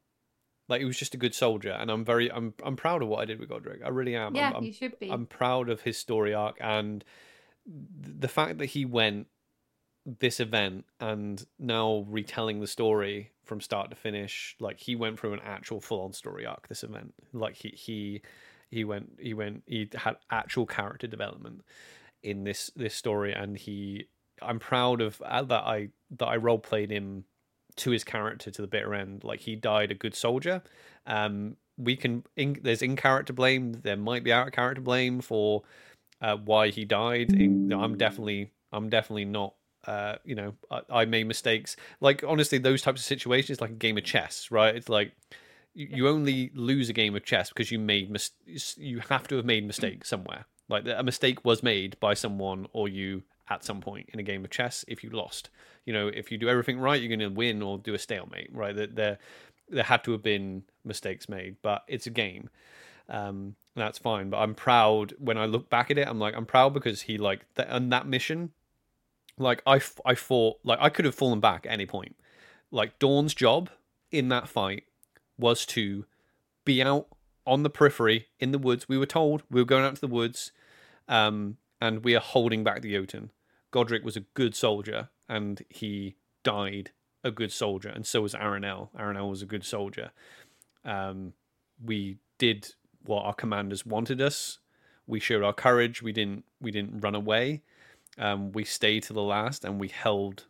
[0.69, 3.21] like he was just a good soldier, and I'm very I'm I'm proud of what
[3.21, 3.81] I did with Godric.
[3.85, 4.35] I really am.
[4.35, 5.11] yeah, I'm, I'm you should be.
[5.11, 7.05] I'm proud of his story arc and
[7.67, 9.27] th- the fact that he went
[10.05, 15.33] this event and now retelling the story from start to finish like he went through
[15.33, 17.15] an actual full-on story arc this event.
[17.33, 18.23] Like he he
[18.71, 21.63] he went he went he had actual character development
[22.23, 24.07] in this this story and he
[24.41, 27.25] i'm proud of uh, that i that i role played him
[27.77, 29.25] to his character to the bitter end.
[29.25, 30.63] Like he died a good soldier.
[31.07, 35.21] Um we can in, there's in character blame there might be out of character blame
[35.21, 35.63] for
[36.21, 37.33] uh, why he died.
[37.33, 39.55] In, i'm definitely i'm definitely not
[39.87, 41.77] uh, you know, I, I made mistakes.
[42.01, 44.75] Like honestly, those types of situations, like a game of chess, right?
[44.75, 45.13] It's like
[45.75, 48.31] you, you only lose a game of chess because you made mis-
[48.77, 50.47] you have to have made mistakes somewhere.
[50.69, 54.45] Like a mistake was made by someone or you at some point in a game
[54.45, 54.85] of chess.
[54.89, 55.51] If you lost,
[55.85, 58.51] you know, if you do everything right, you're going to win or do a stalemate,
[58.53, 58.75] right?
[58.75, 59.19] That there
[59.69, 62.51] there had to have been mistakes made, but it's a game.
[63.09, 64.31] Um, that's fine.
[64.31, 66.07] But I'm proud when I look back at it.
[66.07, 68.51] I'm like, I'm proud because he like th- on that mission
[69.39, 72.17] like I, I fought like I could have fallen back at any point.
[72.71, 73.71] Like Dawn's job
[74.11, 74.85] in that fight
[75.39, 76.07] was to
[76.65, 77.07] be out
[77.47, 78.89] on the periphery in the woods.
[78.89, 80.53] We were told we were going out to the woods,
[81.09, 83.31] um, and we are holding back the Jotun.
[83.71, 86.91] Godric was a good soldier, and he died
[87.25, 88.89] a good soldier, and so was Aranel.
[88.99, 90.11] Aranel was a good soldier.
[90.85, 91.33] Um,
[91.83, 94.59] we did what our commanders wanted us.
[95.07, 96.03] We showed our courage.
[96.03, 96.45] We didn't.
[96.61, 97.63] We didn't run away.
[98.19, 100.47] Um, we stayed to the last, and we held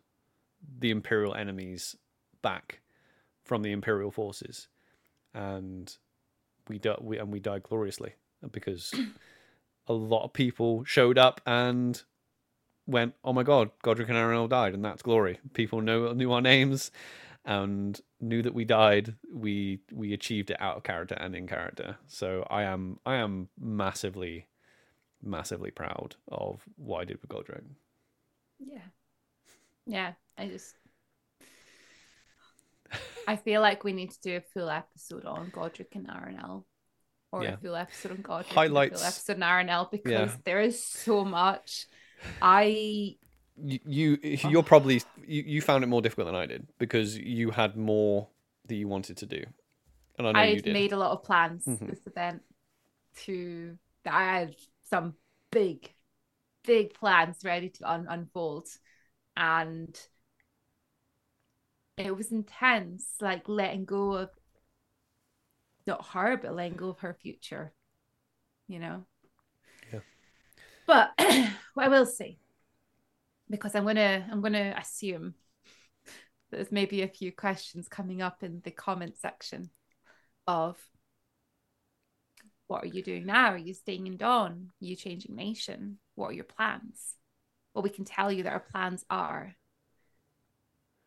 [0.79, 1.95] the imperial enemies
[2.41, 2.81] back
[3.45, 4.67] from the imperial forces,
[5.33, 5.95] and
[6.67, 8.13] we di- we and we died gloriously
[8.51, 8.93] because
[9.87, 12.03] a lot of people showed up and
[12.85, 16.41] went, "Oh my God, Godric and Aranel died, and that's glory." People know knew our
[16.41, 16.91] names
[17.45, 19.15] and knew that we died.
[19.31, 21.97] We we achieved it out of character and in character.
[22.07, 24.47] So I am I am massively
[25.23, 27.63] massively proud of what I did with Godric.
[28.59, 28.79] Yeah.
[29.85, 30.13] Yeah.
[30.37, 30.75] I just
[33.27, 36.65] I feel like we need to do a full episode on Godric and Aranel.
[37.31, 37.53] Or Yeah.
[37.53, 40.37] a full episode on Godric Highlights- and a full episode on Aranel because Yeah.
[40.45, 41.87] there is so much.
[42.41, 43.17] I
[43.55, 44.17] You, you
[44.49, 48.27] you're probably you, you found it more difficult than I did because you had more
[48.65, 49.43] that you wanted to do,
[50.17, 50.73] and I know I'd did.
[50.73, 51.87] made a lot of plans Mhm.
[51.89, 52.41] this event
[53.25, 55.15] to I had some
[55.51, 55.93] big
[56.63, 58.67] big plans ready to un- unfold,
[59.35, 59.99] and
[61.97, 64.29] it was intense, like letting go of
[65.85, 67.73] not her, but letting go of her future.
[68.67, 69.05] You know.
[69.91, 69.99] Yeah.
[70.87, 71.49] But what
[71.85, 72.37] I will say,
[73.49, 75.35] because I'm gonna I'm gonna assume
[76.51, 79.69] there's maybe a few questions coming up in the comment section
[80.47, 80.77] of
[82.73, 83.51] what are you doing now?
[83.51, 84.71] Are you staying in Dawn?
[84.81, 85.99] Are you changing nation?
[86.15, 87.17] What are your plans?
[87.73, 89.55] Well, we can tell you that our plans are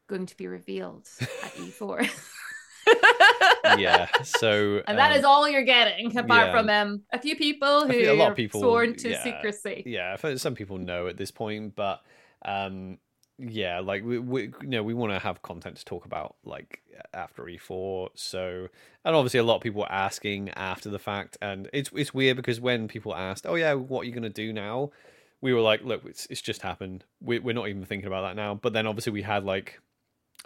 [0.09, 2.09] going to be revealed at E4.
[3.79, 4.07] yeah.
[4.23, 6.53] So and that um, is all you're getting, apart yeah.
[6.53, 9.25] from um, a few people who a lot of are people- sworn to yeah.
[9.25, 9.83] secrecy.
[9.87, 12.01] yeah some people know at this point but
[12.45, 12.97] um
[13.39, 16.81] yeah like we, we you know we want to have content to talk about like
[17.13, 18.69] after e4 so
[19.05, 22.37] and obviously a lot of people are asking after the fact and it's it's weird
[22.37, 24.91] because when people asked oh yeah what are you going to do now
[25.43, 28.37] we were like look it's, it's just happened we, we're not even thinking about that
[28.37, 29.81] now but then obviously we had like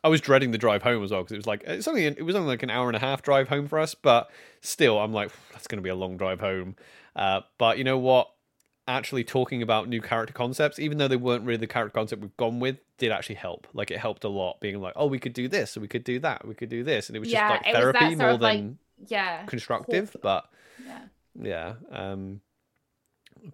[0.02, 2.24] I was dreading the drive home as well because it was like it's only it
[2.24, 4.30] was only like an hour and a half drive home for us, but
[4.62, 6.76] still, I'm like that's going to be a long drive home.
[7.14, 8.30] Uh, but you know what?
[8.90, 12.36] Actually, talking about new character concepts, even though they weren't really the character concept we've
[12.36, 13.68] gone with, did actually help.
[13.72, 14.60] Like it helped a lot.
[14.60, 17.08] Being like, oh, we could do this, we could do that, we could do this,
[17.08, 19.42] and it was Yeah, just like it was that therapy more of, like, than Yeah.
[19.46, 20.16] constructive.
[20.20, 20.50] But
[20.84, 20.98] Yeah.
[21.40, 22.40] yeah um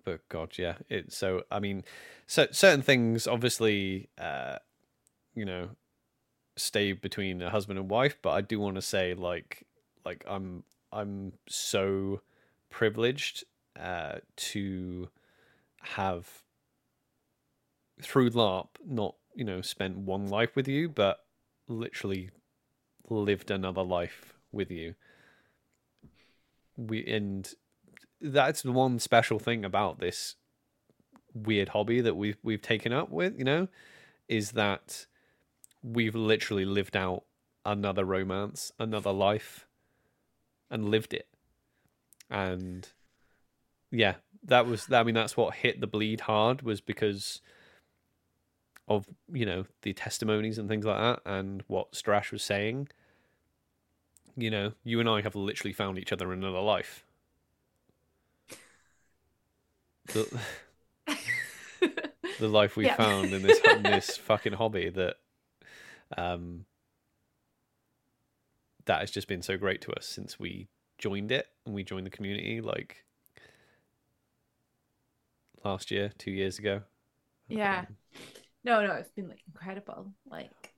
[0.04, 1.84] but god yeah it so i mean
[2.26, 4.56] so certain things obviously uh
[5.34, 5.70] you know
[6.56, 9.66] stay between a husband and wife but i do want to say like
[10.04, 12.20] like i'm i'm so
[12.70, 13.44] privileged
[13.80, 15.08] uh to
[15.94, 16.42] have
[18.02, 21.18] through larp not you know spent one life with you but
[21.68, 22.30] literally
[23.08, 24.94] lived another life with you
[26.76, 27.54] we and
[28.20, 30.36] that's the one special thing about this
[31.34, 33.68] weird hobby that we've we've taken up with, you know,
[34.28, 35.06] is that
[35.82, 37.24] we've literally lived out
[37.64, 39.66] another romance, another life,
[40.70, 41.28] and lived it.
[42.30, 42.88] And
[43.90, 44.14] yeah,
[44.46, 47.40] that was I mean that's what hit the bleed hard was because
[48.88, 52.88] of you know the testimonies and things like that and what Starash was saying.
[54.36, 57.04] You know, you and I have literally found each other in another life.
[60.12, 60.26] The,
[62.38, 62.96] the life we Yeah.
[62.96, 65.16] found in this in this fucking hobby that
[66.16, 66.66] um
[68.84, 70.68] that has just been so great to us since we
[70.98, 73.05] joined it and we joined the community like
[75.66, 76.82] last year, two years ago.
[77.48, 77.80] Yeah.
[77.80, 77.96] Um,
[78.64, 80.12] No, no, it's been like incredible.
[80.28, 80.74] Like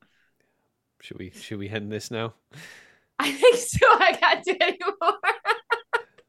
[1.01, 2.35] should we should we end this now?
[3.19, 3.87] I think so.
[3.87, 5.19] I can't do anymore.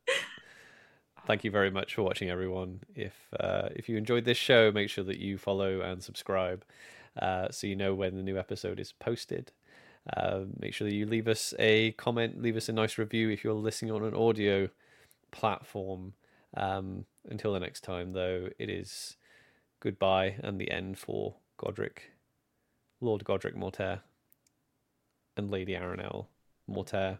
[1.28, 2.82] Thank you very much for watching, everyone.
[2.96, 6.66] If uh, if you enjoyed this show, make sure that you follow and subscribe,
[7.22, 9.52] uh, so you know when the new episode is posted.
[10.16, 13.44] Uh, make sure that you leave us a comment, leave us a nice review if
[13.44, 14.70] you're listening on an audio
[15.32, 16.14] platform.
[16.56, 19.18] Um, until the next time, though, it is
[19.80, 22.12] goodbye and the end for Godric,
[23.02, 24.02] Lord Godric Mortaire,
[25.38, 26.28] and Lady Aranel
[26.68, 27.20] Mortaire.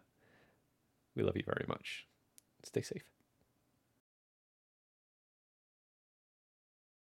[1.16, 2.06] We love you very much.
[2.64, 3.04] Stay safe.